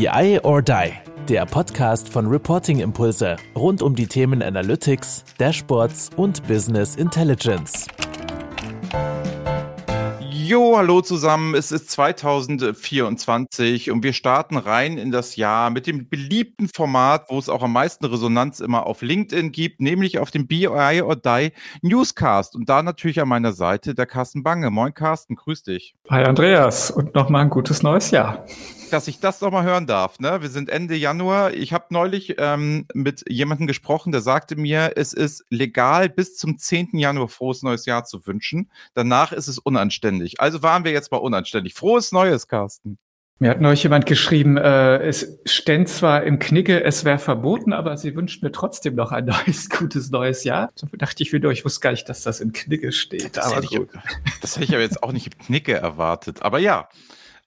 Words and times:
BI 0.00 0.40
or 0.44 0.62
Die, 0.62 0.92
der 1.28 1.44
Podcast 1.44 2.08
von 2.08 2.26
Reporting 2.26 2.80
Impulse 2.80 3.36
rund 3.54 3.82
um 3.82 3.94
die 3.94 4.06
Themen 4.06 4.42
Analytics, 4.42 5.26
Dashboards 5.36 6.08
und 6.16 6.48
Business 6.48 6.96
Intelligence. 6.96 7.86
Jo, 10.30 10.78
hallo 10.78 11.02
zusammen. 11.02 11.54
Es 11.54 11.70
ist 11.70 11.90
2024 11.90 13.90
und 13.90 14.02
wir 14.02 14.14
starten 14.14 14.56
rein 14.56 14.96
in 14.96 15.10
das 15.10 15.36
Jahr 15.36 15.68
mit 15.68 15.86
dem 15.86 16.08
beliebten 16.08 16.70
Format, 16.74 17.26
wo 17.28 17.38
es 17.38 17.50
auch 17.50 17.62
am 17.62 17.74
meisten 17.74 18.06
Resonanz 18.06 18.60
immer 18.60 18.86
auf 18.86 19.02
LinkedIn 19.02 19.52
gibt, 19.52 19.82
nämlich 19.82 20.18
auf 20.18 20.30
dem 20.30 20.46
BI 20.46 21.02
or 21.02 21.14
Die 21.14 21.52
Newscast. 21.82 22.56
Und 22.56 22.70
da 22.70 22.82
natürlich 22.82 23.20
an 23.20 23.28
meiner 23.28 23.52
Seite 23.52 23.94
der 23.94 24.06
Carsten 24.06 24.42
Bange. 24.42 24.70
Moin 24.70 24.94
Carsten, 24.94 25.36
grüß 25.36 25.64
dich. 25.64 25.94
Hi 26.08 26.24
Andreas 26.24 26.90
und 26.90 27.14
nochmal 27.14 27.42
ein 27.42 27.50
gutes 27.50 27.82
neues 27.82 28.10
Jahr 28.10 28.46
dass 28.90 29.08
ich 29.08 29.20
das 29.20 29.40
noch 29.40 29.50
mal 29.50 29.64
hören 29.64 29.86
darf. 29.86 30.18
Ne? 30.20 30.42
Wir 30.42 30.48
sind 30.48 30.68
Ende 30.68 30.94
Januar. 30.96 31.54
Ich 31.54 31.72
habe 31.72 31.86
neulich 31.90 32.36
ähm, 32.38 32.86
mit 32.92 33.24
jemandem 33.28 33.66
gesprochen, 33.66 34.12
der 34.12 34.20
sagte 34.20 34.56
mir, 34.56 34.92
es 34.96 35.12
ist 35.12 35.44
legal, 35.50 36.08
bis 36.08 36.36
zum 36.36 36.58
10. 36.58 36.98
Januar 36.98 37.28
frohes 37.28 37.62
neues 37.62 37.86
Jahr 37.86 38.04
zu 38.04 38.26
wünschen. 38.26 38.70
Danach 38.94 39.32
ist 39.32 39.48
es 39.48 39.58
unanständig. 39.58 40.40
Also 40.40 40.62
waren 40.62 40.84
wir 40.84 40.92
jetzt 40.92 41.10
mal 41.10 41.18
unanständig. 41.18 41.74
Frohes 41.74 42.12
Neues, 42.12 42.48
Carsten. 42.48 42.98
Mir 43.42 43.48
hat 43.48 43.60
neulich 43.62 43.82
jemand 43.82 44.04
geschrieben, 44.04 44.58
äh, 44.58 44.98
es 44.98 45.40
ständ 45.46 45.88
zwar 45.88 46.24
im 46.24 46.38
Knicke, 46.38 46.84
es 46.84 47.06
wäre 47.06 47.18
verboten, 47.18 47.72
aber 47.72 47.96
sie 47.96 48.14
wünscht 48.14 48.42
mir 48.42 48.52
trotzdem 48.52 48.94
noch 48.94 49.12
ein 49.12 49.24
neues, 49.46 49.70
gutes 49.70 50.10
neues 50.10 50.44
Jahr. 50.44 50.70
Da 50.78 50.88
dachte 50.98 51.22
ich 51.22 51.32
wieder, 51.32 51.48
ich 51.50 51.64
wusste 51.64 51.80
gar 51.80 51.92
nicht, 51.92 52.06
dass 52.06 52.22
das 52.22 52.40
im 52.40 52.52
Knicke 52.52 52.92
steht. 52.92 53.38
Das, 53.38 53.46
aber 53.46 53.62
hätte, 53.62 53.68
ich, 53.74 53.80
das 54.42 54.56
hätte 54.56 54.64
ich 54.64 54.72
aber 54.72 54.82
jetzt 54.82 55.02
auch 55.02 55.12
nicht 55.12 55.28
im 55.28 55.38
Knicke 55.38 55.72
erwartet. 55.72 56.42
Aber 56.42 56.58
ja, 56.58 56.90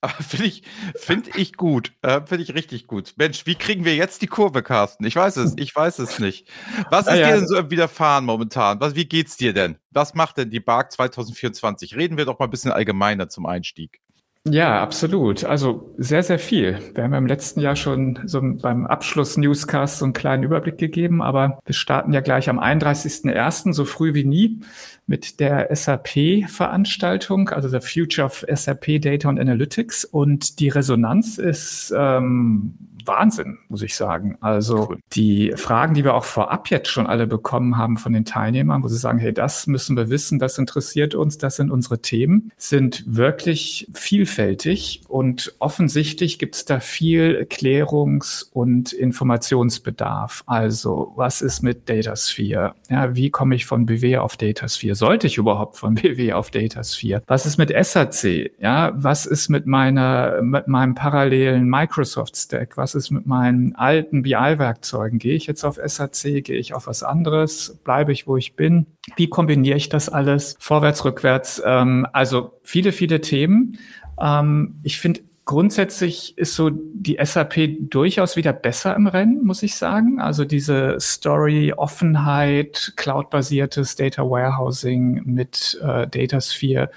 finde 0.08 0.46
ich, 0.46 0.64
finde 0.96 1.32
ich 1.36 1.54
gut. 1.54 1.94
Äh, 2.02 2.22
finde 2.26 2.44
ich 2.44 2.54
richtig 2.54 2.88
gut. 2.88 3.14
Mensch, 3.18 3.46
wie 3.46 3.56
kriegen 3.56 3.86
wir 3.86 3.96
jetzt 3.96 4.22
die 4.22 4.28
Kurve, 4.28 4.62
Carsten? 4.62 5.06
Ich 5.06 5.16
weiß 5.16 5.38
es, 5.38 5.54
ich 5.58 5.76
weiß 5.76 6.00
es 6.00 6.20
nicht. 6.20 6.48
Was 6.90 7.08
ist 7.08 7.18
ja, 7.18 7.28
dir 7.28 7.38
denn 7.38 7.48
so 7.48 7.72
widerfahren 7.72 8.26
momentan? 8.26 8.80
Was, 8.80 8.96
wie 8.96 9.06
geht's 9.06 9.38
dir 9.38 9.54
denn? 9.54 9.78
Was 9.92 10.14
macht 10.14 10.38
denn 10.38 10.50
die 10.50 10.60
BARC 10.60 10.92
2024? 10.92 11.96
Reden 11.96 12.18
wir 12.18 12.26
doch 12.26 12.40
mal 12.40 12.46
ein 12.46 12.52
bisschen 12.52 12.72
allgemeiner 12.72 13.30
zum 13.30 13.46
Einstieg. 13.46 14.03
Ja, 14.46 14.82
absolut. 14.82 15.46
Also 15.46 15.94
sehr, 15.98 16.22
sehr 16.22 16.38
viel. 16.38 16.78
Wir 16.94 17.06
haben 17.06 17.14
im 17.14 17.28
letzten 17.28 17.62
Jahr 17.62 17.78
schon 17.78 18.20
so 18.26 18.42
beim 18.42 18.86
Abschluss-Newscast 18.86 20.00
so 20.00 20.06
einen 20.06 20.14
kleinen 20.14 20.44
Überblick 20.44 20.78
gegeben, 20.78 21.22
aber 21.22 21.60
wir 21.66 21.74
starten 21.74 22.12
ja 22.12 22.20
gleich 22.20 22.50
am 22.50 22.60
31.01., 22.60 23.72
so 23.72 23.86
früh 23.86 24.14
wie 24.14 24.26
nie, 24.26 24.60
mit 25.08 25.40
der 25.40 25.74
SAP-Veranstaltung, 25.74 27.50
also 27.50 27.70
der 27.70 27.82
Future 27.82 28.26
of 28.26 28.46
SAP 28.54 29.02
Data 29.02 29.30
and 29.30 29.40
Analytics. 29.40 30.04
Und 30.04 30.60
die 30.60 30.68
Resonanz 30.68 31.38
ist 31.38 31.94
ähm, 31.98 32.74
Wahnsinn, 33.06 33.60
muss 33.70 33.82
ich 33.82 33.96
sagen. 33.96 34.38
Also 34.42 34.90
cool. 34.90 34.98
die 35.14 35.54
Fragen, 35.56 35.94
die 35.94 36.04
wir 36.04 36.14
auch 36.14 36.24
vorab 36.24 36.70
jetzt 36.70 36.90
schon 36.90 37.08
alle 37.08 37.28
bekommen 37.28 37.78
haben 37.78 37.98
von 37.98 38.14
den 38.14 38.26
Teilnehmern, 38.26 38.84
wo 38.84 38.88
sie 38.88 38.98
sagen, 38.98 39.20
hey, 39.20 39.34
das 39.34 39.68
müssen 39.68 39.96
wir 39.96 40.10
wissen, 40.10 40.40
das 40.40 40.58
interessiert 40.58 41.16
uns, 41.16 41.38
das 41.38 41.56
sind 41.56 41.72
unsere 41.72 42.00
Themen, 42.02 42.52
sind 42.58 43.04
wirklich 43.06 43.88
vielfältig 43.94 45.02
und 45.08 45.56
offensichtlich 45.60 46.40
gibt 46.40 46.56
es 46.56 46.66
da 46.66 46.80
viel 46.80 47.46
Klärungs- 47.50 48.50
und 48.52 48.94
Informationsbedarf. 48.94 50.44
Also 50.46 51.14
was 51.16 51.42
ist 51.42 51.62
mit 51.62 51.90
Datasphere? 51.90 52.76
Ja, 52.90 53.16
wie 53.16 53.30
komme 53.30 53.56
ich 53.56 53.66
von 53.66 53.86
BW 53.86 54.18
auf 54.18 54.38
Datasphere? 54.38 54.96
Sollte 54.96 55.28
ich 55.28 55.38
überhaupt 55.38 55.78
von 55.78 55.96
BW 55.96 56.34
auf 56.34 56.52
Datasphere? 56.52 57.24
Was 57.28 57.46
ist 57.46 57.58
mit 57.58 57.74
SAC? 57.86 58.52
Ja, 58.60 58.92
was 58.96 59.26
ist 59.26 59.50
mit 59.50 59.66
meiner, 59.66 60.42
mit 60.42 60.68
meinem 60.68 60.96
parallelen 60.96 61.70
Microsoft 61.70 62.38
Stack? 62.38 62.78
Was 62.78 62.93
ist 62.96 63.12
mit 63.12 63.26
meinen 63.26 63.76
alten 63.76 64.24
BI-Werkzeugen? 64.24 65.20
Gehe 65.20 65.36
ich 65.36 65.48
jetzt 65.48 65.64
auf 65.64 65.80
SAC? 65.84 66.44
Gehe 66.44 66.58
ich 66.58 66.74
auf 66.74 66.88
was 66.88 67.04
anderes? 67.04 67.80
Bleibe 67.84 68.12
ich, 68.12 68.28
wo 68.28 68.38
ich 68.38 68.56
bin? 68.56 68.86
Wie 69.16 69.30
kombiniere 69.30 69.78
ich 69.78 69.90
das 69.90 70.10
alles? 70.10 70.56
Vorwärts, 70.60 71.06
rückwärts? 71.06 71.62
Ähm, 71.66 72.08
also 72.14 72.60
viele, 72.64 72.92
viele 72.92 73.22
Themen. 73.22 73.78
Ähm, 74.20 74.80
ich 74.84 75.00
finde, 75.00 75.22
Grundsätzlich 75.46 76.38
ist 76.38 76.56
so 76.56 76.70
die 76.72 77.18
SAP 77.22 77.90
durchaus 77.90 78.38
wieder 78.38 78.54
besser 78.54 78.96
im 78.96 79.08
Rennen, 79.08 79.44
muss 79.44 79.62
ich 79.62 79.76
sagen. 79.76 80.22
Also 80.22 80.46
diese 80.46 80.98
Story, 81.02 81.74
Offenheit, 81.74 82.94
cloud-basiertes 82.96 83.98
Data 83.98 84.24
Warehousing 84.24 85.24
mit 85.26 85.78
äh, 85.84 86.08
Datasphere 86.08 86.90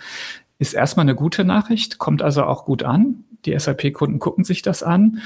ist 0.59 0.75
erstmal 0.75 1.04
eine 1.04 1.16
gute 1.16 1.44
Nachricht, 1.44 1.98
kommt 1.98 2.22
also 2.22 2.44
auch 2.44 2.65
gut 2.65 2.84
an. 2.84 3.25
Die 3.47 3.59
SAP-Kunden 3.59 4.19
gucken 4.19 4.45
sich 4.45 4.62
das 4.62 4.83
an. 4.83 5.23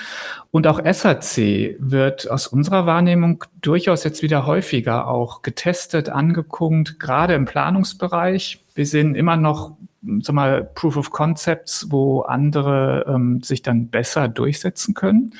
Und 0.50 0.66
auch 0.66 0.80
SAC 0.84 1.76
wird 1.78 2.30
aus 2.30 2.46
unserer 2.46 2.86
Wahrnehmung 2.86 3.44
durchaus 3.60 4.04
jetzt 4.04 4.22
wieder 4.22 4.46
häufiger 4.46 5.08
auch 5.08 5.42
getestet, 5.42 6.08
angeguckt, 6.08 7.00
gerade 7.00 7.34
im 7.34 7.46
Planungsbereich. 7.46 8.64
Wir 8.74 8.86
sehen 8.86 9.14
immer 9.14 9.36
noch 9.36 9.72
sag 10.20 10.34
mal, 10.34 10.64
Proof 10.74 10.96
of 10.96 11.10
Concepts, 11.10 11.86
wo 11.90 12.20
andere 12.20 13.04
ähm, 13.08 13.42
sich 13.42 13.62
dann 13.62 13.88
besser 13.88 14.28
durchsetzen 14.28 14.94
können. 14.94 15.32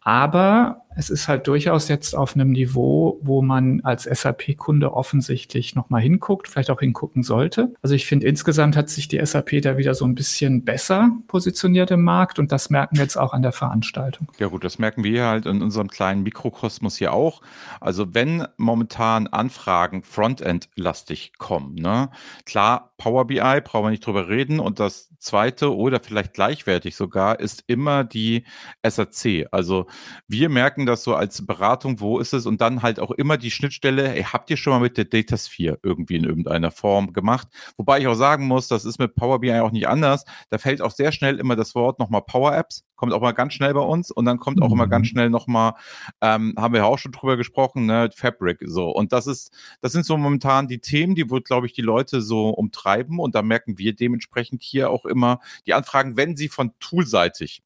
Aber 0.00 0.83
es 0.96 1.10
ist 1.10 1.28
halt 1.28 1.46
durchaus 1.46 1.88
jetzt 1.88 2.14
auf 2.14 2.34
einem 2.34 2.50
Niveau, 2.50 3.18
wo 3.22 3.42
man 3.42 3.80
als 3.82 4.04
SAP-Kunde 4.04 4.92
offensichtlich 4.92 5.74
nochmal 5.74 6.00
hinguckt, 6.00 6.48
vielleicht 6.48 6.70
auch 6.70 6.80
hingucken 6.80 7.22
sollte. 7.22 7.74
Also 7.82 7.94
ich 7.94 8.06
finde, 8.06 8.26
insgesamt 8.26 8.76
hat 8.76 8.88
sich 8.88 9.08
die 9.08 9.24
SAP 9.24 9.62
da 9.62 9.76
wieder 9.76 9.94
so 9.94 10.04
ein 10.04 10.14
bisschen 10.14 10.64
besser 10.64 11.10
positioniert 11.26 11.90
im 11.90 12.02
Markt 12.02 12.38
und 12.38 12.52
das 12.52 12.70
merken 12.70 12.96
wir 12.96 13.02
jetzt 13.02 13.16
auch 13.16 13.32
an 13.32 13.42
der 13.42 13.52
Veranstaltung. 13.52 14.28
Ja 14.38 14.48
gut, 14.48 14.64
das 14.64 14.78
merken 14.78 15.04
wir 15.04 15.26
halt 15.26 15.46
in 15.46 15.62
unserem 15.62 15.88
kleinen 15.88 16.22
Mikrokosmos 16.22 16.96
hier 16.96 17.12
auch. 17.12 17.42
Also 17.80 18.14
wenn 18.14 18.46
momentan 18.56 19.26
Anfragen 19.26 20.02
Frontend-lastig 20.02 21.32
kommen, 21.38 21.74
ne? 21.74 22.10
klar, 22.44 22.92
Power 22.98 23.26
BI, 23.26 23.60
brauchen 23.62 23.86
wir 23.86 23.90
nicht 23.90 24.06
drüber 24.06 24.28
reden 24.28 24.60
und 24.60 24.80
das 24.80 25.10
zweite 25.18 25.74
oder 25.74 26.00
vielleicht 26.00 26.34
gleichwertig 26.34 26.94
sogar 26.96 27.40
ist 27.40 27.64
immer 27.66 28.04
die 28.04 28.44
SAC. 28.86 29.46
Also 29.50 29.86
wir 30.28 30.48
merken 30.48 30.83
das 30.86 31.04
so 31.04 31.14
als 31.14 31.44
Beratung, 31.46 32.00
wo 32.00 32.18
ist 32.18 32.32
es 32.32 32.46
und 32.46 32.60
dann 32.60 32.82
halt 32.82 33.00
auch 33.00 33.10
immer 33.10 33.36
die 33.36 33.50
Schnittstelle, 33.50 34.08
hey, 34.08 34.24
habt 34.24 34.50
ihr 34.50 34.56
schon 34.56 34.72
mal 34.72 34.80
mit 34.80 34.96
der 34.96 35.04
Datasphere 35.04 35.78
irgendwie 35.82 36.16
in 36.16 36.24
irgendeiner 36.24 36.70
Form 36.70 37.12
gemacht? 37.12 37.48
Wobei 37.76 38.00
ich 38.00 38.06
auch 38.06 38.14
sagen 38.14 38.46
muss, 38.46 38.68
das 38.68 38.84
ist 38.84 38.98
mit 38.98 39.14
Power 39.14 39.40
BI 39.40 39.52
auch 39.60 39.70
nicht 39.70 39.88
anders. 39.88 40.24
Da 40.50 40.58
fällt 40.58 40.82
auch 40.82 40.90
sehr 40.90 41.12
schnell 41.12 41.38
immer 41.38 41.56
das 41.56 41.74
Wort 41.74 41.98
nochmal 41.98 42.22
Power 42.22 42.56
Apps, 42.56 42.84
kommt 42.96 43.12
auch 43.12 43.20
mal 43.20 43.32
ganz 43.32 43.54
schnell 43.54 43.74
bei 43.74 43.80
uns 43.80 44.10
und 44.10 44.24
dann 44.24 44.38
kommt 44.38 44.62
auch 44.62 44.68
mhm. 44.68 44.74
immer 44.74 44.86
ganz 44.86 45.06
mhm. 45.06 45.10
schnell 45.10 45.30
nochmal, 45.30 45.74
ähm, 46.20 46.54
haben 46.56 46.74
wir 46.74 46.80
ja 46.80 46.86
auch 46.86 46.98
schon 46.98 47.12
drüber 47.12 47.36
gesprochen, 47.36 47.86
ne, 47.86 48.10
Fabric 48.14 48.58
so. 48.66 48.90
Und 48.90 49.12
das 49.12 49.26
ist, 49.26 49.52
das 49.80 49.92
sind 49.92 50.06
so 50.06 50.16
momentan 50.16 50.68
die 50.68 50.78
Themen, 50.78 51.14
die 51.14 51.28
wohl, 51.30 51.42
glaube 51.42 51.66
ich, 51.66 51.72
die 51.72 51.82
Leute 51.82 52.20
so 52.20 52.50
umtreiben 52.50 53.18
und 53.18 53.34
da 53.34 53.42
merken 53.42 53.78
wir 53.78 53.94
dementsprechend 53.94 54.62
hier 54.62 54.90
auch 54.90 55.04
immer 55.04 55.40
die 55.66 55.74
Anfragen, 55.74 56.16
wenn 56.16 56.36
sie 56.36 56.48
von 56.48 56.72
toolseitig 56.80 57.62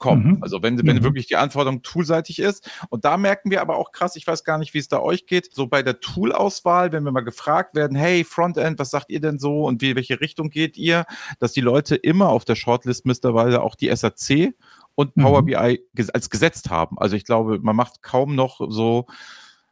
kommen. 0.00 0.26
Mhm. 0.26 0.42
Also 0.42 0.62
wenn, 0.62 0.84
wenn 0.84 0.96
mhm. 0.96 1.04
wirklich 1.04 1.26
die 1.26 1.36
Anforderung 1.36 1.82
toolseitig 1.82 2.40
ist. 2.40 2.68
Und 2.88 3.04
da 3.04 3.16
merken 3.16 3.52
wir 3.52 3.60
aber 3.60 3.76
auch 3.76 3.92
krass, 3.92 4.16
ich 4.16 4.26
weiß 4.26 4.42
gar 4.42 4.58
nicht, 4.58 4.74
wie 4.74 4.78
es 4.78 4.88
da 4.88 4.98
euch 4.98 5.26
geht, 5.26 5.54
so 5.54 5.68
bei 5.68 5.84
der 5.84 6.00
Toolauswahl, 6.00 6.90
wenn 6.90 7.04
wir 7.04 7.12
mal 7.12 7.20
gefragt 7.20 7.76
werden, 7.76 7.96
hey, 7.96 8.24
Frontend, 8.24 8.80
was 8.80 8.90
sagt 8.90 9.10
ihr 9.10 9.20
denn 9.20 9.38
so 9.38 9.64
und 9.64 9.80
wie, 9.80 9.94
welche 9.94 10.20
Richtung 10.20 10.50
geht 10.50 10.76
ihr, 10.76 11.04
dass 11.38 11.52
die 11.52 11.60
Leute 11.60 11.94
immer 11.94 12.30
auf 12.30 12.44
der 12.44 12.56
Shortlist 12.56 13.06
mittlerweile 13.06 13.62
auch 13.62 13.76
die 13.76 13.94
SAC 13.94 14.54
und 14.96 15.14
Power 15.14 15.42
mhm. 15.42 15.46
BI 15.46 15.80
als 16.12 16.30
gesetzt 16.30 16.70
haben. 16.70 16.98
Also 16.98 17.14
ich 17.14 17.24
glaube, 17.24 17.60
man 17.60 17.76
macht 17.76 18.02
kaum 18.02 18.34
noch 18.34 18.60
so 18.68 19.06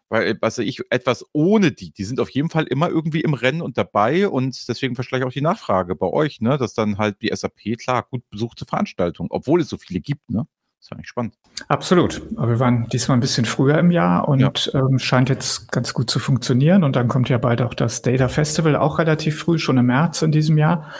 weil, 0.09 0.39
was 0.41 0.59
ich, 0.59 0.81
etwas 0.91 1.25
ohne 1.33 1.73
die, 1.73 1.91
die 1.91 2.05
sind 2.05 2.21
auf 2.21 2.31
jeden 2.31 2.51
Fall 2.51 2.65
immer 2.65 2.89
irgendwie 2.89 3.21
im 3.21 3.35
Rennen 3.35 3.63
und 3.63 3.79
dabei 3.79 4.29
und 4.29 4.69
deswegen 4.69 4.97
vielleicht 4.97 5.25
auch 5.25 5.33
die 5.33 5.41
Nachfrage 5.41 5.95
bei 5.95 6.07
euch, 6.07 6.41
ne, 6.41 6.59
dass 6.59 6.75
dann 6.75 6.99
halt 6.99 7.21
die 7.23 7.31
SAP, 7.35 7.79
klar, 7.79 8.07
gut 8.11 8.23
besuchte 8.31 8.65
Veranstaltung, 8.65 9.29
obwohl 9.31 9.61
es 9.61 9.69
so 9.69 9.77
viele 9.77 10.01
gibt, 10.01 10.31
ne? 10.31 10.47
Das 10.79 10.87
ist 10.87 10.93
eigentlich 10.93 11.09
spannend. 11.09 11.35
Absolut. 11.67 12.23
Aber 12.37 12.50
wir 12.50 12.61
waren 12.61 12.88
diesmal 12.88 13.17
ein 13.17 13.21
bisschen 13.21 13.44
früher 13.44 13.79
im 13.79 13.91
Jahr 13.91 14.29
und 14.29 14.38
ja. 14.38 14.53
ähm, 14.75 15.00
scheint 15.00 15.29
jetzt 15.29 15.73
ganz 15.73 15.93
gut 15.93 16.09
zu 16.09 16.21
funktionieren. 16.21 16.85
Und 16.85 16.94
dann 16.94 17.09
kommt 17.09 17.29
ja 17.29 17.38
bald 17.38 17.62
auch 17.62 17.75
das 17.75 18.00
Data 18.00 18.29
Festival, 18.29 18.77
auch 18.77 19.00
relativ 19.00 19.41
früh, 19.41 19.59
schon 19.59 19.77
im 19.77 19.87
März 19.87 20.23
in 20.23 20.31
diesem 20.31 20.56
Jahr. 20.56 20.93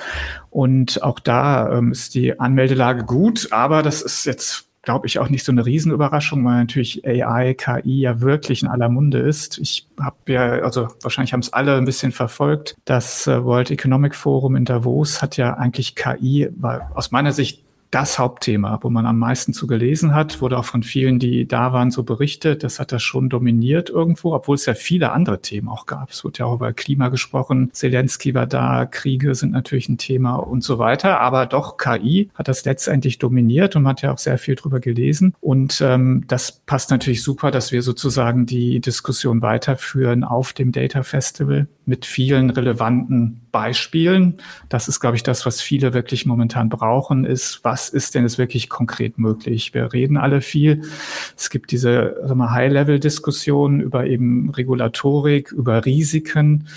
Und 0.50 1.00
auch 1.05 1.21
da 1.21 1.79
ähm, 1.79 1.93
ist 1.93 2.17
die 2.17 2.41
Anmeldelage 2.41 3.05
gut, 3.05 3.53
aber 3.53 3.85
das 3.85 4.03
ist 4.03 4.25
jetzt 4.25 4.68
glaube 4.88 5.06
ich, 5.06 5.19
auch 5.19 5.29
nicht 5.29 5.44
so 5.44 5.52
eine 5.52 5.67
Riesenüberraschung, 5.67 6.43
weil 6.46 6.61
natürlich 6.61 7.06
AI, 7.06 7.52
KI 7.52 8.00
ja 8.00 8.23
wirklich 8.23 8.62
in 8.62 8.69
aller 8.70 8.88
Munde 8.88 9.19
ist. 9.19 9.58
Ich 9.58 9.87
habe 10.00 10.17
ja, 10.29 10.52
also 10.62 10.88
wahrscheinlich 11.02 11.35
haben 11.35 11.40
es 11.40 11.52
alle 11.52 11.76
ein 11.76 11.85
bisschen 11.85 12.11
verfolgt. 12.11 12.75
Das 12.87 13.26
äh, 13.26 13.44
World 13.44 13.70
Economic 13.70 14.14
Forum 14.14 14.56
in 14.56 14.64
Davos 14.64 15.20
hat 15.20 15.37
ja 15.37 15.52
eigentlich 15.52 15.94
KI, 15.94 16.49
war 16.56 16.90
aus 16.94 17.11
meiner 17.11 17.32
Sicht 17.32 17.68
das 17.90 18.19
Hauptthema, 18.19 18.79
wo 18.82 18.90
man 18.90 19.06
am 19.06 19.19
meisten 19.19 19.55
zu 19.55 19.67
gelesen 19.67 20.14
hat, 20.14 20.43
wurde 20.43 20.58
auch 20.58 20.64
von 20.67 20.82
vielen, 20.82 21.19
die 21.19 21.49
da 21.49 21.73
waren, 21.73 21.90
so 21.90 22.02
berichtet. 22.02 22.62
Das 22.62 22.79
hat 22.79 22.93
das 22.93 23.02
schon 23.02 23.31
dominiert 23.31 23.88
irgendwo, 23.88 24.35
obwohl 24.35 24.56
es 24.56 24.67
ja 24.67 24.75
viele 24.75 25.12
andere 25.12 25.40
Themen 25.40 25.69
auch 25.69 25.87
gab. 25.87 26.11
Es 26.11 26.23
wurde 26.23 26.40
ja 26.40 26.46
auch 26.46 26.56
über 26.56 26.73
Klima 26.75 27.08
gesprochen. 27.08 27.70
Zelensky 27.73 28.35
war 28.35 28.46
da, 28.46 28.85
Kriege 28.85 29.35
sind 29.35 29.52
natürlich 29.52 29.88
ein 29.88 29.96
Thema 29.96 30.37
und 30.37 30.62
so 30.62 30.79
weiter. 30.79 31.20
Aber 31.20 31.46
doch 31.46 31.79
KI 31.79 32.31
hat 32.35 32.49
das 32.49 32.64
letztendlich 32.67 33.19
dominiert 33.19 33.75
und 33.75 33.85
man 33.85 33.93
hat 33.93 34.02
ja 34.02 34.12
auch 34.12 34.19
sehr 34.19 34.37
viel 34.37 34.55
drüber 34.55 34.81
gelesen. 34.81 35.34
Und 35.41 35.81
ähm, 35.81 36.25
das 36.29 36.52
passt 36.52 36.91
natürlich 36.91 37.23
super, 37.23 37.50
dass 37.50 37.73
wir 37.73 37.82
sozusagen 37.82 38.44
die 38.44 38.81
Diskussion 38.81 39.41
weiterführen 39.41 40.25
auf 40.25 40.52
dem 40.52 40.73
Data 40.73 41.02
Festival 41.02 41.69
mit 41.87 42.05
vielen 42.05 42.50
relevanten 42.50 43.41
Beispielen. 43.50 44.34
Das 44.69 44.88
ist, 44.88 45.00
glaube 45.00 45.17
ich, 45.17 45.23
das, 45.23 45.46
was 45.46 45.62
viele 45.62 45.94
wirklich 45.94 46.26
momentan 46.26 46.69
brauchen, 46.69 47.25
ist, 47.25 47.64
was 47.64 47.78
ist 47.89 48.15
denn 48.15 48.25
jetzt 48.25 48.39
wirklich 48.39 48.69
konkret 48.69 49.19
möglich? 49.19 49.75
Wir 49.75 49.93
reden 49.93 50.17
alle 50.17 50.41
viel. 50.41 50.83
Es 51.37 51.51
gibt 51.51 51.71
diese 51.71 52.17
High-Level-Diskussionen 52.29 53.81
über 53.81 54.07
eben 54.07 54.51
Regulatorik, 54.51 55.53
über 55.53 55.85
Risiken, 55.85 56.69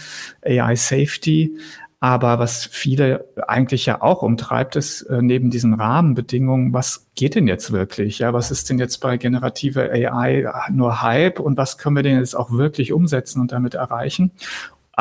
AI-Safety. 0.46 1.58
Aber 2.04 2.40
was 2.40 2.66
viele 2.66 3.26
eigentlich 3.48 3.86
ja 3.86 4.02
auch 4.02 4.24
umtreibt, 4.24 4.76
ist 4.76 5.04
äh, 5.04 5.22
neben 5.22 5.52
diesen 5.52 5.76
Rahmenbedingungen, 5.76 6.74
was 6.74 7.08
geht 7.14 7.36
denn 7.36 7.48
jetzt 7.48 7.72
wirklich? 7.72 8.18
Ja, 8.18 8.34
was 8.34 8.50
ist 8.50 8.72
denn 8.72 8.80
jetzt 8.80 8.98
bei 9.02 9.18
generativer 9.18 9.84
AI 9.92 10.52
nur 10.72 11.04
Hype 11.04 11.40
und 11.40 11.58
was 11.58 11.78
können 11.78 11.96
wir 11.96 12.02
denn 12.02 12.18
jetzt 12.18 12.36
auch 12.36 12.52
wirklich 12.52 12.92
umsetzen 12.92 13.40
und 13.40 13.52
damit 13.52 13.76
erreichen? 13.76 14.32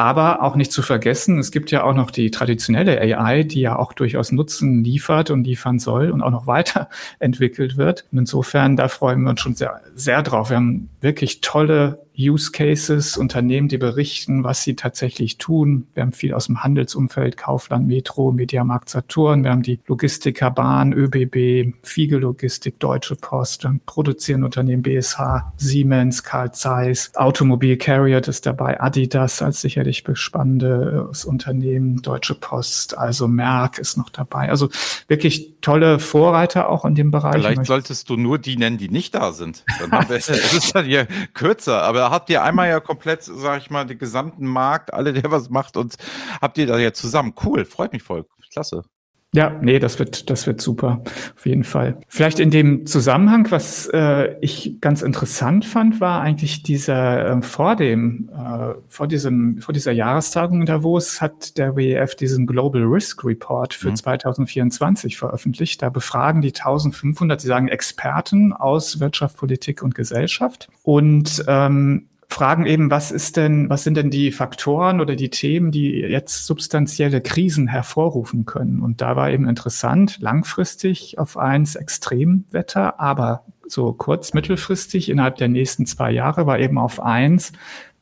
Aber 0.00 0.42
auch 0.42 0.56
nicht 0.56 0.72
zu 0.72 0.80
vergessen, 0.80 1.38
es 1.38 1.50
gibt 1.50 1.70
ja 1.70 1.84
auch 1.84 1.92
noch 1.92 2.10
die 2.10 2.30
traditionelle 2.30 2.98
AI, 2.98 3.42
die 3.42 3.60
ja 3.60 3.78
auch 3.78 3.92
durchaus 3.92 4.32
Nutzen 4.32 4.82
liefert 4.82 5.28
und 5.28 5.44
liefern 5.44 5.78
soll 5.78 6.10
und 6.10 6.22
auch 6.22 6.30
noch 6.30 6.46
weiterentwickelt 6.46 7.76
wird. 7.76 8.06
Und 8.10 8.16
insofern, 8.16 8.76
da 8.76 8.88
freuen 8.88 9.20
wir 9.20 9.28
uns 9.28 9.42
schon 9.42 9.54
sehr, 9.54 9.82
sehr 9.94 10.22
drauf. 10.22 10.48
Wir 10.48 10.56
haben 10.56 10.88
wirklich 11.02 11.42
tolle 11.42 11.98
Use 12.18 12.52
Cases, 12.52 13.16
Unternehmen, 13.16 13.68
die 13.68 13.78
berichten, 13.78 14.44
was 14.44 14.62
sie 14.62 14.76
tatsächlich 14.76 15.38
tun. 15.38 15.86
Wir 15.94 16.02
haben 16.02 16.12
viel 16.12 16.34
aus 16.34 16.46
dem 16.46 16.62
Handelsumfeld, 16.62 17.36
Kaufland, 17.36 17.86
Metro, 17.86 18.32
Mediamarkt 18.32 18.88
Saturn. 18.88 19.44
Wir 19.44 19.50
haben 19.50 19.62
die 19.62 19.80
Logistiker 19.86 20.50
Bahn, 20.50 20.92
ÖBB, 20.92 21.74
Fiege 21.82 22.18
Logistik, 22.18 22.78
Deutsche 22.78 23.16
Post, 23.16 23.64
dann 23.64 23.80
produzieren 23.86 24.44
Unternehmen 24.44 24.82
BSH, 24.82 25.52
Siemens, 25.56 26.22
Carl 26.22 26.52
Zeiss, 26.52 27.12
Automobil 27.14 27.76
Carrier 27.76 28.20
ist 28.28 28.46
dabei, 28.46 28.80
Adidas 28.80 29.40
als 29.42 29.60
sicherlich 29.60 30.04
spannendes 30.14 31.24
Unternehmen, 31.24 32.02
Deutsche 32.02 32.34
Post, 32.34 32.98
also 32.98 33.28
Merck 33.28 33.78
ist 33.78 33.96
noch 33.96 34.10
dabei. 34.10 34.50
Also 34.50 34.68
wirklich 35.08 35.54
tolle 35.60 35.98
Vorreiter 35.98 36.68
auch 36.68 36.84
in 36.84 36.94
dem 36.94 37.10
Bereich. 37.10 37.36
Vielleicht 37.36 37.66
solltest 37.66 38.08
du 38.10 38.16
nur 38.16 38.38
die 38.38 38.56
nennen, 38.56 38.78
die 38.78 38.88
nicht 38.88 39.14
da 39.14 39.32
sind. 39.32 39.64
Dann 39.80 39.92
haben 39.92 40.08
wir, 40.08 40.16
es 40.18 40.28
ist 40.28 40.74
dann 40.74 40.84
hier 40.84 41.06
kürzer, 41.34 41.82
aber 41.82 42.09
habt 42.10 42.30
ihr 42.30 42.42
einmal 42.42 42.68
ja 42.68 42.80
komplett, 42.80 43.22
sag 43.22 43.60
ich 43.60 43.70
mal, 43.70 43.86
den 43.86 43.98
gesamten 43.98 44.46
Markt, 44.46 44.92
alle, 44.92 45.12
der 45.12 45.30
was 45.30 45.50
macht 45.50 45.76
und 45.76 45.96
habt 46.40 46.58
ihr 46.58 46.66
da 46.66 46.78
ja 46.78 46.92
zusammen. 46.92 47.34
Cool, 47.44 47.64
freut 47.64 47.92
mich 47.92 48.02
voll. 48.02 48.26
Klasse. 48.52 48.82
Ja, 49.32 49.56
nee, 49.62 49.78
das 49.78 50.00
wird, 50.00 50.28
das 50.28 50.48
wird 50.48 50.60
super, 50.60 51.02
auf 51.36 51.46
jeden 51.46 51.62
Fall. 51.62 52.00
Vielleicht 52.08 52.40
in 52.40 52.50
dem 52.50 52.84
Zusammenhang, 52.86 53.48
was 53.50 53.86
äh, 53.92 54.34
ich 54.40 54.80
ganz 54.80 55.02
interessant 55.02 55.64
fand, 55.64 56.00
war 56.00 56.20
eigentlich 56.20 56.64
dieser 56.64 57.36
äh, 57.36 57.42
vor 57.42 57.76
dem, 57.76 58.28
äh, 58.34 58.74
vor 58.88 59.06
diesem, 59.06 59.58
vor 59.58 59.72
dieser 59.72 59.92
Jahrestagung 59.92 60.60
in 60.60 60.66
Davos 60.66 61.20
hat 61.20 61.56
der 61.58 61.76
WEF 61.76 62.16
diesen 62.16 62.44
Global 62.44 62.82
Risk 62.82 63.24
Report 63.24 63.72
für 63.72 63.90
mhm. 63.90 63.96
2024 63.96 65.16
veröffentlicht. 65.16 65.80
Da 65.80 65.90
befragen 65.90 66.42
die 66.42 66.48
1500, 66.48 67.40
sie 67.40 67.46
sagen 67.46 67.68
Experten 67.68 68.52
aus 68.52 68.98
Wirtschaft, 68.98 69.36
Politik 69.36 69.84
und 69.84 69.94
Gesellschaft. 69.94 70.68
Und 70.82 71.44
ähm, 71.46 72.09
fragen 72.30 72.64
eben, 72.64 72.90
was 72.90 73.10
ist 73.10 73.36
denn, 73.36 73.68
was 73.68 73.84
sind 73.84 73.96
denn 73.96 74.10
die 74.10 74.30
Faktoren 74.30 75.00
oder 75.00 75.16
die 75.16 75.30
Themen, 75.30 75.72
die 75.72 76.00
jetzt 76.00 76.46
substanzielle 76.46 77.20
Krisen 77.20 77.66
hervorrufen 77.66 78.46
können? 78.46 78.80
Und 78.80 79.00
da 79.00 79.16
war 79.16 79.30
eben 79.30 79.48
interessant, 79.48 80.18
langfristig 80.20 81.18
auf 81.18 81.36
eins 81.36 81.74
Extremwetter, 81.74 83.00
aber 83.00 83.44
so 83.66 83.92
kurz, 83.92 84.32
mittelfristig 84.32 85.08
innerhalb 85.08 85.36
der 85.36 85.48
nächsten 85.48 85.86
zwei 85.86 86.10
Jahre 86.10 86.46
war 86.46 86.58
eben 86.58 86.78
auf 86.78 87.00
eins 87.00 87.52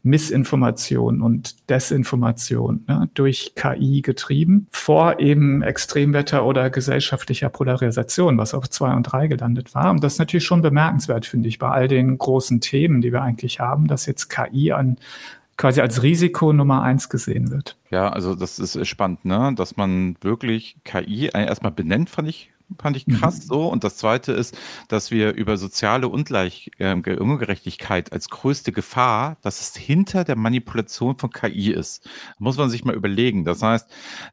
Missinformation 0.08 1.20
und 1.20 1.69
Desinformation 1.70 2.84
ne, 2.88 3.08
durch 3.14 3.52
KI 3.55 4.02
getrieben, 4.02 4.66
vor 4.70 5.20
eben 5.20 5.62
Extremwetter 5.62 6.44
oder 6.44 6.70
gesellschaftlicher 6.70 7.49
Polarisation, 7.49 8.38
was 8.38 8.55
auf 8.55 8.69
zwei 8.70 8.94
und 8.94 9.05
drei 9.05 9.26
gelandet 9.26 9.75
war. 9.75 9.90
Und 9.90 10.02
das 10.02 10.14
ist 10.14 10.19
natürlich 10.19 10.44
schon 10.44 10.62
bemerkenswert, 10.62 11.26
finde 11.26 11.49
ich, 11.49 11.58
bei 11.58 11.69
all 11.69 11.88
den 11.88 12.19
großen 12.19 12.60
Themen, 12.60 13.00
die 13.00 13.12
wir 13.12 13.22
eigentlich 13.22 13.60
haben, 13.60 13.87
dass 13.87 14.06
jetzt 14.06 14.28
KI 14.28 14.72
an 14.72 14.96
quasi 15.56 15.81
als 15.81 16.02
Risiko 16.02 16.52
Nummer 16.52 16.82
eins 16.82 17.08
gesehen 17.08 17.50
wird. 17.50 17.76
Ja, 17.90 18.08
also 18.11 18.34
das 18.34 18.58
ist 18.58 18.87
spannend, 18.87 19.25
ne? 19.25 19.52
dass 19.56 19.76
man 19.76 20.16
wirklich 20.20 20.76
KI 20.84 21.31
erstmal 21.32 21.72
benennt, 21.72 22.11
fand 22.11 22.28
ich 22.28 22.50
fand 22.81 22.97
ich 22.97 23.06
krass 23.06 23.38
mhm. 23.38 23.43
so. 23.43 23.67
Und 23.69 23.85
das 23.85 23.97
Zweite 23.97 24.32
ist, 24.32 24.56
dass 24.88 25.11
wir 25.11 25.35
über 25.35 25.56
soziale 25.56 26.09
Ungleich, 26.09 26.70
äh, 26.79 26.94
Ungerechtigkeit 26.94 28.12
als 28.12 28.29
größte 28.29 28.73
Gefahr, 28.73 29.38
dass 29.43 29.61
es 29.61 29.76
hinter 29.76 30.25
der 30.25 30.37
Manipulation 30.37 31.17
von 31.19 31.31
KI 31.31 31.73
ist. 31.73 32.05
Da 32.05 32.11
muss 32.38 32.56
man 32.56 32.70
sich 32.70 32.85
mal 32.85 32.94
überlegen. 32.94 33.44
Das 33.44 33.62
heißt, 33.62 33.88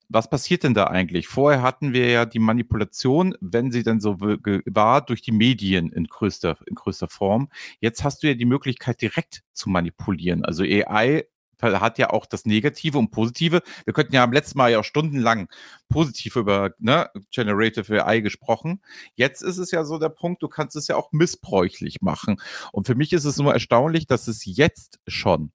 was 0.09 0.29
passiert 0.29 0.63
denn 0.63 0.73
da 0.73 0.87
eigentlich? 0.87 1.27
Vorher 1.27 1.61
hatten 1.61 1.93
wir 1.93 2.09
ja 2.09 2.25
die 2.25 2.39
Manipulation, 2.39 3.35
wenn 3.41 3.71
sie 3.71 3.83
denn 3.83 3.99
so 3.99 4.19
war, 4.19 5.01
durch 5.01 5.21
die 5.21 5.31
Medien 5.31 5.91
in 5.91 6.05
größter, 6.05 6.57
in 6.65 6.75
größter 6.75 7.07
Form. 7.07 7.49
Jetzt 7.79 8.03
hast 8.03 8.23
du 8.23 8.27
ja 8.27 8.33
die 8.33 8.45
Möglichkeit, 8.45 9.01
direkt 9.01 9.43
zu 9.53 9.69
manipulieren. 9.69 10.43
Also 10.43 10.63
AI 10.63 11.25
hat 11.61 11.97
ja 11.97 12.09
auch 12.09 12.25
das 12.25 12.45
Negative 12.45 12.97
und 12.97 13.11
Positive. 13.11 13.61
Wir 13.85 13.93
könnten 13.93 14.15
ja 14.15 14.23
am 14.23 14.33
letzten 14.33 14.57
Mal 14.57 14.71
ja 14.71 14.79
auch 14.79 14.83
stundenlang 14.83 15.47
positiv 15.89 16.35
über 16.35 16.71
ne, 16.79 17.09
Generative 17.31 18.05
AI 18.05 18.19
gesprochen. 18.19 18.81
Jetzt 19.15 19.41
ist 19.41 19.57
es 19.57 19.71
ja 19.71 19.83
so 19.83 19.97
der 19.97 20.09
Punkt, 20.09 20.41
du 20.43 20.47
kannst 20.47 20.75
es 20.75 20.87
ja 20.87 20.95
auch 20.95 21.11
missbräuchlich 21.11 22.01
machen. 22.01 22.37
Und 22.71 22.87
für 22.87 22.95
mich 22.95 23.13
ist 23.13 23.25
es 23.25 23.37
nur 23.37 23.53
erstaunlich, 23.53 24.07
dass 24.07 24.27
es 24.27 24.45
jetzt 24.45 24.99
schon 25.07 25.51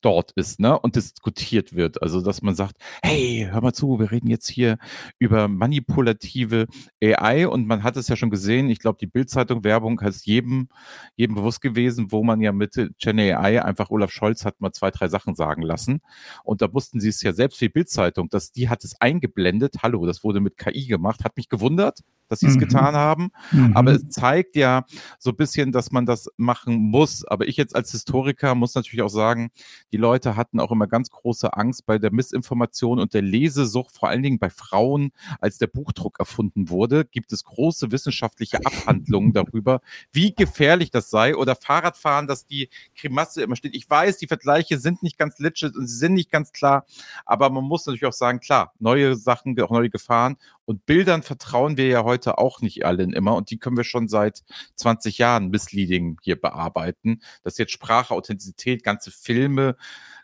dort 0.00 0.32
ist, 0.32 0.60
ne, 0.60 0.78
und 0.78 0.96
diskutiert 0.96 1.74
wird. 1.74 2.02
Also, 2.02 2.20
dass 2.20 2.42
man 2.42 2.54
sagt, 2.54 2.76
hey, 3.02 3.48
hör 3.50 3.60
mal 3.60 3.72
zu, 3.72 3.98
wir 3.98 4.10
reden 4.10 4.28
jetzt 4.28 4.48
hier 4.48 4.78
über 5.18 5.48
manipulative 5.48 6.66
AI 7.02 7.46
und 7.48 7.66
man 7.66 7.82
hat 7.82 7.96
es 7.96 8.08
ja 8.08 8.16
schon 8.16 8.30
gesehen. 8.30 8.70
Ich 8.70 8.78
glaube, 8.78 8.98
die 9.00 9.06
Bildzeitung 9.06 9.64
Werbung 9.64 10.00
ist 10.00 10.26
jedem, 10.26 10.68
jedem 11.16 11.36
bewusst 11.36 11.60
gewesen, 11.60 12.12
wo 12.12 12.22
man 12.22 12.40
ja 12.40 12.52
mit 12.52 12.74
Gen 12.98 13.18
AI 13.18 13.62
einfach 13.62 13.90
Olaf 13.90 14.10
Scholz 14.10 14.44
hat 14.44 14.60
mal 14.60 14.72
zwei, 14.72 14.90
drei 14.90 15.08
Sachen 15.08 15.34
sagen 15.34 15.62
lassen. 15.62 16.00
Und 16.44 16.62
da 16.62 16.72
wussten 16.72 17.00
sie 17.00 17.08
es 17.08 17.22
ja 17.22 17.32
selbst 17.32 17.60
wie 17.60 17.68
Bildzeitung, 17.68 18.28
dass 18.28 18.52
die 18.52 18.68
hat 18.68 18.84
es 18.84 19.00
eingeblendet. 19.00 19.76
Hallo, 19.82 20.06
das 20.06 20.24
wurde 20.24 20.40
mit 20.40 20.56
KI 20.56 20.86
gemacht. 20.86 21.24
Hat 21.24 21.36
mich 21.36 21.48
gewundert 21.48 22.00
dass 22.30 22.38
sie 22.38 22.46
es 22.46 22.54
mhm. 22.54 22.60
getan 22.60 22.94
haben. 22.94 23.30
Mhm. 23.50 23.76
Aber 23.76 23.90
es 23.90 24.08
zeigt 24.08 24.56
ja 24.56 24.84
so 25.18 25.30
ein 25.30 25.36
bisschen, 25.36 25.72
dass 25.72 25.90
man 25.90 26.06
das 26.06 26.30
machen 26.36 26.76
muss. 26.76 27.24
Aber 27.26 27.46
ich 27.46 27.56
jetzt 27.56 27.74
als 27.74 27.90
Historiker 27.90 28.54
muss 28.54 28.74
natürlich 28.74 29.02
auch 29.02 29.08
sagen, 29.08 29.50
die 29.92 29.96
Leute 29.96 30.36
hatten 30.36 30.60
auch 30.60 30.70
immer 30.70 30.86
ganz 30.86 31.10
große 31.10 31.54
Angst 31.54 31.86
bei 31.86 31.98
der 31.98 32.12
Missinformation 32.12 32.98
und 33.00 33.14
der 33.14 33.22
Lesesucht, 33.22 33.96
vor 33.96 34.08
allen 34.08 34.22
Dingen 34.22 34.38
bei 34.38 34.50
Frauen, 34.50 35.12
als 35.40 35.58
der 35.58 35.66
Buchdruck 35.66 36.18
erfunden 36.18 36.68
wurde, 36.68 37.04
gibt 37.04 37.32
es 37.32 37.44
große 37.44 37.90
wissenschaftliche 37.90 38.58
Abhandlungen 38.64 39.32
darüber, 39.32 39.80
wie 40.12 40.34
gefährlich 40.34 40.90
das 40.90 41.10
sei 41.10 41.36
oder 41.36 41.56
Fahrradfahren, 41.56 42.26
dass 42.26 42.46
die 42.46 42.68
Grimasse 42.96 43.42
immer 43.42 43.56
steht. 43.56 43.74
Ich 43.74 43.88
weiß, 43.88 44.18
die 44.18 44.26
Vergleiche 44.26 44.78
sind 44.78 45.02
nicht 45.02 45.18
ganz 45.18 45.38
legit 45.38 45.76
und 45.76 45.86
sie 45.86 45.96
sind 45.96 46.14
nicht 46.14 46.30
ganz 46.30 46.52
klar, 46.52 46.86
aber 47.24 47.50
man 47.50 47.64
muss 47.64 47.86
natürlich 47.86 48.06
auch 48.06 48.12
sagen, 48.12 48.40
klar, 48.40 48.72
neue 48.78 49.16
Sachen, 49.16 49.60
auch 49.60 49.70
neue 49.70 49.90
Gefahren 49.90 50.36
und 50.70 50.86
Bildern 50.86 51.24
vertrauen 51.24 51.76
wir 51.76 51.88
ja 51.88 52.04
heute 52.04 52.38
auch 52.38 52.60
nicht 52.60 52.84
allen 52.84 53.12
immer 53.12 53.34
und 53.34 53.50
die 53.50 53.58
können 53.58 53.76
wir 53.76 53.82
schon 53.82 54.06
seit 54.06 54.44
20 54.76 55.18
Jahren 55.18 55.48
misleading 55.48 56.16
hier 56.22 56.40
bearbeiten. 56.40 57.22
Dass 57.42 57.58
jetzt 57.58 57.72
Sprache, 57.72 58.14
Authentizität, 58.14 58.84
ganze 58.84 59.10
Filme, 59.10 59.74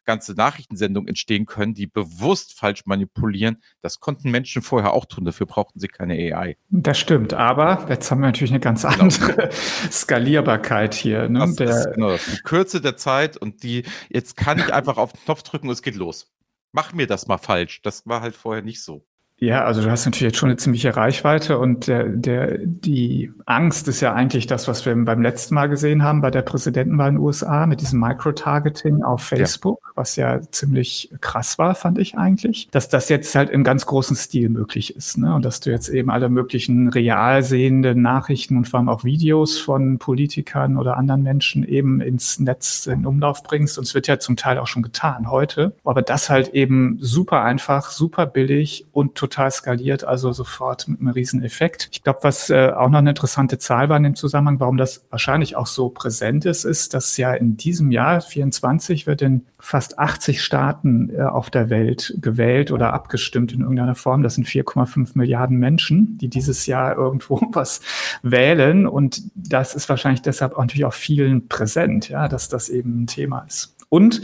ganze 0.05 0.35
Nachrichtensendungen 0.35 1.09
entstehen 1.09 1.47
können, 1.47 1.75
die 1.75 1.89
bewusst 1.89 2.57
falsch 2.57 2.87
manipulieren. 2.87 3.61
Das 3.83 3.99
konnten 3.99 4.31
Menschen 4.31 4.63
vorher 4.63 4.93
auch 4.93 5.07
tun. 5.07 5.25
Dafür 5.25 5.47
brauchten 5.47 5.81
sie 5.81 5.89
keine 5.89 6.15
AI. 6.15 6.57
Das 6.71 6.97
stimmt. 6.97 7.35
Aber 7.35 7.85
jetzt 7.89 8.09
haben 8.13 8.21
wir 8.21 8.27
natürlich 8.27 8.53
eine 8.53 8.61
ganz 8.61 8.83
genau. 8.83 8.95
andere 8.95 9.33
genau. 9.33 9.49
Skalierbarkeit 9.91 10.95
hier. 10.95 11.29
Ne? 11.29 11.41
Das 11.57 11.87
ist 11.87 11.93
genau 11.93 12.11
das. 12.11 12.25
Die 12.25 12.43
Kürze 12.45 12.81
der 12.81 12.97
Zeit 12.97 13.37
und 13.37 13.65
die, 13.65 13.83
jetzt 14.11 14.37
kann 14.37 14.61
ich 14.61 14.73
einfach 14.73 14.97
auf 14.97 15.13
den 15.13 15.25
Knopf 15.25 15.43
drücken 15.43 15.67
und 15.67 15.73
es 15.73 15.83
geht 15.83 15.97
los. 15.97 16.33
Mach 16.71 16.93
mir 16.93 17.09
das 17.09 17.27
mal 17.27 17.39
falsch. 17.39 17.83
Das 17.83 18.07
war 18.07 18.21
halt 18.21 18.37
vorher 18.37 18.63
nicht 18.63 18.81
so. 18.81 19.05
Ja, 19.39 19.65
also 19.65 19.83
du 19.83 19.91
hast 19.91 20.07
natürlich 20.07 20.33
jetzt 20.33 20.39
schon 20.39 20.49
eine 20.49 20.57
ziemliche 20.57 20.97
Reichweite 20.97 21.59
und 21.59 21.89
der, 21.89 22.05
der, 22.09 22.59
die 22.59 23.31
Angst 23.45 23.87
ist 23.87 24.01
ja 24.01 24.15
eigentlich 24.15 24.47
das, 24.47 24.67
was 24.67 24.87
wir 24.87 24.95
beim 25.05 25.21
letzten 25.21 25.55
Mal 25.55 25.69
gesehen 25.69 26.03
haben 26.03 26.23
bei 26.23 26.31
der 26.31 26.41
Präsidentenwahl 26.41 27.11
in 27.11 27.17
den 27.17 27.23
USA 27.23 27.67
mit 27.67 27.83
diesem 27.83 28.01
Microtargeting 28.01 29.03
auf 29.03 29.23
Facebook. 29.23 29.83
Ja. 29.85 29.93
was 29.95 30.17
ja 30.17 30.41
ziemlich 30.51 31.11
krass 31.21 31.59
war, 31.59 31.75
fand 31.75 31.99
ich 31.99 32.17
eigentlich, 32.17 32.69
dass 32.71 32.89
das 32.89 33.11
jetzt 33.11 33.35
halt 33.35 33.51
im 33.51 33.63
ganz 33.63 33.85
großen 33.85 34.17
Stil 34.17 34.49
möglich 34.49 34.97
ist. 34.97 35.19
Ne? 35.19 35.35
Und 35.35 35.45
dass 35.45 35.61
du 35.61 35.71
jetzt 35.71 35.91
eben 35.91 36.09
alle 36.09 36.31
möglichen 36.31 36.89
real 36.89 37.43
sehenden 37.43 38.01
Nachrichten 38.01 38.57
und 38.57 38.67
vor 38.67 38.81
allem 38.81 38.89
auch 38.89 39.05
Videos 39.05 39.59
von 39.59 39.99
Politikern 39.99 40.79
oder 40.79 40.97
anderen 40.97 41.23
Menschen 41.23 41.63
eben 41.63 42.01
ins 42.01 42.39
Netz 42.39 42.87
in 42.87 43.05
Umlauf 43.05 43.43
bringst. 43.43 43.77
Und 43.77 43.85
es 43.85 43.95
wird 43.95 44.07
ja 44.07 44.19
zum 44.19 44.37
Teil 44.37 44.59
auch 44.59 44.67
schon 44.67 44.83
getan 44.83 45.31
heute. 45.31 45.75
Aber 45.85 46.01
das 46.01 46.31
halt 46.31 46.49
eben 46.55 46.97
super 47.01 47.43
einfach, 47.43 47.91
super 47.91 48.25
billig 48.25 48.87
und 48.93 49.15
total 49.15 49.26
skaliert, 49.51 50.05
also 50.05 50.33
sofort 50.33 50.89
mit 50.89 51.01
einem 51.01 51.11
riesen 51.11 51.43
Effekt. 51.43 51.89
Ich 51.93 52.03
glaube, 52.03 52.21
was 52.23 52.51
äh, 52.51 52.71
auch 52.71 52.89
noch 52.89 52.99
eine 52.99 53.11
interessante 53.11 53.59
Zahl 53.59 53.89
war 53.89 53.97
in 53.97 54.03
dem 54.03 54.17
Zusammenhang, 54.17 54.61
warum 54.61 54.77
das 54.77 55.05
wahrscheinlich 55.11 55.57
auch 55.57 55.67
so 55.67 55.89
präsent 55.89 56.45
ist, 56.45 56.65
ist, 56.65 56.95
dass 56.95 57.17
ja 57.17 57.35
in 57.35 57.57
diesem 57.57 57.91
Jahr 57.91 58.21
24 58.21 59.07
wird 59.07 59.23
in 59.23 59.47
fast 59.59 59.99
80 59.99 60.43
Staaten 60.43 61.11
äh, 61.11 61.23
auf 61.23 61.51
der 61.51 61.71
Welt 61.71 62.15
gewählt 62.21 62.71
oder 62.71 62.93
abgestimmt 62.93 63.53
in 63.53 63.61
irgendeiner 63.61 63.95
Form. 63.95 64.23
Das 64.23 64.35
sind 64.35 64.47
4,5 64.47 65.13
Milliarden 65.15 65.57
Menschen, 65.59 66.19
die 66.19 66.29
dieses 66.29 66.67
Jahr 66.67 66.97
irgendwo 66.97 67.41
was 67.53 67.81
wählen. 68.23 68.87
Und 68.87 69.23
das 69.35 69.75
ist 69.75 69.89
wahrscheinlich 69.89 70.23
deshalb 70.23 70.55
auch 70.55 70.61
natürlich 70.61 70.85
auch 70.85 70.95
vielen 70.95 71.49
präsent, 71.49 72.09
ja, 72.09 72.29
dass 72.29 72.49
das 72.49 72.69
eben 72.69 73.03
ein 73.03 73.07
Thema 73.07 73.41
ist. 73.41 73.77
Und 73.89 74.23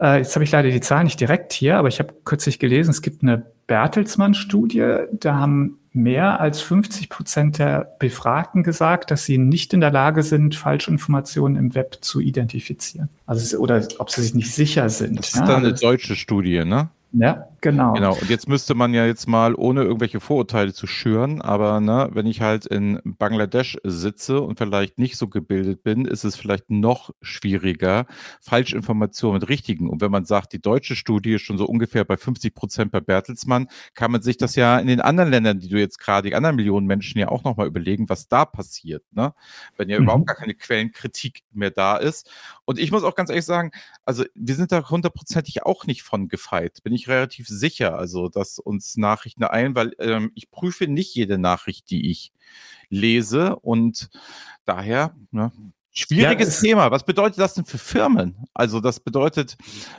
äh, 0.00 0.18
jetzt 0.18 0.34
habe 0.34 0.44
ich 0.44 0.50
leider 0.50 0.70
die 0.70 0.80
Zahl 0.80 1.04
nicht 1.04 1.20
direkt 1.20 1.52
hier, 1.52 1.76
aber 1.76 1.88
ich 1.88 1.98
habe 1.98 2.14
kürzlich 2.24 2.58
gelesen, 2.58 2.90
es 2.90 3.02
gibt 3.02 3.22
eine 3.22 3.46
Bertelsmann-Studie, 3.72 5.06
da 5.12 5.36
haben 5.36 5.78
mehr 5.94 6.40
als 6.40 6.60
50 6.60 7.08
Prozent 7.08 7.58
der 7.58 7.96
Befragten 7.98 8.62
gesagt, 8.62 9.10
dass 9.10 9.24
sie 9.24 9.38
nicht 9.38 9.72
in 9.72 9.80
der 9.80 9.90
Lage 9.90 10.22
sind, 10.22 10.54
Falschinformationen 10.54 11.56
im 11.56 11.74
Web 11.74 11.96
zu 12.02 12.20
identifizieren. 12.20 13.08
Also 13.24 13.56
oder 13.56 13.82
ob 13.96 14.10
sie 14.10 14.20
sich 14.20 14.34
nicht 14.34 14.54
sicher 14.54 14.90
sind. 14.90 15.18
Das 15.18 15.28
ist 15.28 15.36
ja? 15.36 15.46
dann 15.46 15.64
eine 15.64 15.72
deutsche 15.72 16.16
Studie, 16.16 16.66
ne? 16.66 16.90
Ja, 17.14 17.48
genau. 17.60 17.92
Genau. 17.92 18.14
Und 18.14 18.30
jetzt 18.30 18.48
müsste 18.48 18.74
man 18.74 18.94
ja 18.94 19.04
jetzt 19.04 19.28
mal, 19.28 19.54
ohne 19.54 19.82
irgendwelche 19.82 20.18
Vorurteile 20.18 20.72
zu 20.72 20.86
schüren, 20.86 21.42
aber 21.42 21.80
ne, 21.80 22.08
wenn 22.12 22.26
ich 22.26 22.40
halt 22.40 22.64
in 22.64 23.00
Bangladesch 23.04 23.76
sitze 23.84 24.40
und 24.40 24.58
vielleicht 24.58 24.98
nicht 24.98 25.18
so 25.18 25.28
gebildet 25.28 25.82
bin, 25.82 26.06
ist 26.06 26.24
es 26.24 26.36
vielleicht 26.36 26.70
noch 26.70 27.10
schwieriger, 27.20 28.06
Falschinformationen 28.40 29.40
mit 29.40 29.48
richtigen. 29.50 29.90
Und 29.90 30.00
wenn 30.00 30.10
man 30.10 30.24
sagt, 30.24 30.54
die 30.54 30.62
deutsche 30.62 30.96
Studie 30.96 31.34
ist 31.34 31.42
schon 31.42 31.58
so 31.58 31.66
ungefähr 31.66 32.04
bei 32.04 32.16
50 32.16 32.54
Prozent 32.54 32.92
bei 32.92 33.00
Bertelsmann, 33.00 33.68
kann 33.92 34.10
man 34.10 34.22
sich 34.22 34.38
das 34.38 34.56
ja 34.56 34.78
in 34.78 34.86
den 34.86 35.00
anderen 35.00 35.30
Ländern, 35.30 35.60
die 35.60 35.68
du 35.68 35.78
jetzt 35.78 35.98
gerade, 35.98 36.28
die 36.28 36.34
anderen 36.34 36.56
Millionen 36.56 36.86
Menschen 36.86 37.18
ja 37.18 37.28
auch 37.28 37.44
nochmal 37.44 37.66
überlegen, 37.66 38.08
was 38.08 38.28
da 38.28 38.46
passiert, 38.46 39.04
ne? 39.12 39.34
Wenn 39.76 39.90
ja 39.90 39.98
mhm. 39.98 40.04
überhaupt 40.04 40.26
gar 40.26 40.36
keine 40.36 40.54
Quellenkritik 40.54 41.42
mehr 41.52 41.70
da 41.70 41.96
ist. 41.96 42.30
Und 42.64 42.78
ich 42.78 42.90
muss 42.90 43.04
auch 43.04 43.14
ganz 43.14 43.28
ehrlich 43.28 43.44
sagen, 43.44 43.70
also 44.06 44.24
wir 44.34 44.54
sind 44.54 44.72
da 44.72 44.88
hundertprozentig 44.88 45.64
auch 45.64 45.86
nicht 45.86 46.02
von 46.02 46.28
gefeit. 46.28 46.78
Bin 46.82 46.92
ich 46.92 47.01
relativ 47.08 47.48
sicher, 47.48 47.98
also 47.98 48.28
dass 48.28 48.58
uns 48.58 48.96
Nachrichten 48.96 49.44
ein, 49.44 49.74
weil 49.74 49.94
ähm, 49.98 50.32
ich 50.34 50.50
prüfe 50.50 50.86
nicht 50.88 51.14
jede 51.14 51.38
Nachricht, 51.38 51.90
die 51.90 52.10
ich 52.10 52.32
lese 52.88 53.56
und 53.56 54.10
daher 54.64 55.16
ne, 55.30 55.52
Schwieriges 55.94 56.62
ja, 56.62 56.68
Thema. 56.68 56.90
Was 56.90 57.04
bedeutet 57.04 57.38
das 57.38 57.52
denn 57.52 57.66
für 57.66 57.76
Firmen? 57.76 58.46
Also 58.54 58.80
das 58.80 58.98
bedeutet, 58.98 59.58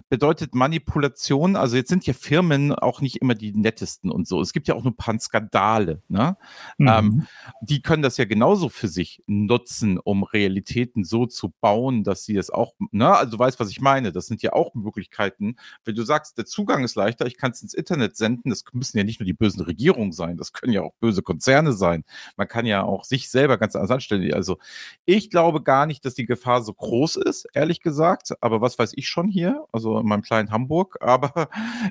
bedeutet 0.10 0.56
Manipulation. 0.56 1.56
Also 1.56 1.76
jetzt 1.76 1.90
sind 1.90 2.08
ja 2.08 2.14
Firmen 2.14 2.74
auch 2.74 3.00
nicht 3.00 3.18
immer 3.18 3.36
die 3.36 3.54
nettesten 3.54 4.10
und 4.10 4.28
so. 4.28 4.42
Es 4.42 4.54
gibt 4.54 4.68
ja 4.68 4.74
auch 4.74 4.84
nur 4.84 4.94
ein 4.94 4.98
paar 4.98 5.20
Skandale. 5.20 6.02
Ne? 6.08 6.36
Mhm. 6.80 6.88
Ähm, 6.88 7.28
die 7.62 7.84
können 7.84 8.02
das 8.02 8.18
ja 8.18 8.26
genauso 8.26 8.70
für 8.70 8.88
sich 8.88 9.22
nutzen, 9.28 10.00
um 10.00 10.24
Realitäten 10.24 11.04
so 11.04 11.28
zu 11.28 11.54
bauen, 11.62 12.04
dass 12.04 12.26
sie 12.26 12.38
es 12.38 12.50
auch, 12.50 12.74
ne? 12.92 13.16
also 13.16 13.34
du 13.34 13.40
weißt, 13.40 13.60
was 13.60 13.70
ich 13.70 13.80
meine. 13.80 14.12
Das 14.12 14.26
sind 14.26 14.42
ja 14.42 14.54
auch 14.54 14.74
Möglichkeiten. 14.74 15.58
Wenn 15.86 15.94
du 15.94 16.02
sagst, 16.02 16.40
der 16.40 16.46
Zugang 16.46 16.84
ist 16.84 16.96
leichter, 16.96 17.28
ich 17.28 17.38
kann 17.38 17.52
es 17.52 17.62
ins 17.62 17.76
Internet 17.76 18.18
senden, 18.18 18.50
das 18.50 18.64
müssen 18.74 18.98
ja 18.98 19.04
nicht 19.04 19.20
nur 19.20 19.26
die 19.26 19.34
bösen 19.34 19.62
Regierungen 19.62 20.12
sein, 20.12 20.38
das 20.38 20.54
können 20.54 20.74
ja 20.74 20.82
auch 20.82 20.96
böse 21.00 21.22
Konzerne 21.22 21.72
sein. 21.74 22.04
Man 22.36 22.48
kann 22.48 22.66
ja 22.66 22.82
auch 22.82 23.04
sich 23.04 23.30
selber 23.30 23.60
ganz 23.60 23.76
anders 23.76 23.92
anstellen. 23.92 24.34
Also 24.34 24.58
ich 25.06 25.30
glaube 25.30 25.62
gar 25.62 25.83
gar 25.84 25.88
nicht, 25.88 26.06
dass 26.06 26.14
die 26.14 26.26
Gefahr 26.26 26.62
so 26.62 26.74
groß 26.74 27.18
ist, 27.18 27.46
ehrlich 27.54 27.82
gesagt. 27.82 28.32
Aber 28.40 28.62
was 28.62 28.80
weiß 28.80 28.94
ich 28.96 29.10
schon 29.10 29.28
hier, 29.28 29.66
also 29.74 30.00
in 30.00 30.06
meinem 30.06 30.22
kleinen 30.22 30.50
Hamburg. 30.50 30.98
Aber 31.02 31.50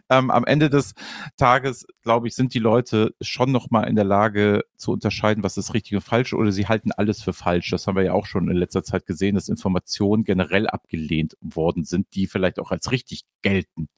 ähm, 0.09 0.31
am 0.31 0.47
Ende 0.47 0.71
des 0.71 0.95
Tages, 1.37 1.87
glaube 2.03 2.27
ich, 2.27 2.35
sind 2.35 2.55
die 2.55 2.59
Leute 2.59 3.15
schon 3.21 3.53
noch 3.53 3.71
mal 3.71 3.85
in 3.85 3.95
der 3.95 4.07
Lage 4.07 4.65
zu 4.77 4.93
unterscheiden, 4.93 5.43
was 5.43 5.59
ist 5.59 5.75
richtig 5.75 5.95
und 5.95 6.01
falsch. 6.01 6.33
Oder 6.33 6.53
sie 6.53 6.69
halten 6.69 6.91
alles 6.93 7.23
für 7.23 7.35
falsch. 7.35 7.71
Das 7.71 7.87
haben 7.87 7.97
wir 7.97 8.03
ja 8.03 8.15
auch 8.15 8.25
schon 8.25 8.49
in 8.49 8.57
letzter 8.57 8.83
Zeit 8.83 9.05
gesehen, 9.05 9.35
dass 9.35 9.51
Informationen 9.51 10.25
generell 10.25 10.67
abgelehnt 10.67 11.37
worden 11.43 11.85
sind, 11.85 12.07
die 12.15 12.27
vielleicht 12.27 12.59
auch 12.61 12.71
als 12.71 12.93
richtig 12.93 13.25
gelten. 13.43 13.89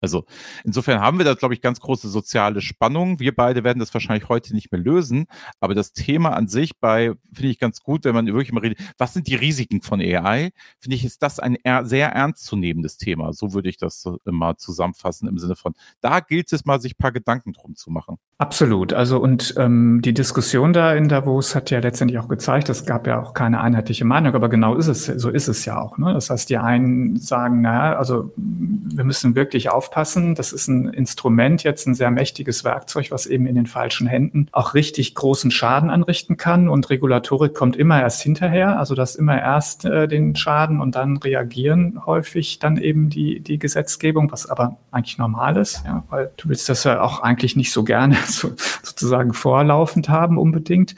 Also 0.00 0.24
insofern 0.64 1.00
haben 1.00 1.18
wir 1.18 1.24
da, 1.24 1.34
glaube 1.34 1.54
ich, 1.54 1.60
ganz 1.60 1.80
große 1.80 2.08
soziale 2.08 2.60
Spannungen. 2.60 3.20
Wir 3.20 3.34
beide 3.34 3.64
werden 3.64 3.78
das 3.78 3.92
wahrscheinlich 3.92 4.28
heute 4.28 4.54
nicht 4.54 4.72
mehr 4.72 4.80
lösen, 4.80 5.26
aber 5.60 5.74
das 5.74 5.92
Thema 5.92 6.30
an 6.30 6.48
sich 6.48 6.78
bei, 6.78 7.12
finde 7.32 7.50
ich 7.50 7.58
ganz 7.58 7.80
gut, 7.80 8.04
wenn 8.04 8.14
man 8.14 8.26
wirklich 8.26 8.52
mal 8.52 8.60
redet, 8.60 8.78
was 8.98 9.14
sind 9.14 9.26
die 9.26 9.34
Risiken 9.34 9.82
von 9.82 10.00
AI? 10.00 10.50
Finde 10.78 10.96
ich, 10.96 11.04
ist 11.04 11.22
das 11.22 11.38
ein 11.38 11.56
sehr 11.82 12.08
ernstzunehmendes 12.12 12.96
Thema. 12.96 13.32
So 13.32 13.52
würde 13.52 13.68
ich 13.68 13.76
das 13.76 14.04
immer 14.24 14.56
zusammenfassen 14.56 15.28
im 15.28 15.38
Sinne 15.38 15.56
von, 15.56 15.74
da 16.00 16.20
gilt 16.20 16.52
es 16.52 16.64
mal, 16.64 16.80
sich 16.80 16.94
ein 16.94 16.98
paar 16.98 17.12
Gedanken 17.12 17.52
drum 17.52 17.76
zu 17.76 17.90
machen. 17.90 18.16
Absolut. 18.38 18.92
Also 18.92 19.20
und 19.20 19.54
ähm, 19.58 20.00
die 20.02 20.14
Diskussion 20.14 20.72
da 20.72 20.94
in 20.94 21.08
Davos 21.08 21.54
hat 21.54 21.70
ja 21.70 21.80
letztendlich 21.80 22.18
auch 22.18 22.28
gezeigt, 22.28 22.68
es 22.70 22.86
gab 22.86 23.06
ja 23.06 23.20
auch 23.20 23.34
keine 23.34 23.60
einheitliche 23.60 24.04
Meinung, 24.06 24.34
aber 24.34 24.48
genau 24.48 24.76
ist 24.76 24.86
es, 24.86 25.04
so 25.04 25.28
ist 25.28 25.48
es 25.48 25.64
ja 25.66 25.78
auch. 25.78 25.98
Ne? 25.98 26.14
Das 26.14 26.30
heißt, 26.30 26.48
die 26.48 26.56
einen 26.56 27.16
sagen, 27.16 27.60
naja, 27.60 27.98
also 27.98 28.32
wir 28.36 29.04
müssen 29.04 29.34
wirklich 29.34 29.70
aufpassen. 29.90 30.34
Das 30.34 30.52
ist 30.52 30.68
ein 30.68 30.88
Instrument, 30.88 31.64
jetzt 31.64 31.86
ein 31.86 31.94
sehr 31.94 32.10
mächtiges 32.10 32.64
Werkzeug, 32.64 33.10
was 33.10 33.26
eben 33.26 33.46
in 33.46 33.56
den 33.56 33.66
falschen 33.66 34.06
Händen 34.06 34.46
auch 34.52 34.74
richtig 34.74 35.14
großen 35.14 35.50
Schaden 35.50 35.90
anrichten 35.90 36.36
kann. 36.36 36.68
Und 36.68 36.90
Regulatorik 36.90 37.54
kommt 37.54 37.76
immer 37.76 38.00
erst 38.00 38.22
hinterher, 38.22 38.78
also 38.78 38.94
das 38.94 39.16
immer 39.16 39.38
erst 39.38 39.84
äh, 39.84 40.06
den 40.06 40.36
Schaden 40.36 40.80
und 40.80 40.94
dann 40.94 41.16
reagieren 41.16 42.00
häufig 42.06 42.60
dann 42.60 42.76
eben 42.76 43.10
die, 43.10 43.40
die 43.40 43.58
Gesetzgebung, 43.58 44.30
was 44.30 44.48
aber 44.48 44.76
eigentlich 44.92 45.18
normal 45.18 45.56
ist, 45.56 45.82
ja, 45.84 46.04
weil 46.08 46.30
du 46.36 46.48
willst 46.48 46.68
das 46.68 46.84
ja 46.84 47.00
auch 47.00 47.22
eigentlich 47.22 47.56
nicht 47.56 47.72
so 47.72 47.82
gerne 47.82 48.16
so, 48.26 48.52
sozusagen 48.82 49.32
vorlaufend 49.32 50.08
haben 50.08 50.38
unbedingt. 50.38 50.94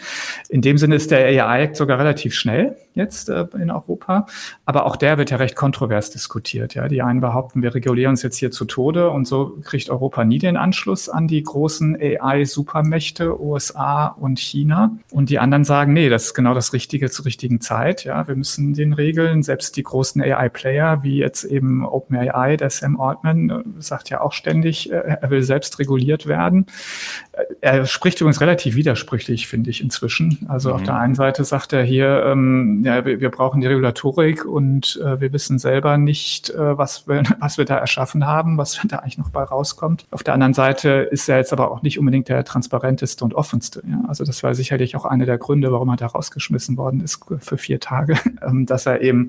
In 0.48 0.60
dem 0.60 0.76
Sinne 0.76 0.96
ist 0.96 1.10
der 1.10 1.24
AI-Act 1.26 1.76
sogar 1.76 1.98
relativ 1.98 2.34
schnell 2.34 2.76
jetzt 2.94 3.28
äh, 3.28 3.46
in 3.54 3.70
Europa. 3.70 4.26
Aber 4.64 4.86
auch 4.86 4.96
der 4.96 5.18
wird 5.18 5.30
ja 5.30 5.36
recht 5.36 5.56
kontrovers 5.56 6.10
diskutiert. 6.10 6.74
Ja, 6.74 6.88
die 6.88 7.02
einen 7.02 7.20
behaupten, 7.20 7.62
wir 7.62 7.74
regulieren 7.74 8.10
uns 8.10 8.22
jetzt 8.22 8.36
hier 8.36 8.50
zu 8.50 8.64
Tode 8.64 9.10
und 9.10 9.26
so 9.26 9.58
kriegt 9.62 9.90
Europa 9.90 10.24
nie 10.24 10.38
den 10.38 10.56
Anschluss 10.56 11.08
an 11.08 11.28
die 11.28 11.42
großen 11.42 11.96
AI-Supermächte 11.96 13.40
USA 13.40 14.06
und 14.06 14.38
China. 14.38 14.96
Und 15.10 15.30
die 15.30 15.38
anderen 15.38 15.64
sagen, 15.64 15.92
nee, 15.92 16.08
das 16.08 16.26
ist 16.26 16.34
genau 16.34 16.54
das 16.54 16.72
Richtige 16.72 17.10
zur 17.10 17.24
richtigen 17.24 17.60
Zeit. 17.60 18.04
Ja, 18.04 18.26
wir 18.28 18.36
müssen 18.36 18.74
den 18.74 18.92
Regeln, 18.92 19.42
selbst 19.42 19.76
die 19.76 19.82
großen 19.82 20.22
AI-Player, 20.22 21.02
wie 21.02 21.18
jetzt 21.18 21.44
eben 21.44 21.84
OpenAI, 21.84 22.56
der 22.56 22.70
Sam 22.70 23.00
Altman, 23.00 23.50
äh, 23.50 23.62
sagt 23.78 24.10
ja 24.10 24.20
auch 24.20 24.32
ständig, 24.32 24.90
äh, 24.90 25.16
er 25.20 25.30
will 25.30 25.42
selbst 25.42 25.78
reguliert 25.78 26.26
werden. 26.26 26.66
Äh, 27.32 27.44
er 27.60 27.86
spricht 27.86 28.20
übrigens 28.20 28.40
relativ 28.40 28.74
widersprüchlich, 28.74 29.46
finde 29.48 29.70
ich 29.70 29.82
inzwischen. 29.82 30.46
Also 30.48 30.70
mhm. 30.70 30.74
auf 30.76 30.82
der 30.82 30.96
einen 30.96 31.14
Seite 31.14 31.44
sagt 31.44 31.72
er 31.72 31.82
hier, 31.82 32.24
ähm, 32.26 32.81
ja, 32.84 33.04
wir, 33.04 33.20
wir 33.20 33.30
brauchen 33.30 33.60
die 33.60 33.66
Regulatorik 33.66 34.44
und 34.44 35.00
äh, 35.02 35.20
wir 35.20 35.32
wissen 35.32 35.58
selber 35.58 35.96
nicht, 35.96 36.50
äh, 36.50 36.76
was, 36.76 37.06
wir, 37.06 37.22
was 37.40 37.58
wir 37.58 37.64
da 37.64 37.76
erschaffen 37.76 38.26
haben, 38.26 38.58
was 38.58 38.80
da 38.84 38.98
eigentlich 38.98 39.18
noch 39.18 39.30
bei 39.30 39.42
rauskommt. 39.42 40.06
Auf 40.10 40.22
der 40.22 40.34
anderen 40.34 40.54
Seite 40.54 41.08
ist 41.10 41.28
er 41.28 41.38
jetzt 41.38 41.52
aber 41.52 41.70
auch 41.70 41.82
nicht 41.82 41.98
unbedingt 41.98 42.28
der 42.28 42.44
transparenteste 42.44 43.24
und 43.24 43.34
offenste. 43.34 43.82
Ja? 43.88 44.02
Also 44.08 44.24
das 44.24 44.42
war 44.42 44.54
sicherlich 44.54 44.96
auch 44.96 45.04
einer 45.04 45.26
der 45.26 45.38
Gründe, 45.38 45.72
warum 45.72 45.88
er 45.90 45.96
da 45.96 46.06
rausgeschmissen 46.06 46.76
worden 46.76 47.00
ist 47.00 47.20
für 47.38 47.58
vier 47.58 47.80
Tage, 47.80 48.18
ähm, 48.42 48.66
dass 48.66 48.86
er 48.86 49.00
eben 49.00 49.28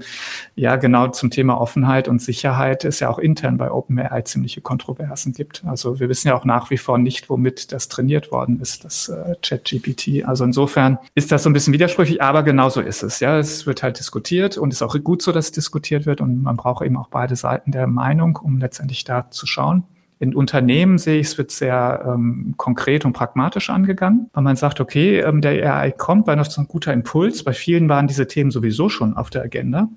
ja 0.56 0.76
genau 0.76 1.08
zum 1.10 1.30
Thema 1.30 1.60
Offenheit 1.60 2.08
und 2.08 2.22
Sicherheit 2.22 2.86
es 2.86 3.00
ja 3.00 3.10
auch 3.10 3.20
intern 3.20 3.58
bei 3.58 3.72
OpenAI 3.72 4.22
ziemliche 4.24 4.62
Kontroversen 4.62 5.34
gibt. 5.34 5.64
Also 5.66 6.00
wir 6.00 6.10
wissen 6.10 6.28
ja 6.28 6.36
auch 6.36 6.46
nach 6.46 6.70
wie 6.70 6.78
vor 6.78 6.98
nicht, 6.98 7.30
womit 7.30 7.72
das 7.72 7.88
trainiert 7.88 8.32
worden 8.32 8.60
ist, 8.60 8.86
das 8.86 9.10
äh, 9.10 9.36
ChatGPT. 9.42 10.26
Also 10.26 10.44
insofern 10.44 10.98
ist 11.16 11.32
das 11.32 11.44
so 11.44 11.50
ein 11.50 11.54
bisschen 11.54 11.74
widersprüchlich, 11.74 12.22
aber 12.22 12.44
genauso 12.44 12.82
ist 12.82 13.04
es. 13.04 13.20
Ja, 13.20 13.43
es 13.52 13.66
wird 13.66 13.84
halt 13.84 14.00
diskutiert 14.00 14.58
und 14.58 14.72
ist 14.72 14.82
auch 14.82 14.96
gut 15.04 15.22
so, 15.22 15.32
dass 15.32 15.46
es 15.46 15.52
diskutiert 15.52 16.06
wird 16.06 16.22
und 16.22 16.44
man 16.44 16.58
braucht 16.58 16.86
eben 16.86 16.98
auch 16.98 17.08
beide 17.08 17.36
Seiten 17.36 17.72
der 17.72 17.88
Meinung, 17.88 18.38
um 18.38 18.60
letztendlich 18.60 19.04
da 19.04 19.30
zu 19.30 19.46
schauen. 19.46 19.84
In 20.20 20.36
Unternehmen 20.36 20.98
sehe 20.98 21.20
ich, 21.20 21.28
es 21.28 21.38
wird 21.38 21.52
sehr 21.52 22.06
ähm, 22.08 22.54
konkret 22.56 23.04
und 23.04 23.14
pragmatisch 23.14 23.70
angegangen, 23.70 24.30
weil 24.34 24.44
man 24.44 24.56
sagt, 24.56 24.80
okay, 24.80 25.20
ähm, 25.20 25.42
der 25.42 25.76
AI 25.76 25.92
kommt, 25.92 26.28
weil 26.28 26.38
das 26.38 26.54
so 26.54 26.62
ein 26.62 26.68
guter 26.68 26.94
Impuls. 26.94 27.44
Bei 27.44 27.52
vielen 27.52 27.90
waren 27.90 28.08
diese 28.08 28.28
Themen 28.28 28.50
sowieso 28.50 28.88
schon 28.88 29.18
auf 29.18 29.30
der 29.30 29.44
Agenda. 29.44 29.90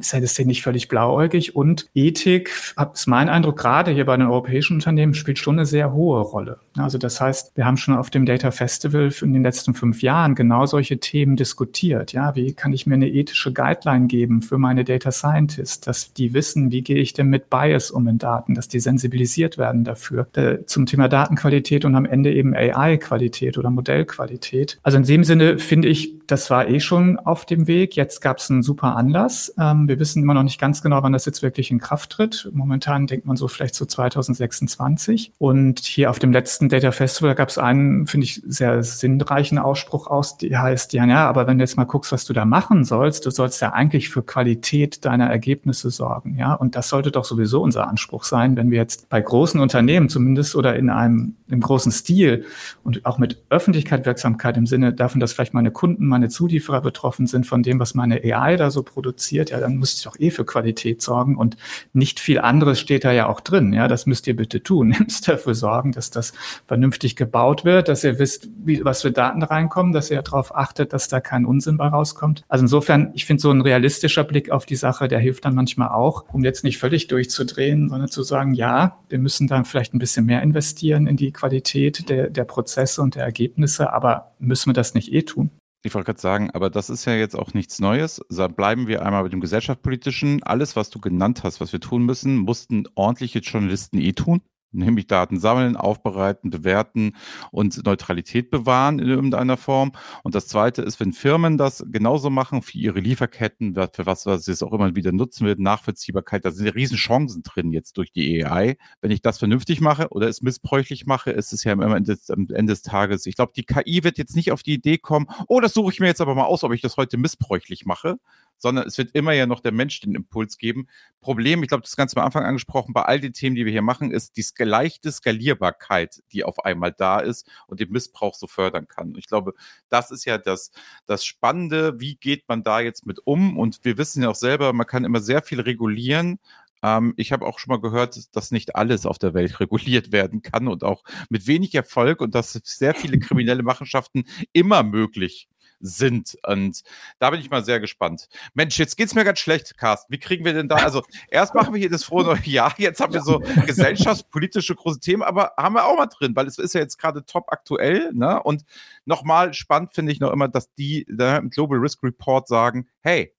Ist 0.00 0.12
ja 0.12 0.20
das 0.20 0.36
hier 0.36 0.46
nicht 0.46 0.62
völlig 0.62 0.88
blauäugig. 0.88 1.56
Und 1.56 1.88
Ethik, 1.94 2.50
ist 2.92 3.06
mein 3.06 3.28
Eindruck, 3.28 3.58
gerade 3.58 3.90
hier 3.90 4.04
bei 4.04 4.16
den 4.16 4.26
europäischen 4.26 4.74
Unternehmen, 4.74 5.14
spielt 5.14 5.38
schon 5.38 5.56
eine 5.56 5.66
sehr 5.66 5.92
hohe 5.92 6.20
Rolle. 6.20 6.58
Also 6.76 6.98
das 6.98 7.20
heißt, 7.20 7.52
wir 7.56 7.64
haben 7.64 7.76
schon 7.76 7.96
auf 7.96 8.10
dem 8.10 8.26
Data 8.26 8.50
Festival 8.50 9.12
in 9.22 9.32
den 9.32 9.42
letzten 9.42 9.74
fünf 9.74 10.02
Jahren 10.02 10.34
genau 10.34 10.66
solche 10.66 10.98
Themen 10.98 11.36
diskutiert. 11.36 12.12
Ja, 12.12 12.34
wie 12.34 12.52
kann 12.52 12.72
ich 12.72 12.86
mir 12.86 12.94
eine 12.94 13.08
ethische 13.08 13.52
Guideline 13.52 14.06
geben 14.06 14.42
für 14.42 14.58
meine 14.58 14.84
Data 14.84 15.10
Scientists, 15.10 15.80
dass 15.80 16.12
die 16.12 16.34
wissen, 16.34 16.70
wie 16.70 16.82
gehe 16.82 16.98
ich 16.98 17.12
denn 17.12 17.28
mit 17.28 17.50
Bias 17.50 17.90
um 17.90 18.06
in 18.08 18.18
Daten, 18.18 18.54
dass 18.54 18.68
die 18.68 18.80
sensibilisiert 18.80 19.58
werden 19.58 19.84
dafür. 19.84 20.28
Zum 20.66 20.86
Thema 20.86 21.08
Datenqualität 21.08 21.84
und 21.84 21.94
am 21.94 22.04
Ende 22.04 22.32
eben 22.32 22.54
AI-Qualität 22.54 23.58
oder 23.58 23.70
Modellqualität. 23.70 24.78
Also 24.82 24.98
in 24.98 25.04
dem 25.04 25.24
Sinne 25.24 25.58
finde 25.58 25.88
ich, 25.88 26.17
das 26.28 26.50
war 26.50 26.68
eh 26.68 26.78
schon 26.78 27.18
auf 27.18 27.46
dem 27.46 27.66
Weg. 27.66 27.96
Jetzt 27.96 28.20
gab 28.20 28.38
es 28.38 28.50
einen 28.50 28.62
super 28.62 28.94
Anlass. 28.96 29.52
Ähm, 29.58 29.88
wir 29.88 29.98
wissen 29.98 30.22
immer 30.22 30.34
noch 30.34 30.42
nicht 30.42 30.60
ganz 30.60 30.82
genau, 30.82 31.02
wann 31.02 31.14
das 31.14 31.24
jetzt 31.24 31.42
wirklich 31.42 31.70
in 31.70 31.80
Kraft 31.80 32.10
tritt. 32.10 32.48
Momentan 32.52 33.06
denkt 33.06 33.26
man 33.26 33.36
so 33.36 33.48
vielleicht 33.48 33.74
so 33.74 33.86
2026. 33.86 35.32
Und 35.38 35.80
hier 35.80 36.10
auf 36.10 36.18
dem 36.18 36.30
letzten 36.30 36.68
Data 36.68 36.92
Festival 36.92 37.34
gab 37.34 37.48
es 37.48 37.56
einen, 37.56 38.06
finde 38.06 38.26
ich, 38.26 38.42
sehr 38.46 38.82
sinnreichen 38.82 39.58
Ausspruch 39.58 40.06
aus, 40.06 40.36
die 40.36 40.56
heißt, 40.56 40.92
ja, 40.92 41.06
ja, 41.06 41.28
aber 41.28 41.46
wenn 41.46 41.58
du 41.58 41.62
jetzt 41.62 41.78
mal 41.78 41.84
guckst, 41.84 42.12
was 42.12 42.26
du 42.26 42.34
da 42.34 42.44
machen 42.44 42.84
sollst, 42.84 43.24
du 43.24 43.30
sollst 43.30 43.62
ja 43.62 43.72
eigentlich 43.72 44.10
für 44.10 44.22
Qualität 44.22 45.06
deiner 45.06 45.28
Ergebnisse 45.30 45.90
sorgen. 45.90 46.36
Ja, 46.36 46.52
und 46.52 46.76
das 46.76 46.90
sollte 46.90 47.10
doch 47.10 47.24
sowieso 47.24 47.62
unser 47.62 47.88
Anspruch 47.88 48.24
sein, 48.24 48.56
wenn 48.56 48.70
wir 48.70 48.78
jetzt 48.78 49.08
bei 49.08 49.20
großen 49.20 49.60
Unternehmen 49.60 50.10
zumindest 50.10 50.54
oder 50.56 50.76
in 50.76 50.90
einem 50.90 51.36
im 51.48 51.60
großen 51.60 51.92
Stil 51.92 52.44
und 52.84 53.06
auch 53.06 53.18
mit 53.18 53.42
Öffentlichkeitswirksamkeit 53.48 54.56
im 54.56 54.66
Sinne 54.66 54.92
davon, 54.92 55.20
dass 55.20 55.32
vielleicht 55.32 55.54
meine 55.54 55.70
Kunden, 55.70 56.06
meine 56.06 56.17
Zulieferer 56.26 56.80
betroffen 56.80 57.28
sind 57.28 57.46
von 57.46 57.62
dem, 57.62 57.78
was 57.78 57.94
meine 57.94 58.16
AI 58.16 58.56
da 58.56 58.70
so 58.70 58.82
produziert, 58.82 59.50
ja, 59.50 59.60
dann 59.60 59.76
muss 59.76 59.94
ich 59.94 60.02
doch 60.02 60.18
eh 60.18 60.30
für 60.30 60.44
Qualität 60.44 61.00
sorgen 61.00 61.36
und 61.36 61.56
nicht 61.92 62.18
viel 62.18 62.40
anderes 62.40 62.80
steht 62.80 63.04
da 63.04 63.12
ja 63.12 63.28
auch 63.28 63.40
drin. 63.40 63.72
Ja, 63.72 63.86
das 63.86 64.06
müsst 64.06 64.26
ihr 64.26 64.34
bitte 64.34 64.62
tun. 64.62 64.88
Müsst 64.98 65.28
dafür 65.28 65.54
sorgen, 65.54 65.92
dass 65.92 66.10
das 66.10 66.32
vernünftig 66.66 67.14
gebaut 67.14 67.64
wird, 67.64 67.88
dass 67.88 68.02
ihr 68.02 68.18
wisst, 68.18 68.48
wie, 68.64 68.84
was 68.84 69.02
für 69.02 69.12
Daten 69.12 69.42
reinkommen, 69.42 69.92
dass 69.92 70.10
ihr 70.10 70.20
darauf 70.22 70.54
achtet, 70.54 70.92
dass 70.92 71.08
da 71.08 71.20
kein 71.20 71.44
Unsinn 71.44 71.76
bei 71.76 71.86
rauskommt. 71.86 72.44
Also 72.48 72.64
insofern, 72.64 73.12
ich 73.14 73.24
finde 73.24 73.40
so 73.40 73.50
ein 73.50 73.60
realistischer 73.60 74.24
Blick 74.24 74.50
auf 74.50 74.66
die 74.66 74.76
Sache, 74.76 75.06
der 75.06 75.18
hilft 75.18 75.44
dann 75.44 75.54
manchmal 75.54 75.88
auch, 75.88 76.24
um 76.32 76.42
jetzt 76.42 76.64
nicht 76.64 76.78
völlig 76.78 77.06
durchzudrehen, 77.06 77.88
sondern 77.88 78.08
zu 78.08 78.22
sagen, 78.22 78.54
ja, 78.54 78.98
wir 79.08 79.18
müssen 79.18 79.46
dann 79.46 79.64
vielleicht 79.64 79.94
ein 79.94 79.98
bisschen 79.98 80.26
mehr 80.26 80.42
investieren 80.42 81.06
in 81.06 81.16
die 81.16 81.32
Qualität 81.32 82.08
der, 82.08 82.30
der 82.30 82.44
Prozesse 82.44 83.02
und 83.02 83.14
der 83.14 83.24
Ergebnisse, 83.24 83.92
aber 83.92 84.32
müssen 84.38 84.70
wir 84.70 84.74
das 84.74 84.94
nicht 84.94 85.12
eh 85.12 85.22
tun? 85.22 85.50
Ich 85.82 85.94
wollte 85.94 86.06
gerade 86.06 86.20
sagen, 86.20 86.50
aber 86.50 86.70
das 86.70 86.90
ist 86.90 87.04
ja 87.04 87.14
jetzt 87.14 87.36
auch 87.36 87.54
nichts 87.54 87.78
Neues. 87.78 88.20
Da 88.30 88.48
bleiben 88.48 88.88
wir 88.88 89.04
einmal 89.04 89.22
mit 89.22 89.32
dem 89.32 89.40
gesellschaftspolitischen. 89.40 90.42
Alles, 90.42 90.74
was 90.74 90.90
du 90.90 91.00
genannt 91.00 91.44
hast, 91.44 91.60
was 91.60 91.72
wir 91.72 91.80
tun 91.80 92.04
müssen, 92.04 92.36
mussten 92.36 92.84
ordentliche 92.94 93.38
Journalisten 93.38 93.98
eh 93.98 94.12
tun 94.12 94.42
nämlich 94.72 95.06
Daten 95.06 95.38
sammeln, 95.38 95.76
aufbereiten, 95.76 96.50
bewerten 96.50 97.12
und 97.50 97.84
Neutralität 97.84 98.50
bewahren 98.50 98.98
in 98.98 99.08
irgendeiner 99.08 99.56
Form. 99.56 99.92
Und 100.22 100.34
das 100.34 100.46
Zweite 100.46 100.82
ist, 100.82 101.00
wenn 101.00 101.12
Firmen 101.12 101.58
das 101.58 101.84
genauso 101.90 102.30
machen 102.30 102.62
für 102.62 102.78
ihre 102.78 103.00
Lieferketten, 103.00 103.74
für 103.74 104.06
was, 104.06 104.26
was 104.26 104.44
sie 104.44 104.52
es 104.52 104.62
auch 104.62 104.72
immer 104.72 104.94
wieder 104.94 105.12
nutzen 105.12 105.46
wird, 105.46 105.58
Nachvollziehbarkeit, 105.58 106.44
da 106.44 106.50
sind 106.50 106.66
ja 106.66 106.72
riesen 106.72 106.96
Chancen 106.96 107.42
drin 107.42 107.72
jetzt 107.72 107.96
durch 107.96 108.12
die 108.12 108.44
AI. 108.44 108.76
Wenn 109.00 109.10
ich 109.10 109.22
das 109.22 109.38
vernünftig 109.38 109.80
mache 109.80 110.08
oder 110.10 110.28
es 110.28 110.42
missbräuchlich 110.42 111.06
mache, 111.06 111.30
ist 111.30 111.52
es 111.52 111.64
ja 111.64 111.72
am 111.72 111.80
am 111.80 111.92
Ende 111.92 112.72
des 112.72 112.82
Tages, 112.82 113.26
ich 113.26 113.36
glaube, 113.36 113.52
die 113.54 113.64
KI 113.64 114.04
wird 114.04 114.18
jetzt 114.18 114.36
nicht 114.36 114.52
auf 114.52 114.62
die 114.62 114.74
Idee 114.74 114.98
kommen, 114.98 115.26
oh, 115.46 115.60
das 115.60 115.74
suche 115.74 115.92
ich 115.92 116.00
mir 116.00 116.06
jetzt 116.06 116.20
aber 116.20 116.34
mal 116.34 116.44
aus, 116.44 116.64
ob 116.64 116.72
ich 116.72 116.80
das 116.80 116.96
heute 116.96 117.16
missbräuchlich 117.16 117.86
mache, 117.86 118.18
sondern 118.58 118.86
es 118.86 118.98
wird 118.98 119.12
immer 119.12 119.32
ja 119.32 119.46
noch 119.46 119.60
der 119.60 119.72
Mensch 119.72 120.00
den 120.00 120.14
Impuls 120.14 120.58
geben. 120.58 120.88
Problem, 121.20 121.62
ich 121.62 121.68
glaube, 121.68 121.82
das 121.82 121.96
Ganze 121.96 122.16
am 122.16 122.26
Anfang 122.26 122.44
angesprochen, 122.44 122.92
bei 122.92 123.02
all 123.02 123.20
den 123.20 123.32
Themen, 123.32 123.56
die 123.56 123.64
wir 123.64 123.72
hier 123.72 123.82
machen, 123.82 124.10
ist 124.10 124.36
die 124.36 124.44
leichte 124.64 125.10
Skalierbarkeit, 125.10 126.22
die 126.32 126.44
auf 126.44 126.64
einmal 126.64 126.92
da 126.92 127.20
ist 127.20 127.48
und 127.66 127.80
den 127.80 127.90
Missbrauch 127.90 128.34
so 128.34 128.46
fördern 128.46 128.88
kann. 128.88 129.14
Ich 129.16 129.26
glaube, 129.26 129.54
das 129.88 130.10
ist 130.10 130.24
ja 130.24 130.38
das, 130.38 130.70
das 131.06 131.24
Spannende, 131.24 132.00
wie 132.00 132.16
geht 132.16 132.48
man 132.48 132.62
da 132.62 132.80
jetzt 132.80 133.06
mit 133.06 133.20
um? 133.24 133.56
Und 133.56 133.84
wir 133.84 133.98
wissen 133.98 134.22
ja 134.22 134.30
auch 134.30 134.34
selber, 134.34 134.72
man 134.72 134.86
kann 134.86 135.04
immer 135.04 135.20
sehr 135.20 135.42
viel 135.42 135.60
regulieren, 135.60 136.38
ähm, 136.82 137.14
ich 137.16 137.32
habe 137.32 137.46
auch 137.46 137.58
schon 137.58 137.72
mal 137.72 137.80
gehört, 137.80 138.34
dass 138.36 138.50
nicht 138.50 138.76
alles 138.76 139.06
auf 139.06 139.18
der 139.18 139.34
Welt 139.34 139.60
reguliert 139.60 140.12
werden 140.12 140.42
kann 140.42 140.68
und 140.68 140.84
auch 140.84 141.04
mit 141.28 141.46
wenig 141.46 141.74
Erfolg 141.74 142.20
und 142.20 142.34
dass 142.34 142.52
sehr 142.52 142.94
viele 142.94 143.18
kriminelle 143.18 143.62
Machenschaften 143.62 144.24
immer 144.52 144.82
möglich 144.82 145.48
sind. 145.80 146.36
Und 146.46 146.82
da 147.18 147.30
bin 147.30 147.40
ich 147.40 147.50
mal 147.50 147.64
sehr 147.64 147.80
gespannt. 147.80 148.28
Mensch, 148.54 148.78
jetzt 148.78 148.96
geht's 148.96 149.14
mir 149.14 149.24
ganz 149.24 149.38
schlecht, 149.38 149.76
Carsten. 149.76 150.12
Wie 150.12 150.18
kriegen 150.18 150.44
wir 150.44 150.52
denn 150.52 150.68
da? 150.68 150.76
Also, 150.76 151.02
erst 151.28 151.54
machen 151.54 151.74
wir 151.74 151.80
hier 151.80 151.90
das 151.90 152.04
frohe 152.04 152.24
neue 152.24 152.44
Jahr. 152.44 152.74
Jetzt 152.78 153.00
haben 153.00 153.12
wir 153.12 153.22
so 153.22 153.40
gesellschaftspolitische 153.66 154.74
große 154.74 155.00
Themen, 155.00 155.22
aber 155.22 155.52
haben 155.56 155.74
wir 155.74 155.84
auch 155.84 155.96
mal 155.96 156.06
drin, 156.06 156.34
weil 156.36 156.46
es 156.46 156.58
ist 156.58 156.74
ja 156.74 156.80
jetzt 156.80 156.98
gerade 156.98 157.24
top 157.24 157.46
aktuell. 157.48 158.12
Ne? 158.12 158.42
Und 158.42 158.64
nochmal 159.04 159.54
spannend 159.54 159.92
finde 159.92 160.12
ich 160.12 160.20
noch 160.20 160.32
immer, 160.32 160.48
dass 160.48 160.72
die 160.74 161.02
im 161.02 161.50
Global 161.50 161.78
Risk 161.78 162.02
Report 162.02 162.48
sagen, 162.48 162.88
hey, 163.00 163.32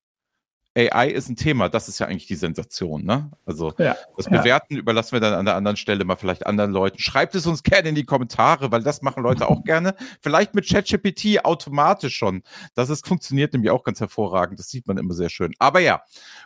AI 0.78 1.08
ist 1.10 1.30
ein 1.30 1.36
Thema, 1.36 1.68
das 1.68 1.90
ist 1.90 2.00
ja 2.00 2.08
eigentlich 2.08 2.28
die 2.28 2.36
Sensation, 2.36 3.04
ne? 3.04 3.32
Also 3.46 3.74
ja, 3.78 3.96
das 4.16 4.28
Bewerten 4.28 4.76
ja. 4.76 4.80
überlassen 4.80 5.14
wir 5.14 5.20
dann 5.20 5.34
an 5.34 5.46
der 5.46 5.56
anderen 5.56 5.78
Stelle 5.78 6.06
mal 6.06 6.16
vielleicht 6.16 6.46
anderen 6.46 6.72
Leuten. 6.72 7.00
Schreibt 7.00 7.34
es 7.36 7.48
uns 7.48 7.64
gerne 7.64 7.90
in 7.90 7.96
die 7.96 8.06
Kommentare, 8.06 8.72
weil 8.72 8.84
das 8.84 9.02
machen 9.02 9.24
Leute 9.24 9.50
auch 9.50 9.64
gerne. 9.66 9.96
Vielleicht 10.22 10.54
mit 10.54 10.68
ChatGPT 10.68 11.44
automatisch 11.44 12.16
schon. 12.16 12.44
Das 12.76 12.90
ist, 12.90 13.08
funktioniert 13.08 13.54
nämlich 13.54 13.72
auch 13.72 13.84
ganz 13.84 14.00
hervorragend. 14.00 14.60
Das 14.60 14.70
sieht 14.70 14.88
man 14.88 14.98
immer 14.98 15.14
sehr 15.14 15.30
schön. 15.30 15.54
Aber 15.58 15.80
ja, 15.80 16.02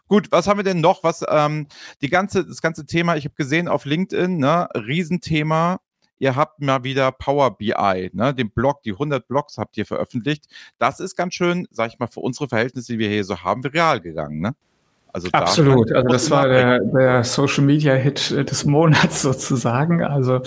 gut, 0.08 0.32
was 0.32 0.48
haben 0.48 0.58
wir 0.58 0.64
denn 0.64 0.82
noch? 0.82 1.04
Was 1.04 1.24
ähm, 1.28 1.68
die 2.02 2.10
ganze, 2.10 2.46
das 2.46 2.62
ganze 2.62 2.86
Thema, 2.86 3.18
ich 3.18 3.26
habe 3.26 3.36
gesehen 3.36 3.68
auf 3.68 3.86
LinkedIn, 3.86 4.38
ne, 4.38 4.70
Riesenthema, 4.74 5.80
ihr 6.20 6.36
habt 6.36 6.62
mal 6.62 6.84
wieder 6.84 7.12
Power 7.12 7.58
BI, 7.58 8.10
ne, 8.14 8.34
den 8.34 8.50
Blog, 8.52 8.84
die 8.84 8.94
100 8.94 9.28
Blogs 9.28 9.58
habt 9.58 9.78
ihr 9.78 9.86
veröffentlicht. 9.86 10.46
Das 10.78 11.00
ist 11.00 11.16
ganz 11.16 11.34
schön, 11.34 11.68
sag 11.72 11.90
ich 11.90 12.00
mal, 12.00 12.08
für 12.08 12.22
unsere 12.22 12.48
Verhältnisse, 12.48 12.94
die 12.94 13.00
wir 13.00 13.10
hier 13.10 13.24
so 13.24 13.40
haben, 13.44 13.64
viral 13.64 14.02
gegangen, 14.02 14.40
ne? 14.40 14.56
Also 15.14 15.30
Absolut, 15.32 15.92
also 15.92 16.08
das 16.08 16.32
war 16.32 16.48
der, 16.48 16.80
der 16.80 17.24
Social 17.24 17.64
Media 17.64 17.94
Hit 17.94 18.32
des 18.32 18.66
Monats 18.66 19.22
sozusagen. 19.22 20.02
Also 20.02 20.42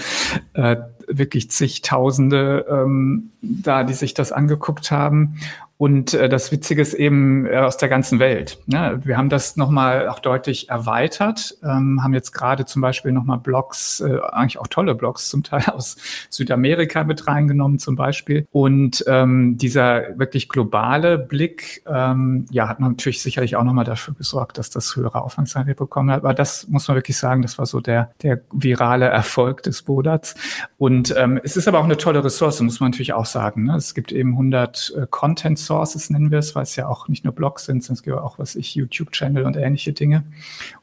äh, 0.55 0.77
wirklich 1.07 1.53
zigtausende 1.53 2.67
ähm, 2.69 3.31
da, 3.41 3.85
die 3.85 3.95
sich 3.95 4.13
das 4.13 4.33
angeguckt 4.33 4.91
haben. 4.91 5.37
Und 5.79 6.15
äh, 6.15 6.29
das 6.29 6.53
Witzige 6.53 6.81
ist 6.81 6.95
eben 6.95 7.47
äh, 7.47 7.59
aus 7.59 7.77
der 7.77 7.89
ganzen 7.89 8.19
Welt. 8.19 8.59
Ne? 8.67 9.01
Wir 9.05 9.19
haben 9.19 9.29
das 9.29 9.57
nochmal 9.57 10.09
auch 10.09 10.21
deutlich 10.21 10.71
erweitert, 10.71 11.57
ähm, 11.63 12.03
haben 12.03 12.15
jetzt 12.15 12.33
gerade 12.33 12.65
zum 12.65 12.81
Beispiel 12.81 13.13
nochmal 13.13 13.39
Blogs, 13.39 14.01
äh, 14.01 14.19
eigentlich 14.33 14.59
auch 14.59 14.69
tolle 14.69 14.95
Blogs 14.95 15.29
zum 15.29 15.43
Teil 15.43 15.65
aus 15.73 15.97
Südamerika 16.31 17.05
mit 17.05 17.27
reingenommen 17.27 17.79
zum 17.79 17.95
Beispiel. 17.95 18.47
Und 18.53 19.05
ähm, 19.07 19.59
dieser 19.59 20.19
wirklich 20.19 20.49
globale 20.49 21.19
Blick, 21.19 21.83
ähm, 21.87 22.47
ja, 22.51 22.69
hat 22.69 22.81
natürlich 22.81 23.21
sicherlich 23.23 23.57
auch 23.57 23.65
nochmal 23.65 23.85
dafür 23.85 24.15
gesorgt, 24.15 24.57
dass 24.57 24.71
das 24.71 24.97
höhere 24.97 25.23
Aufmerksamkeit 25.23 25.77
bekommen 25.77 26.11
hat. 26.11 26.21
Aber 26.21 26.33
das 26.33 26.69
muss 26.69 26.89
man 26.89 26.97
wirklich 26.97 27.19
sagen, 27.19 27.43
das 27.43 27.59
war 27.59 27.67
so 27.67 27.81
der, 27.81 28.13
der 28.23 28.41
virale 28.51 29.07
Erfolg 29.07 29.63
des 29.63 29.83
Bodats. 29.83 30.37
Und 30.79 31.15
ähm, 31.19 31.39
es 31.45 31.59
ist 31.59 31.69
aber 31.69 31.81
auch 31.81 31.85
eine 31.85 31.99
tolle 31.99 32.25
Ressource, 32.25 32.63
muss 32.63 32.81
man 32.81 32.93
natürlich 32.93 33.13
auch 33.13 33.27
sagen. 33.27 33.65
Ne? 33.65 33.77
Es 33.77 33.95
gibt 33.95 34.11
eben 34.11 34.31
100 34.33 34.95
äh, 34.97 35.07
Content 35.11 35.66
Sources 35.67 36.11
nennen 36.11 36.31
wir 36.31 36.39
es, 36.39 36.55
weil 36.55 36.63
es 36.63 36.77
ja 36.77 36.89
auch 36.89 37.09
nicht 37.09 37.25
nur 37.25 37.35
Blogs 37.35 37.65
sind, 37.65 37.83
sondern 37.83 37.99
es 37.99 38.03
gibt 38.03 38.17
auch, 38.17 38.39
was 38.39 38.55
ich, 38.57 38.75
YouTube-Channel 38.75 39.45
und 39.45 39.57
ähnliche 39.57 39.93
Dinge. 39.93 40.25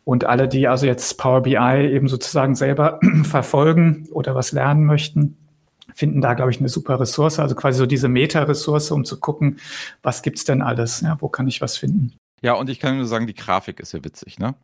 Und 0.04 0.26
alle, 0.26 0.48
die 0.48 0.68
also 0.68 0.86
jetzt 0.86 1.18
Power 1.18 1.42
BI 1.42 1.56
eben 1.56 2.08
sozusagen 2.08 2.56
selber 2.56 3.00
verfolgen 3.24 4.08
oder 4.12 4.36
was 4.36 4.52
lernen 4.52 4.86
möchten, 4.86 5.38
finden 5.94 6.22
da, 6.22 6.34
glaube 6.34 6.52
ich, 6.52 6.60
eine 6.60 6.70
super 6.70 7.00
Ressource, 7.00 7.40
also 7.40 7.56
quasi 7.56 7.78
so 7.78 7.86
diese 7.86 8.08
Meta-Ressource, 8.08 8.92
um 8.92 9.06
zu 9.06 9.20
gucken, 9.20 9.60
was 10.02 10.22
gibt's 10.22 10.44
denn 10.44 10.62
alles, 10.62 11.02
ja, 11.02 11.18
wo 11.20 11.30
kann 11.30 11.48
ich 11.48 11.62
was 11.62 11.78
finden. 11.78 12.14
Ja, 12.42 12.54
und 12.54 12.70
ich 12.70 12.80
kann 12.80 12.98
nur 12.98 13.06
sagen, 13.06 13.28
die 13.28 13.34
Grafik 13.34 13.80
ist 13.80 13.94
ja 13.94 14.04
witzig, 14.04 14.40
ne? 14.40 14.56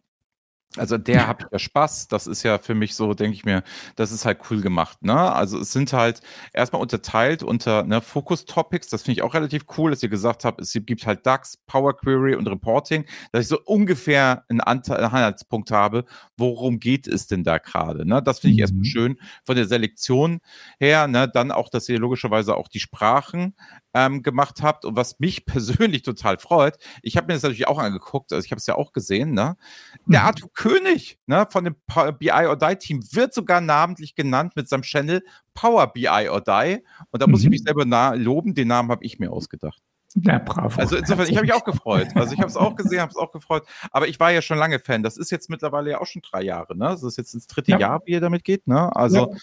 Also 0.77 0.99
der 0.99 1.27
habe 1.27 1.45
ich 1.45 1.51
ja 1.51 1.57
Spaß. 1.57 2.09
Das 2.09 2.27
ist 2.27 2.43
ja 2.43 2.59
für 2.59 2.75
mich 2.75 2.93
so, 2.93 3.15
denke 3.15 3.33
ich 3.33 3.43
mir, 3.43 3.63
das 3.95 4.11
ist 4.11 4.25
halt 4.25 4.39
cool 4.49 4.61
gemacht. 4.61 5.03
Ne? 5.03 5.15
Also 5.15 5.59
es 5.59 5.73
sind 5.73 5.93
halt 5.93 6.21
erstmal 6.53 6.79
unterteilt 6.79 7.41
unter 7.41 7.83
ne, 7.83 8.01
Focus-Topics. 8.01 8.87
Das 8.87 9.01
finde 9.01 9.19
ich 9.19 9.21
auch 9.23 9.33
relativ 9.33 9.65
cool, 9.77 9.89
dass 9.89 10.03
ihr 10.03 10.09
gesagt 10.09 10.45
habt, 10.45 10.61
es 10.61 10.73
gibt 10.73 11.07
halt 11.07 11.25
DAX, 11.25 11.57
Power 11.65 11.97
Query 11.97 12.35
und 12.35 12.47
Reporting, 12.47 13.05
dass 13.31 13.41
ich 13.41 13.47
so 13.47 13.59
ungefähr 13.65 14.45
einen, 14.47 14.61
Anhaltspunkt 14.61 15.71
habe, 15.71 16.05
worum 16.37 16.79
geht 16.79 17.07
es 17.07 17.25
denn 17.25 17.43
da 17.43 17.57
gerade. 17.57 18.07
Ne? 18.07 18.21
Das 18.21 18.39
finde 18.39 18.51
ich 18.51 18.57
mhm. 18.57 18.61
erstmal 18.61 18.85
schön 18.85 19.19
von 19.43 19.55
der 19.55 19.65
Selektion 19.65 20.39
her. 20.79 21.07
Ne? 21.07 21.27
Dann 21.27 21.51
auch, 21.51 21.69
dass 21.69 21.89
ihr 21.89 21.97
logischerweise 21.97 22.55
auch 22.55 22.67
die 22.67 22.79
Sprachen 22.79 23.55
ähm, 23.93 24.23
gemacht 24.23 24.61
habt 24.61 24.85
und 24.85 24.95
was 24.95 25.19
mich 25.19 25.45
persönlich 25.45 26.03
total 26.03 26.37
freut, 26.37 26.77
ich 27.01 27.17
habe 27.17 27.27
mir 27.27 27.33
das 27.33 27.43
natürlich 27.43 27.67
auch 27.67 27.79
angeguckt, 27.79 28.31
also 28.33 28.45
ich 28.45 28.51
habe 28.51 28.59
es 28.59 28.67
ja 28.67 28.75
auch 28.75 28.93
gesehen, 28.93 29.33
ne? 29.33 29.57
Der 30.05 30.21
mhm. 30.21 30.25
Arthur 30.27 30.53
König 30.53 31.19
ne, 31.27 31.47
von 31.49 31.63
dem 31.65 31.75
BI 32.19 32.31
or 32.31 32.57
Die 32.57 32.75
Team 32.75 33.03
wird 33.11 33.33
sogar 33.33 33.61
namentlich 33.61 34.15
genannt 34.15 34.55
mit 34.55 34.69
seinem 34.69 34.83
Channel 34.83 35.23
Power 35.53 35.87
BI 35.91 36.29
or 36.29 36.41
Die 36.41 36.83
und 37.11 37.21
da 37.21 37.27
muss 37.27 37.41
mhm. 37.41 37.45
ich 37.45 37.49
mich 37.49 37.63
selber 37.63 38.15
loben, 38.15 38.53
den 38.53 38.67
Namen 38.67 38.91
habe 38.91 39.05
ich 39.05 39.19
mir 39.19 39.31
ausgedacht. 39.31 39.81
Ja, 40.15 40.39
bravo. 40.39 40.79
Also 40.81 40.97
insofern, 40.97 41.27
ich 41.27 41.35
habe 41.35 41.45
mich 41.45 41.53
auch 41.53 41.63
gefreut. 41.63 42.07
Also 42.15 42.33
ich 42.33 42.39
habe 42.39 42.49
es 42.49 42.57
auch 42.57 42.75
gesehen, 42.75 42.99
habe 42.99 43.11
es 43.11 43.15
auch 43.15 43.31
gefreut. 43.31 43.63
Aber 43.91 44.07
ich 44.07 44.19
war 44.19 44.31
ja 44.31 44.41
schon 44.41 44.57
lange 44.57 44.79
Fan. 44.79 45.03
Das 45.03 45.17
ist 45.17 45.29
jetzt 45.29 45.49
mittlerweile 45.49 45.91
ja 45.91 46.01
auch 46.01 46.07
schon 46.07 46.23
drei 46.23 46.41
Jahre. 46.41 46.75
Ne? 46.75 46.85
Das 46.85 47.03
ist 47.03 47.17
jetzt 47.17 47.35
das 47.35 47.45
dritte 47.45 47.71
ja. 47.71 47.79
Jahr, 47.79 48.01
wie 48.05 48.13
ihr 48.13 48.21
damit 48.21 48.43
geht. 48.43 48.67
Ne? 48.67 48.95
Also, 48.95 49.31
ja. 49.31 49.37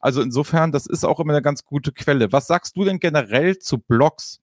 also 0.00 0.20
insofern, 0.20 0.72
das 0.72 0.86
ist 0.86 1.04
auch 1.04 1.20
immer 1.20 1.32
eine 1.32 1.42
ganz 1.42 1.64
gute 1.64 1.92
Quelle. 1.92 2.32
Was 2.32 2.48
sagst 2.48 2.76
du 2.76 2.84
denn 2.84 2.98
generell 2.98 3.58
zu 3.58 3.78
Blogs? 3.78 4.40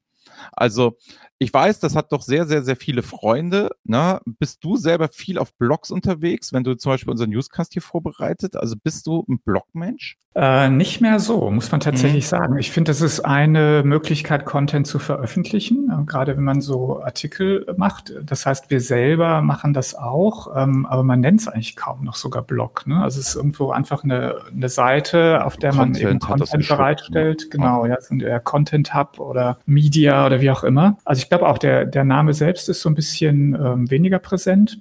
Also 0.52 0.98
ich 1.40 1.54
weiß, 1.54 1.80
das 1.80 1.96
hat 1.96 2.12
doch 2.12 2.22
sehr, 2.22 2.46
sehr, 2.48 2.64
sehr 2.64 2.76
viele 2.76 3.04
Freunde. 3.04 3.70
Ne? 3.84 4.20
Bist 4.26 4.64
du 4.64 4.76
selber 4.76 5.08
viel 5.10 5.38
auf 5.38 5.54
Blogs 5.54 5.92
unterwegs, 5.92 6.52
wenn 6.52 6.64
du 6.64 6.76
zum 6.76 6.94
Beispiel 6.94 7.12
unseren 7.12 7.30
Newscast 7.30 7.74
hier 7.74 7.82
vorbereitet? 7.84 8.56
Also 8.56 8.76
bist 8.76 9.06
du 9.06 9.24
ein 9.30 9.40
Blogmensch? 9.40 10.18
Äh, 10.34 10.70
nicht 10.70 11.02
mehr 11.02 11.20
so, 11.20 11.50
muss 11.50 11.72
man 11.72 11.80
tatsächlich 11.80 12.26
mhm. 12.26 12.30
sagen. 12.30 12.58
Ich 12.58 12.72
finde, 12.72 12.92
das 12.92 13.02
ist 13.02 13.22
eine 13.22 13.82
Möglichkeit, 13.84 14.46
Content 14.46 14.86
zu 14.86 15.00
veröffentlichen, 15.00 15.92
äh, 15.92 16.06
gerade 16.06 16.38
wenn 16.38 16.44
man 16.44 16.62
so 16.62 17.02
Artikel 17.02 17.66
macht. 17.78 18.14
Das 18.24 18.46
heißt, 18.46 18.70
wir 18.70 18.82
selber 18.82 19.42
machen 19.42 19.74
das 19.74 19.96
auch, 19.96 20.56
ähm, 20.56 20.86
aber 20.86 21.04
man 21.04 21.22
nennt 21.22 21.42
es 21.42 21.48
eigentlich 21.48 21.76
kaum 21.76 22.04
noch 22.04 22.16
sogar 22.16 22.44
Blog. 22.44 22.86
Ne? 22.86 23.02
Also 23.02 23.20
es 23.20 23.30
ist 23.30 23.36
irgendwo 23.36 23.72
einfach 23.72 24.04
eine, 24.04 24.38
eine 24.52 24.70
Seite, 24.70 25.44
auf 25.44 25.58
der 25.58 25.72
Content 25.72 26.04
man 26.04 26.12
eben 26.12 26.20
Content 26.20 26.68
bereitstellt. 26.68 27.42
Ne? 27.42 27.50
Genau, 27.50 27.86
ja, 27.88 28.00
so 28.00 28.14
ein 28.14 28.44
Content 28.44 28.94
Hub 28.94 29.20
oder 29.20 29.58
Media 29.66 30.27
oder 30.28 30.42
wie 30.42 30.52
auch 30.52 30.64
immer. 30.64 30.98
Also 31.06 31.22
ich 31.22 31.30
glaube 31.30 31.48
auch, 31.48 31.58
der, 31.58 31.86
der 31.86 32.04
Name 32.04 32.34
selbst 32.34 32.70
ist 32.70 32.82
so 32.82 32.90
ein 32.90 32.96
bisschen 32.96 33.56
ähm, 33.56 33.90
weniger 33.90 34.20
präsent. 34.20 34.80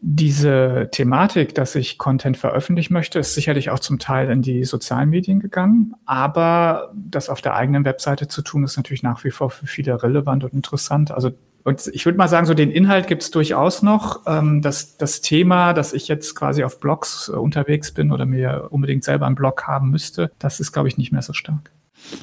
Diese 0.00 0.88
Thematik, 0.92 1.56
dass 1.56 1.74
ich 1.74 1.98
Content 1.98 2.36
veröffentlichen 2.36 2.92
möchte, 2.92 3.18
ist 3.18 3.34
sicherlich 3.34 3.70
auch 3.70 3.80
zum 3.80 3.98
Teil 3.98 4.30
in 4.30 4.42
die 4.42 4.64
sozialen 4.64 5.10
Medien 5.10 5.40
gegangen. 5.40 5.94
Aber 6.06 6.92
das 6.94 7.28
auf 7.28 7.40
der 7.40 7.56
eigenen 7.56 7.84
Webseite 7.84 8.28
zu 8.28 8.42
tun, 8.42 8.62
ist 8.62 8.76
natürlich 8.76 9.02
nach 9.02 9.24
wie 9.24 9.32
vor 9.32 9.50
für 9.50 9.66
viele 9.66 10.00
relevant 10.00 10.44
und 10.44 10.52
interessant. 10.52 11.10
Also 11.10 11.32
und 11.64 11.90
ich 11.92 12.06
würde 12.06 12.16
mal 12.16 12.28
sagen, 12.28 12.46
so 12.46 12.54
den 12.54 12.70
Inhalt 12.70 13.08
gibt 13.08 13.22
es 13.22 13.30
durchaus 13.30 13.82
noch. 13.82 14.22
Ähm, 14.26 14.62
das, 14.62 14.96
das 14.96 15.20
Thema, 15.20 15.74
dass 15.74 15.92
ich 15.92 16.08
jetzt 16.08 16.34
quasi 16.34 16.64
auf 16.64 16.80
Blogs 16.80 17.28
äh, 17.28 17.32
unterwegs 17.36 17.92
bin 17.92 18.10
oder 18.10 18.24
mir 18.24 18.68
unbedingt 18.70 19.04
selber 19.04 19.26
einen 19.26 19.34
Blog 19.34 19.64
haben 19.64 19.90
müsste, 19.90 20.30
das 20.38 20.60
ist, 20.60 20.72
glaube 20.72 20.88
ich, 20.88 20.96
nicht 20.96 21.12
mehr 21.12 21.20
so 21.20 21.34
stark. 21.34 21.70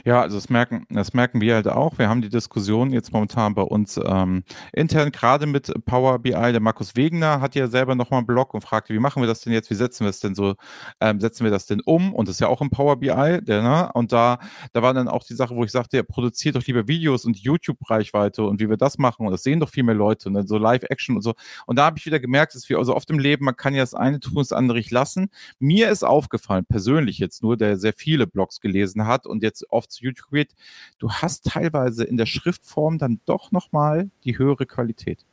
Ja, 0.06 0.22
also 0.22 0.38
das 0.38 0.50
merken, 0.50 0.86
das 0.90 1.14
merken 1.14 1.42
wir 1.42 1.56
halt 1.56 1.68
auch. 1.68 1.98
Wir 1.98 2.10
haben 2.10 2.22
die 2.22 2.30
Diskussion 2.30 2.92
jetzt 2.92 3.12
momentan 3.12 3.54
bei 3.54 3.62
uns 3.62 4.00
ähm, 4.04 4.44
intern, 4.74 5.12
gerade 5.12 5.46
mit 5.46 5.72
Power 5.86 6.20
BI. 6.20 6.32
Der 6.32 6.60
Markus 6.60 6.96
Wegener 6.96 7.42
hat 7.42 7.56
ja 7.56 7.68
selber 7.68 7.96
nochmal 7.96 8.20
einen 8.20 8.28
Blog 8.28 8.54
und 8.54 8.62
fragte, 8.62 8.94
wie 8.94 9.00
machen 9.00 9.22
wir 9.22 9.28
das 9.28 9.42
denn 9.42 9.54
jetzt? 9.54 9.70
Wie 9.70 9.76
setzen 9.76 10.06
wir 10.06 10.10
es 10.10 10.20
denn 10.20 10.36
so, 10.36 10.56
ähm, 11.00 11.20
setzen 11.20 11.44
wir 11.44 11.52
das 11.52 11.66
denn 11.66 11.82
um? 11.86 12.14
Und 12.14 12.28
das 12.28 12.36
ist 12.36 12.40
ja 12.40 12.48
auch 12.48 12.62
im 12.62 12.70
Power 12.70 12.98
BI, 12.98 13.42
der, 13.42 13.62
ne? 13.62 13.92
Und 13.94 14.12
da, 14.12 14.40
da 14.74 14.82
war 14.82 14.94
dann 14.94 15.08
auch 15.08 15.24
die 15.24 15.36
Sache, 15.36 15.56
wo 15.56 15.64
ich 15.64 15.72
sagte, 15.72 15.98
ja, 15.98 16.04
produziert 16.04 16.56
doch 16.56 16.66
lieber 16.66 16.88
Videos 16.88 17.26
und 17.26 17.38
YouTube-Reichweite 17.38 18.44
und 18.44 18.60
wie 18.62 18.70
wir 18.70 18.78
das 18.78 18.98
machen. 18.98 19.26
Und 19.26 19.32
das 19.32 19.44
sehen 19.44 19.60
doch 19.60 19.70
viel 19.70 19.84
mehr 19.84 19.96
Leute 19.96 20.30
und 20.30 20.36
dann 20.36 20.48
so 20.48 20.58
Live-Action 20.58 21.18
und 21.18 21.22
so. 21.22 21.34
Und 21.66 21.78
da 21.78 21.86
habe 21.86 21.98
ich 21.98 22.06
wieder 22.06 22.20
gemerkt, 22.20 22.56
dass 22.56 22.70
wir 22.70 22.78
also 22.78 22.96
oft 22.96 23.10
im 23.10 23.20
Leben, 23.20 23.46
man 23.46 23.56
kann 23.56 23.74
ja 23.74 23.82
das 23.84 23.94
eine 23.94 24.20
tun, 24.20 24.36
das 24.36 24.52
andere 24.52 24.78
nicht 24.78 24.92
lassen. 24.92 25.30
Mir 25.60 25.90
ist 25.90 26.04
aufgefallen, 26.04 26.66
persönlich 26.66 27.18
jetzt 27.20 27.42
nur, 27.42 27.58
der 27.58 27.78
sehr 27.78 27.94
viele 27.94 28.28
Blogs 28.28 28.60
gelesen 28.62 29.08
hat 29.08 29.26
und 29.26 29.44
jetzt 29.44 29.65
oft 29.70 29.92
zu 29.92 30.04
YouTube 30.04 30.32
geht, 30.32 30.56
du 31.00 31.12
hast 31.12 31.46
teilweise 31.46 32.04
in 32.04 32.18
der 32.18 32.26
Schriftform 32.26 32.98
dann 32.98 33.20
doch 33.26 33.52
nochmal 33.52 34.10
die 34.24 34.38
höhere 34.38 34.66
Qualität. 34.66 35.26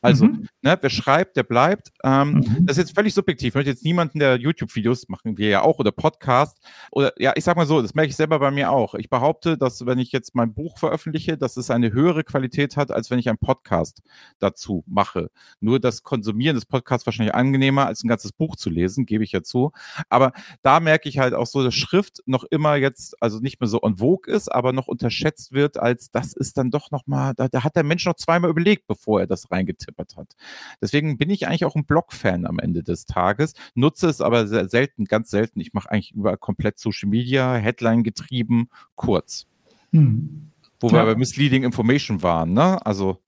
Also, 0.00 0.26
mhm. 0.26 0.48
ne, 0.62 0.78
wer 0.80 0.90
schreibt, 0.90 1.36
der 1.36 1.42
bleibt. 1.42 1.90
Ähm, 2.04 2.34
mhm. 2.34 2.66
Das 2.66 2.76
ist 2.76 2.88
jetzt 2.88 2.94
völlig 2.94 3.14
subjektiv. 3.14 3.48
Ich 3.48 3.54
möchte 3.54 3.70
jetzt 3.70 3.84
niemanden, 3.84 4.20
der 4.20 4.36
YouTube-Videos 4.36 5.08
machen 5.08 5.36
wir 5.38 5.48
ja 5.48 5.62
auch 5.62 5.78
oder 5.78 5.90
Podcast 5.90 6.58
oder 6.92 7.12
ja, 7.18 7.32
ich 7.34 7.44
sag 7.44 7.56
mal 7.56 7.66
so, 7.66 7.82
das 7.82 7.94
merke 7.94 8.10
ich 8.10 8.16
selber 8.16 8.38
bei 8.38 8.50
mir 8.50 8.70
auch. 8.70 8.94
Ich 8.94 9.10
behaupte, 9.10 9.58
dass 9.58 9.84
wenn 9.86 9.98
ich 9.98 10.12
jetzt 10.12 10.34
mein 10.34 10.54
Buch 10.54 10.78
veröffentliche, 10.78 11.36
dass 11.36 11.56
es 11.56 11.70
eine 11.70 11.92
höhere 11.92 12.22
Qualität 12.22 12.76
hat, 12.76 12.92
als 12.92 13.10
wenn 13.10 13.18
ich 13.18 13.28
einen 13.28 13.38
Podcast 13.38 14.02
dazu 14.38 14.84
mache. 14.86 15.30
Nur 15.60 15.80
das 15.80 16.02
Konsumieren 16.02 16.54
des 16.54 16.66
Podcasts 16.66 17.06
wahrscheinlich 17.06 17.34
angenehmer, 17.34 17.86
als 17.86 18.04
ein 18.04 18.08
ganzes 18.08 18.32
Buch 18.32 18.56
zu 18.56 18.70
lesen, 18.70 19.04
gebe 19.04 19.24
ich 19.24 19.32
ja 19.32 19.42
zu. 19.42 19.72
Aber 20.08 20.32
da 20.62 20.78
merke 20.80 21.08
ich 21.08 21.18
halt 21.18 21.34
auch 21.34 21.46
so, 21.46 21.64
dass 21.64 21.74
Schrift 21.74 22.22
noch 22.26 22.44
immer 22.44 22.76
jetzt, 22.76 23.20
also 23.20 23.40
nicht 23.40 23.60
mehr 23.60 23.68
so 23.68 23.80
en 23.80 23.96
vogue 23.96 24.32
ist, 24.32 24.50
aber 24.50 24.72
noch 24.72 24.86
unterschätzt 24.86 25.52
wird, 25.52 25.78
als 25.78 26.10
das 26.10 26.34
ist 26.34 26.56
dann 26.56 26.70
doch 26.70 26.90
nochmal, 26.92 27.34
da, 27.34 27.48
da 27.48 27.64
hat 27.64 27.74
der 27.74 27.84
Mensch 27.84 28.04
noch 28.04 28.14
zweimal 28.14 28.50
überlegt, 28.50 28.86
bevor 28.86 29.20
er 29.20 29.26
das 29.26 29.50
reingetippt 29.50 29.87
getippert 29.88 30.16
hat. 30.16 30.36
Deswegen 30.80 31.18
bin 31.18 31.30
ich 31.30 31.46
eigentlich 31.46 31.64
auch 31.64 31.74
ein 31.74 31.84
Blog-Fan 31.84 32.46
am 32.46 32.58
Ende 32.58 32.82
des 32.82 33.06
Tages, 33.06 33.54
nutze 33.74 34.08
es 34.08 34.20
aber 34.20 34.46
sehr 34.46 34.68
selten, 34.68 35.06
ganz 35.06 35.30
selten. 35.30 35.60
Ich 35.60 35.72
mache 35.72 35.90
eigentlich 35.90 36.12
überall 36.14 36.36
komplett 36.36 36.78
Social 36.78 37.08
Media, 37.08 37.54
Headline 37.54 38.02
getrieben, 38.02 38.68
kurz. 38.94 39.46
Hm. 39.92 40.50
Wo 40.80 40.88
ja. 40.88 40.94
wir 40.94 41.06
bei 41.06 41.14
Misleading 41.16 41.64
Information 41.64 42.22
waren, 42.22 42.52
ne? 42.52 42.84
Also 42.86 43.18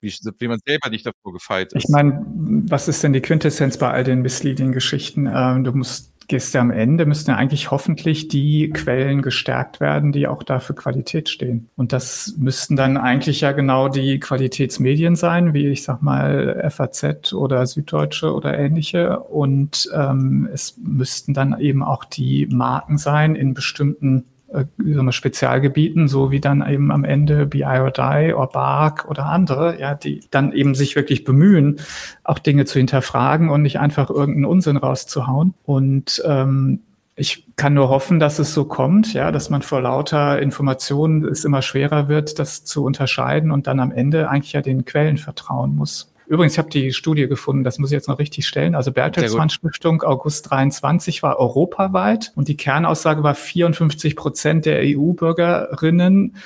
wie, 0.00 0.12
wie, 0.38 0.48
man 0.48 0.60
selber 0.64 0.88
nicht 0.88 1.04
davor 1.04 1.32
gefeit 1.32 1.72
ist. 1.72 1.84
Ich 1.84 1.90
meine, 1.90 2.24
was 2.24 2.88
ist 2.88 3.02
denn 3.02 3.12
die 3.12 3.20
Quintessenz 3.20 3.76
bei 3.76 3.90
all 3.90 4.04
den 4.04 4.22
Misleading-Geschichten? 4.22 5.26
Ähm, 5.26 5.64
du 5.64 5.72
musst 5.72 6.09
ja 6.32 6.60
am 6.60 6.70
Ende, 6.70 7.06
müssten 7.06 7.30
ja 7.30 7.36
eigentlich 7.36 7.70
hoffentlich 7.70 8.28
die 8.28 8.70
Quellen 8.70 9.22
gestärkt 9.22 9.80
werden, 9.80 10.12
die 10.12 10.26
auch 10.26 10.42
da 10.42 10.58
für 10.60 10.74
Qualität 10.74 11.28
stehen. 11.28 11.68
Und 11.76 11.92
das 11.92 12.34
müssten 12.38 12.76
dann 12.76 12.96
eigentlich 12.96 13.40
ja 13.40 13.52
genau 13.52 13.88
die 13.88 14.18
Qualitätsmedien 14.18 15.16
sein, 15.16 15.54
wie 15.54 15.68
ich 15.68 15.82
sag 15.82 16.02
mal 16.02 16.68
FAZ 16.70 17.32
oder 17.32 17.66
Süddeutsche 17.66 18.32
oder 18.34 18.58
ähnliche. 18.58 19.20
Und 19.20 19.88
ähm, 19.94 20.48
es 20.52 20.76
müssten 20.82 21.34
dann 21.34 21.58
eben 21.58 21.82
auch 21.82 22.04
die 22.04 22.46
Marken 22.46 22.98
sein 22.98 23.34
in 23.34 23.54
bestimmten 23.54 24.24
äh, 24.52 25.12
Spezialgebieten, 25.12 26.08
so 26.08 26.30
wie 26.30 26.40
dann 26.40 26.66
eben 26.68 26.90
am 26.90 27.04
Ende 27.04 27.46
BI 27.46 27.64
or 27.64 27.90
Die 27.90 28.34
oder 28.34 28.46
Bark 28.46 29.06
oder 29.08 29.26
andere, 29.26 29.80
ja, 29.80 29.94
die 29.94 30.20
dann 30.30 30.52
eben 30.52 30.74
sich 30.74 30.96
wirklich 30.96 31.24
bemühen, 31.24 31.80
auch 32.24 32.38
Dinge 32.38 32.64
zu 32.64 32.78
hinterfragen 32.78 33.48
und 33.48 33.62
nicht 33.62 33.78
einfach 33.78 34.10
irgendeinen 34.10 34.44
Unsinn 34.44 34.76
rauszuhauen. 34.76 35.54
Und 35.64 36.22
ähm, 36.26 36.80
ich 37.16 37.46
kann 37.56 37.74
nur 37.74 37.90
hoffen, 37.90 38.18
dass 38.18 38.38
es 38.38 38.54
so 38.54 38.64
kommt, 38.64 39.12
ja, 39.12 39.30
dass 39.30 39.50
man 39.50 39.62
vor 39.62 39.82
lauter 39.82 40.40
Informationen 40.40 41.24
es 41.24 41.44
immer 41.44 41.60
schwerer 41.60 42.08
wird, 42.08 42.38
das 42.38 42.64
zu 42.64 42.82
unterscheiden 42.82 43.50
und 43.50 43.66
dann 43.66 43.78
am 43.78 43.92
Ende 43.92 44.30
eigentlich 44.30 44.54
ja 44.54 44.62
den 44.62 44.84
Quellen 44.84 45.18
vertrauen 45.18 45.76
muss. 45.76 46.09
Übrigens, 46.30 46.52
ich 46.52 46.58
habe 46.60 46.70
die 46.70 46.92
Studie 46.92 47.26
gefunden, 47.26 47.64
das 47.64 47.80
muss 47.80 47.90
ich 47.90 47.94
jetzt 47.94 48.06
noch 48.06 48.20
richtig 48.20 48.46
stellen. 48.46 48.76
Also 48.76 48.92
Bertelsmann 48.92 49.50
Stiftung 49.50 50.04
August 50.04 50.48
23 50.48 51.24
war 51.24 51.40
europaweit 51.40 52.30
und 52.36 52.46
die 52.46 52.56
Kernaussage 52.56 53.24
war 53.24 53.34
54 53.34 54.14
Prozent 54.14 54.64
der 54.64 54.80
EU-Bürgerinnen 54.84 56.36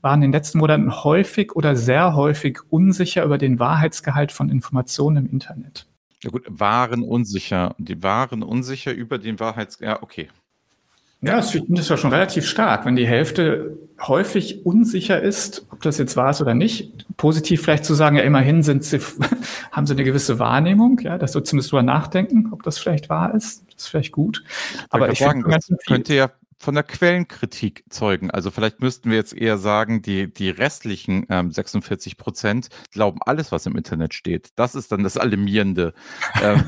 waren 0.00 0.22
in 0.22 0.30
den 0.30 0.32
letzten 0.32 0.58
Monaten 0.58 1.04
häufig 1.04 1.54
oder 1.54 1.76
sehr 1.76 2.16
häufig 2.16 2.58
unsicher 2.68 3.24
über 3.24 3.38
den 3.38 3.60
Wahrheitsgehalt 3.60 4.32
von 4.32 4.50
Informationen 4.50 5.26
im 5.26 5.30
Internet. 5.30 5.86
Ja 6.24 6.30
gut, 6.30 6.44
waren 6.48 7.04
unsicher. 7.04 7.76
Die 7.78 8.02
waren 8.02 8.42
unsicher 8.42 8.92
über 8.92 9.18
den 9.18 9.38
Wahrheitsgehalt. 9.38 9.98
Ja, 9.98 10.02
okay. 10.02 10.28
Ja, 11.20 11.36
das 11.36 11.52
ist 11.54 11.90
ja 11.90 11.96
schon 11.96 12.12
relativ 12.12 12.46
stark, 12.46 12.84
wenn 12.84 12.94
die 12.94 13.06
Hälfte 13.06 13.76
häufig 14.00 14.64
unsicher 14.64 15.20
ist, 15.20 15.66
ob 15.70 15.82
das 15.82 15.98
jetzt 15.98 16.16
wahr 16.16 16.30
ist 16.30 16.40
oder 16.40 16.54
nicht. 16.54 16.92
Positiv 17.16 17.62
vielleicht 17.62 17.84
zu 17.84 17.94
sagen, 17.94 18.16
ja, 18.16 18.22
immerhin 18.22 18.62
sind 18.62 18.84
sie, 18.84 19.00
haben 19.72 19.86
sie 19.86 19.94
eine 19.94 20.04
gewisse 20.04 20.38
Wahrnehmung, 20.38 21.00
ja, 21.00 21.18
dass 21.18 21.32
du 21.32 21.40
zumindest 21.40 21.72
drüber 21.72 21.82
nachdenken, 21.82 22.50
ob 22.52 22.62
das 22.62 22.78
vielleicht 22.78 23.08
wahr 23.08 23.34
ist. 23.34 23.64
Das 23.74 23.84
ist 23.84 23.88
vielleicht 23.88 24.12
gut. 24.12 24.44
Aber 24.90 25.06
ich, 25.06 25.14
ich 25.14 25.18
sagen, 25.18 25.44
das 25.48 25.68
könnte 25.86 26.14
ja 26.14 26.30
von 26.60 26.74
der 26.74 26.82
Quellenkritik 26.82 27.84
zeugen. 27.88 28.30
Also 28.30 28.50
vielleicht 28.50 28.80
müssten 28.80 29.10
wir 29.10 29.16
jetzt 29.16 29.32
eher 29.32 29.58
sagen, 29.58 30.02
die, 30.02 30.32
die 30.32 30.50
restlichen 30.50 31.24
ähm, 31.28 31.52
46 31.52 32.16
Prozent 32.16 32.68
glauben 32.90 33.20
alles, 33.24 33.52
was 33.52 33.64
im 33.66 33.76
Internet 33.76 34.12
steht. 34.12 34.50
Das 34.56 34.74
ist 34.74 34.90
dann 34.90 35.04
das 35.04 35.16
Alarmierende. 35.16 35.94
ähm, 36.42 36.64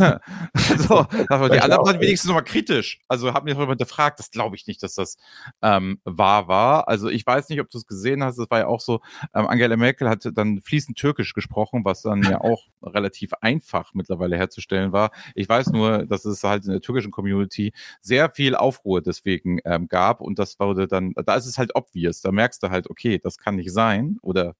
so, 0.78 1.06
aber 1.28 1.48
die 1.48 1.60
anderen 1.60 1.84
waren 1.84 2.00
wenigstens 2.00 2.28
nochmal 2.28 2.44
kritisch. 2.44 3.00
Also 3.08 3.34
haben 3.34 3.44
mich 3.44 3.54
darüber 3.54 3.72
hinterfragt. 3.72 4.20
Das 4.20 4.30
glaube 4.30 4.54
ich 4.54 4.68
nicht, 4.68 4.82
dass 4.82 4.94
das 4.94 5.16
ähm, 5.60 6.00
wahr 6.04 6.46
war. 6.46 6.86
Also 6.86 7.08
ich 7.08 7.26
weiß 7.26 7.48
nicht, 7.48 7.60
ob 7.60 7.68
du 7.68 7.78
es 7.78 7.86
gesehen 7.86 8.22
hast. 8.22 8.38
Das 8.38 8.48
war 8.48 8.60
ja 8.60 8.66
auch 8.68 8.80
so, 8.80 9.00
ähm, 9.34 9.48
Angela 9.48 9.76
Merkel 9.76 10.08
hat 10.08 10.28
dann 10.34 10.60
fließend 10.60 10.96
Türkisch 10.96 11.34
gesprochen, 11.34 11.84
was 11.84 12.02
dann 12.02 12.22
ja 12.22 12.40
auch 12.40 12.68
relativ 12.80 13.32
einfach 13.40 13.92
mittlerweile 13.94 14.36
herzustellen 14.36 14.92
war. 14.92 15.10
Ich 15.34 15.48
weiß 15.48 15.70
nur, 15.70 16.06
dass 16.06 16.24
es 16.24 16.44
halt 16.44 16.64
in 16.64 16.70
der 16.70 16.80
türkischen 16.80 17.10
Community 17.10 17.72
sehr 18.00 18.30
viel 18.30 18.54
Aufruhr 18.54 19.02
deswegen 19.02 19.58
ähm, 19.64 19.79
ähm, 19.82 19.88
gab 19.88 20.20
und 20.20 20.38
das 20.38 20.58
wurde 20.60 20.86
dann, 20.86 21.12
da 21.14 21.34
ist 21.34 21.46
es 21.46 21.58
halt 21.58 21.74
obvious, 21.74 22.20
da 22.20 22.32
merkst 22.32 22.62
du 22.62 22.70
halt, 22.70 22.88
okay, 22.90 23.18
das 23.18 23.38
kann 23.38 23.56
nicht 23.56 23.72
sein 23.72 24.18
oder 24.22 24.54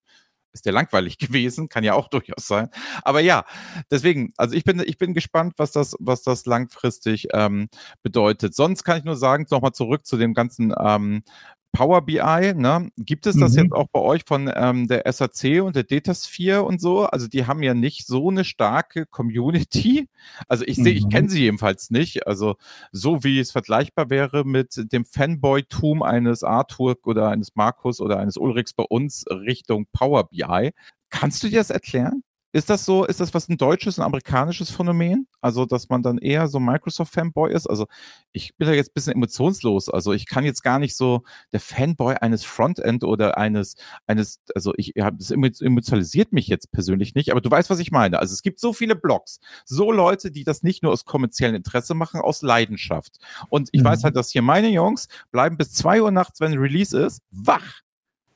ist 0.52 0.66
der 0.66 0.72
langweilig 0.72 1.18
gewesen, 1.18 1.68
kann 1.68 1.84
ja 1.84 1.94
auch 1.94 2.08
durchaus 2.08 2.46
sein. 2.46 2.70
Aber 3.02 3.20
ja, 3.20 3.44
deswegen, 3.90 4.32
also 4.36 4.54
ich 4.54 4.64
bin, 4.64 4.82
ich 4.84 4.98
bin 4.98 5.14
gespannt, 5.14 5.54
was 5.56 5.72
das, 5.72 5.96
was 6.00 6.22
das 6.22 6.46
langfristig 6.46 7.28
ähm, 7.32 7.68
bedeutet. 8.02 8.54
Sonst 8.54 8.84
kann 8.84 8.98
ich 8.98 9.04
nur 9.04 9.16
sagen, 9.16 9.46
nochmal 9.50 9.72
zurück 9.72 10.06
zu 10.06 10.16
dem 10.16 10.34
ganzen 10.34 10.74
ähm, 10.78 11.22
Power 11.72 12.02
BI, 12.02 12.54
ne? 12.54 12.90
Gibt 12.96 13.26
es 13.26 13.38
das 13.38 13.52
mhm. 13.52 13.58
jetzt 13.58 13.72
auch 13.72 13.86
bei 13.92 14.00
euch 14.00 14.22
von 14.26 14.50
ähm, 14.54 14.88
der 14.88 15.10
SAC 15.12 15.62
und 15.62 15.76
der 15.76 15.84
Datasphere 15.84 16.62
und 16.62 16.80
so? 16.80 17.04
Also 17.06 17.28
die 17.28 17.46
haben 17.46 17.62
ja 17.62 17.74
nicht 17.74 18.06
so 18.06 18.30
eine 18.30 18.44
starke 18.44 19.06
Community. 19.06 20.08
Also 20.48 20.64
ich 20.66 20.76
sehe, 20.76 20.92
mhm. 20.92 20.98
ich 20.98 21.08
kenne 21.08 21.28
sie 21.28 21.42
jedenfalls 21.42 21.90
nicht. 21.90 22.26
Also 22.26 22.56
so 22.92 23.24
wie 23.24 23.38
es 23.38 23.52
vergleichbar 23.52 24.10
wäre 24.10 24.44
mit 24.44 24.92
dem 24.92 25.04
Fanboy-Tum 25.04 26.02
eines 26.02 26.42
Arthur 26.42 26.96
oder 27.04 27.28
eines 27.28 27.54
Markus 27.54 28.00
oder 28.00 28.18
eines 28.18 28.36
Ulrichs 28.36 28.72
bei 28.72 28.84
uns 28.84 29.24
Richtung 29.30 29.86
Power 29.92 30.28
BI. 30.28 30.70
Kannst 31.08 31.42
du 31.42 31.48
dir 31.48 31.58
das 31.58 31.70
erklären? 31.70 32.22
Ist 32.52 32.68
das 32.68 32.84
so, 32.84 33.04
ist 33.04 33.20
das 33.20 33.32
was 33.32 33.48
ein 33.48 33.56
deutsches, 33.56 33.98
ein 33.98 34.04
amerikanisches 34.04 34.70
Phänomen? 34.70 35.28
Also, 35.40 35.66
dass 35.66 35.88
man 35.88 36.02
dann 36.02 36.18
eher 36.18 36.48
so 36.48 36.58
Microsoft-Fanboy 36.58 37.52
ist? 37.52 37.68
Also, 37.68 37.86
ich 38.32 38.56
bin 38.56 38.66
da 38.66 38.74
jetzt 38.74 38.90
ein 38.90 38.94
bisschen 38.94 39.12
emotionslos. 39.12 39.88
Also, 39.88 40.12
ich 40.12 40.26
kann 40.26 40.44
jetzt 40.44 40.62
gar 40.62 40.80
nicht 40.80 40.96
so 40.96 41.22
der 41.52 41.60
Fanboy 41.60 42.16
eines 42.16 42.44
Frontend 42.44 43.04
oder 43.04 43.38
eines, 43.38 43.76
eines, 44.08 44.40
also 44.52 44.72
ich 44.76 44.94
habe 44.98 45.16
das 45.16 45.30
emotionalisiert 45.30 46.32
mich 46.32 46.48
jetzt 46.48 46.72
persönlich 46.72 47.14
nicht, 47.14 47.30
aber 47.30 47.40
du 47.40 47.50
weißt, 47.50 47.70
was 47.70 47.78
ich 47.78 47.92
meine. 47.92 48.18
Also, 48.18 48.34
es 48.34 48.42
gibt 48.42 48.58
so 48.58 48.72
viele 48.72 48.96
Blogs, 48.96 49.38
so 49.64 49.92
Leute, 49.92 50.32
die 50.32 50.42
das 50.42 50.64
nicht 50.64 50.82
nur 50.82 50.92
aus 50.92 51.04
kommerziellem 51.04 51.54
Interesse 51.54 51.94
machen, 51.94 52.20
aus 52.20 52.42
Leidenschaft. 52.42 53.18
Und 53.48 53.68
ich 53.70 53.82
mhm. 53.82 53.86
weiß 53.86 54.02
halt, 54.02 54.16
dass 54.16 54.30
hier 54.30 54.42
meine 54.42 54.70
Jungs 54.70 55.06
bleiben 55.30 55.56
bis 55.56 55.72
zwei 55.72 56.02
Uhr 56.02 56.10
nachts, 56.10 56.40
wenn 56.40 56.58
Release 56.58 56.98
ist, 56.98 57.22
wach, 57.30 57.80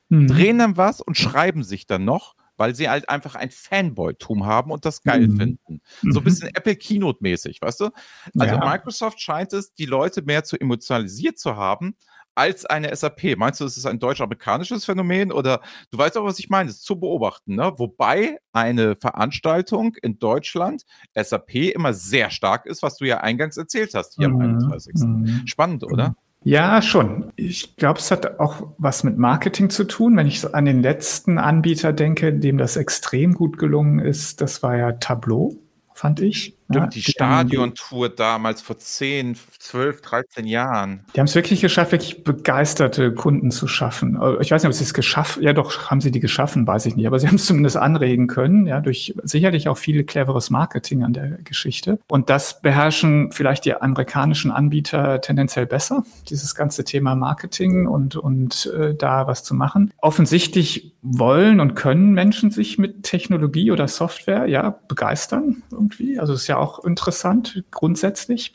mhm. 0.07 0.27
drehen 0.27 0.57
dann 0.57 0.77
was 0.77 1.01
und 1.01 1.17
schreiben 1.17 1.63
sich 1.63 1.85
dann 1.85 2.05
noch 2.05 2.35
weil 2.57 2.75
sie 2.75 2.89
halt 2.89 3.09
einfach 3.09 3.35
ein 3.35 3.51
Fanboy-Tum 3.51 4.45
haben 4.45 4.71
und 4.71 4.85
das 4.85 5.03
geil 5.03 5.27
mhm. 5.27 5.37
finden. 5.37 5.81
So 6.01 6.19
ein 6.19 6.23
mhm. 6.23 6.23
bisschen 6.23 6.49
Apple 6.49 6.75
Keynote-mäßig, 6.75 7.61
weißt 7.61 7.81
du? 7.81 7.89
Also 8.37 8.55
ja. 8.55 8.65
Microsoft 8.65 9.19
scheint 9.21 9.53
es, 9.53 9.73
die 9.73 9.85
Leute 9.85 10.21
mehr 10.21 10.43
zu 10.43 10.59
emotionalisiert 10.59 11.37
zu 11.37 11.55
haben, 11.55 11.95
als 12.35 12.65
eine 12.65 12.93
SAP. 12.93 13.37
Meinst 13.37 13.61
du, 13.61 13.65
es 13.65 13.77
ist 13.77 13.85
ein 13.85 13.97
deutsch-amerikanisches 13.97 14.85
Phänomen 14.85 15.31
oder 15.31 15.61
du 15.89 15.97
weißt 15.97 16.17
auch, 16.17 16.25
was 16.25 16.37
ich 16.37 16.49
meine, 16.49 16.69
es 16.69 16.77
ist 16.77 16.85
zu 16.85 16.99
beobachten, 16.99 17.55
ne? 17.55 17.73
Wobei 17.77 18.37
eine 18.51 18.95
Veranstaltung 18.97 19.95
in 20.01 20.19
Deutschland 20.19 20.83
SAP 21.15 21.55
immer 21.73 21.93
sehr 21.93 22.29
stark 22.29 22.65
ist, 22.65 22.83
was 22.83 22.97
du 22.97 23.05
ja 23.05 23.21
eingangs 23.21 23.57
erzählt 23.57 23.93
hast 23.93 24.15
hier 24.15 24.29
mhm. 24.29 24.35
am 24.35 24.41
31. 24.41 24.93
Mhm. 24.95 25.47
Spannend, 25.47 25.83
oder? 25.85 26.15
Ja, 26.47 26.83
schon. 26.83 27.31
Ich 27.35 27.75
glaube, 27.75 27.97
es 27.99 28.11
hat 28.11 28.39
auch 28.39 28.67
was 28.77 29.03
mit 29.03 29.17
Marketing 29.17 29.71
zu 29.71 29.83
tun. 29.83 30.15
Wenn 30.15 30.27
ich 30.27 30.53
an 30.53 30.65
den 30.65 30.83
letzten 30.83 31.39
Anbieter 31.39 31.91
denke, 31.91 32.31
dem 32.33 32.59
das 32.59 32.77
extrem 32.77 33.33
gut 33.33 33.57
gelungen 33.57 33.97
ist, 33.97 34.41
das 34.41 34.61
war 34.61 34.77
ja 34.77 34.91
Tableau, 34.91 35.55
fand 35.95 36.19
ich. 36.19 36.54
Stimmt, 36.69 36.83
ja, 36.83 36.87
die 36.87 37.01
Stadiontour 37.03 38.09
damals 38.09 38.61
vor 38.61 38.77
10, 38.77 39.37
12, 39.59 40.01
13 40.01 40.47
Jahren. 40.47 41.05
Die 41.15 41.19
haben 41.19 41.27
es 41.27 41.35
wirklich 41.35 41.61
geschafft, 41.61 41.91
wirklich 41.91 42.23
begeisterte 42.23 43.13
Kunden 43.13 43.51
zu 43.51 43.67
schaffen. 43.67 44.19
Äh, 44.19 44.41
ich 44.41 44.49
weiß 44.49 44.63
nicht, 44.63 44.69
ob 44.69 44.73
sie 44.73 44.83
es 44.83 44.95
geschafft, 44.95 45.39
ja 45.41 45.53
doch, 45.53 45.91
haben 45.91 46.01
sie 46.01 46.09
die 46.11 46.19
geschaffen, 46.19 46.65
weiß 46.65 46.87
ich 46.87 46.95
nicht, 46.95 47.05
aber 47.05 47.19
sie 47.19 47.27
haben 47.27 47.35
es 47.35 47.45
zumindest 47.45 47.77
anregen 47.77 48.25
können, 48.27 48.65
ja, 48.65 48.81
durch 48.81 49.13
sicherlich 49.23 49.67
auch 49.67 49.77
viel 49.77 50.03
cleveres 50.03 50.49
Marketing 50.49 51.03
an 51.03 51.13
der 51.13 51.37
Geschichte. 51.43 51.99
Und 52.07 52.31
das 52.31 52.61
beherrschen 52.61 53.31
vielleicht 53.31 53.65
die 53.65 53.75
amerikanischen 53.75 54.49
Anbieter 54.49 55.21
tendenziell 55.21 55.67
besser, 55.67 56.03
dieses 56.29 56.55
ganze 56.55 56.83
Thema 56.83 57.15
Marketing 57.15 57.87
und, 57.87 58.15
und 58.15 58.73
äh, 58.75 58.95
da 58.95 59.27
was 59.27 59.43
zu 59.43 59.53
machen. 59.53 59.93
Offensichtlich 59.97 60.93
wollen 61.03 61.59
und 61.59 61.75
können 61.75 62.13
Menschen 62.13 62.49
sich 62.49 62.79
mit 62.79 63.03
Technologie 63.03 63.71
oder 63.71 63.87
Software 63.87 64.47
ja 64.47 64.79
begeistern 64.87 65.61
irgendwie. 65.71 66.19
Also 66.19 66.33
es 66.33 66.41
ist 66.41 66.47
ja 66.47 66.54
auch 66.57 66.83
interessant 66.83 67.63
grundsätzlich. 67.71 68.53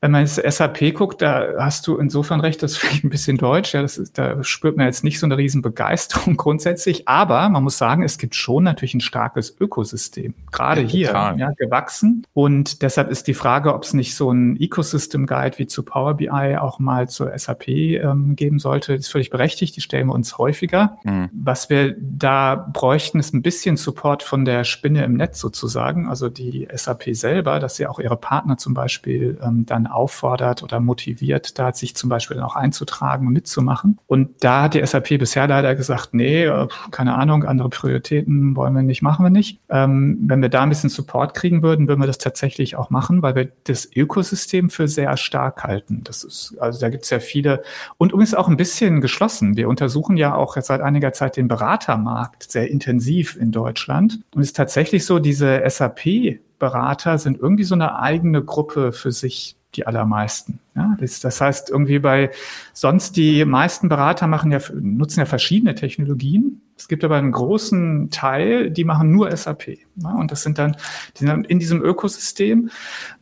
Wenn 0.00 0.10
man 0.10 0.22
jetzt 0.22 0.36
SAP 0.36 0.94
guckt, 0.94 1.22
da 1.22 1.54
hast 1.58 1.86
du 1.86 1.96
insofern 1.98 2.40
recht, 2.40 2.62
das 2.62 2.72
ist 2.72 2.78
vielleicht 2.78 3.04
ein 3.04 3.10
bisschen 3.10 3.36
deutsch. 3.36 3.74
Ja, 3.74 3.82
das 3.82 3.98
ist, 3.98 4.18
da 4.18 4.42
spürt 4.44 4.76
man 4.76 4.86
jetzt 4.86 5.04
nicht 5.04 5.18
so 5.18 5.26
eine 5.26 5.36
riesen 5.36 5.62
Begeisterung 5.62 6.36
grundsätzlich. 6.38 7.08
Aber 7.08 7.48
man 7.48 7.62
muss 7.62 7.78
sagen, 7.78 8.02
es 8.02 8.18
gibt 8.18 8.34
schon 8.34 8.64
natürlich 8.64 8.94
ein 8.94 9.00
starkes 9.00 9.56
Ökosystem, 9.58 10.34
gerade 10.52 10.82
ja, 10.82 10.88
hier 10.88 11.34
ja, 11.38 11.50
gewachsen. 11.56 12.26
Und 12.34 12.82
deshalb 12.82 13.10
ist 13.10 13.26
die 13.26 13.34
Frage, 13.34 13.74
ob 13.74 13.84
es 13.84 13.94
nicht 13.94 14.14
so 14.14 14.30
ein 14.30 14.56
Ecosystem 14.60 15.26
Guide 15.26 15.58
wie 15.58 15.66
zu 15.66 15.82
Power 15.82 16.14
BI 16.14 16.56
auch 16.58 16.78
mal 16.78 17.08
zur 17.08 17.36
SAP 17.36 17.68
ähm, 17.68 18.36
geben 18.36 18.58
sollte, 18.58 18.94
ist 18.94 19.08
völlig 19.08 19.30
berechtigt. 19.30 19.76
Die 19.76 19.80
stellen 19.80 20.08
wir 20.08 20.14
uns 20.14 20.38
häufiger. 20.38 20.98
Mhm. 21.04 21.30
Was 21.32 21.70
wir 21.70 21.96
da 21.98 22.54
bräuchten, 22.54 23.18
ist 23.18 23.34
ein 23.34 23.42
bisschen 23.42 23.76
Support 23.76 24.22
von 24.22 24.44
der 24.44 24.64
Spinne 24.64 25.04
im 25.04 25.14
Netz 25.14 25.40
sozusagen, 25.40 26.08
also 26.08 26.28
die 26.28 26.68
SAP 26.72 27.14
selber, 27.38 27.60
dass 27.60 27.76
sie 27.76 27.86
auch 27.86 28.00
ihre 28.00 28.16
Partner 28.16 28.56
zum 28.58 28.74
Beispiel 28.74 29.38
ähm, 29.42 29.64
dann 29.64 29.86
auffordert 29.86 30.64
oder 30.64 30.80
motiviert, 30.80 31.58
da 31.58 31.72
sich 31.72 31.94
zum 31.94 32.10
Beispiel 32.10 32.36
dann 32.36 32.44
auch 32.44 32.56
einzutragen 32.56 33.28
und 33.28 33.32
mitzumachen. 33.32 33.98
Und 34.06 34.30
da 34.40 34.62
hat 34.62 34.74
die 34.74 34.84
SAP 34.84 35.18
bisher 35.18 35.46
leider 35.46 35.76
gesagt, 35.76 36.14
nee, 36.14 36.44
äh, 36.44 36.66
keine 36.90 37.14
Ahnung, 37.14 37.44
andere 37.44 37.68
Prioritäten 37.68 38.56
wollen 38.56 38.74
wir 38.74 38.82
nicht, 38.82 39.02
machen 39.02 39.24
wir 39.24 39.30
nicht. 39.30 39.60
Ähm, 39.68 40.18
wenn 40.22 40.42
wir 40.42 40.48
da 40.48 40.62
ein 40.62 40.68
bisschen 40.68 40.90
Support 40.90 41.34
kriegen 41.34 41.62
würden, 41.62 41.86
würden 41.86 42.00
wir 42.00 42.08
das 42.08 42.18
tatsächlich 42.18 42.74
auch 42.74 42.90
machen, 42.90 43.22
weil 43.22 43.36
wir 43.36 43.48
das 43.64 43.88
Ökosystem 43.94 44.68
für 44.68 44.88
sehr 44.88 45.16
stark 45.16 45.62
halten. 45.62 46.02
Das 46.02 46.24
ist, 46.24 46.56
also 46.58 46.80
da 46.80 46.88
gibt 46.88 47.04
es 47.04 47.10
ja 47.10 47.20
viele 47.20 47.62
und 47.98 48.10
übrigens 48.12 48.34
auch 48.34 48.48
ein 48.48 48.56
bisschen 48.56 49.00
geschlossen. 49.00 49.56
Wir 49.56 49.68
untersuchen 49.68 50.16
ja 50.16 50.34
auch 50.34 50.56
seit 50.60 50.80
einiger 50.80 51.12
Zeit 51.12 51.36
den 51.36 51.46
Beratermarkt 51.46 52.50
sehr 52.50 52.68
intensiv 52.68 53.36
in 53.36 53.52
Deutschland. 53.52 54.20
Und 54.34 54.42
es 54.42 54.48
ist 54.48 54.56
tatsächlich 54.56 55.06
so, 55.06 55.20
diese 55.20 55.62
SAP 55.68 56.40
Berater 56.58 57.18
sind 57.18 57.38
irgendwie 57.38 57.64
so 57.64 57.74
eine 57.74 57.98
eigene 57.98 58.42
Gruppe 58.42 58.92
für 58.92 59.12
sich, 59.12 59.56
die 59.74 59.86
allermeisten. 59.86 60.60
Ja, 60.74 60.96
das, 60.98 61.20
das, 61.20 61.40
heißt, 61.40 61.70
irgendwie 61.70 61.98
bei 61.98 62.30
sonst 62.72 63.16
die 63.16 63.44
meisten 63.44 63.88
Berater 63.88 64.26
machen 64.26 64.50
ja, 64.50 64.60
nutzen 64.74 65.20
ja 65.20 65.26
verschiedene 65.26 65.74
Technologien. 65.74 66.62
Es 66.78 66.86
gibt 66.86 67.02
aber 67.02 67.16
einen 67.16 67.32
großen 67.32 68.10
Teil, 68.10 68.70
die 68.70 68.84
machen 68.84 69.10
nur 69.10 69.34
SAP. 69.36 69.78
Ja, 69.96 70.14
und 70.14 70.30
das 70.30 70.42
sind 70.42 70.58
dann, 70.58 70.76
die 71.14 71.18
sind 71.18 71.28
dann 71.28 71.44
in 71.44 71.58
diesem 71.58 71.82
Ökosystem. 71.82 72.70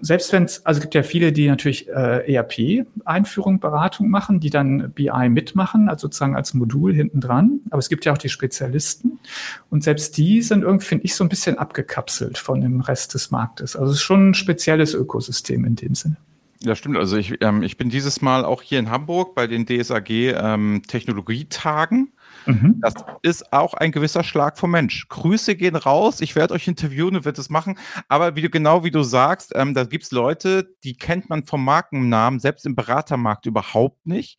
Selbst 0.00 0.32
wenn 0.32 0.44
es, 0.44 0.64
also 0.66 0.78
es 0.78 0.82
gibt 0.82 0.94
ja 0.94 1.02
viele, 1.02 1.32
die 1.32 1.48
natürlich 1.48 1.88
äh, 1.88 2.32
ERP-Einführung, 2.34 3.58
Beratung 3.60 4.10
machen, 4.10 4.40
die 4.40 4.50
dann 4.50 4.92
BI 4.92 5.28
mitmachen, 5.30 5.88
also 5.88 6.06
sozusagen 6.06 6.36
als 6.36 6.52
Modul 6.52 6.94
hinten 6.94 7.20
dran. 7.20 7.60
Aber 7.70 7.78
es 7.78 7.88
gibt 7.88 8.04
ja 8.04 8.12
auch 8.12 8.18
die 8.18 8.28
Spezialisten. 8.28 9.18
Und 9.70 9.82
selbst 9.84 10.18
die 10.18 10.42
sind 10.42 10.62
irgendwie, 10.62 10.86
finde 10.86 11.04
ich, 11.04 11.14
so 11.14 11.24
ein 11.24 11.30
bisschen 11.30 11.56
abgekapselt 11.56 12.36
von 12.36 12.60
dem 12.60 12.80
Rest 12.80 13.14
des 13.14 13.30
Marktes. 13.30 13.74
Also 13.74 13.92
es 13.92 13.98
ist 13.98 14.02
schon 14.02 14.30
ein 14.30 14.34
spezielles 14.34 14.92
Ökosystem 14.92 15.64
in 15.64 15.76
dem 15.76 15.94
Sinne. 15.94 16.16
Ja, 16.62 16.74
stimmt. 16.74 16.96
Also 16.96 17.16
ich, 17.16 17.34
ähm, 17.42 17.62
ich 17.62 17.76
bin 17.76 17.90
dieses 17.90 18.22
Mal 18.22 18.44
auch 18.44 18.62
hier 18.62 18.78
in 18.78 18.90
Hamburg 18.90 19.34
bei 19.34 19.46
den 19.46 19.66
DSAG 19.66 20.10
ähm, 20.10 20.82
Technologietagen. 20.86 22.12
Mhm. 22.46 22.76
Das 22.80 22.94
ist 23.22 23.52
auch 23.52 23.74
ein 23.74 23.92
gewisser 23.92 24.24
Schlag 24.24 24.58
vom 24.58 24.70
Mensch. 24.70 25.08
Grüße 25.08 25.56
gehen 25.56 25.76
raus. 25.76 26.20
Ich 26.20 26.36
werde 26.36 26.54
euch 26.54 26.68
interviewen 26.68 27.16
und 27.16 27.24
werde 27.24 27.36
das 27.36 27.50
machen. 27.50 27.78
Aber 28.08 28.36
wie 28.36 28.42
du 28.42 28.50
genau 28.50 28.84
wie 28.84 28.90
du 28.90 29.02
sagst, 29.02 29.52
ähm, 29.54 29.74
da 29.74 29.84
gibt 29.84 30.04
es 30.04 30.12
Leute, 30.12 30.74
die 30.84 30.96
kennt 30.96 31.28
man 31.28 31.44
vom 31.44 31.64
Markennamen, 31.64 32.40
selbst 32.40 32.66
im 32.66 32.74
Beratermarkt 32.74 33.46
überhaupt 33.46 34.06
nicht. 34.06 34.38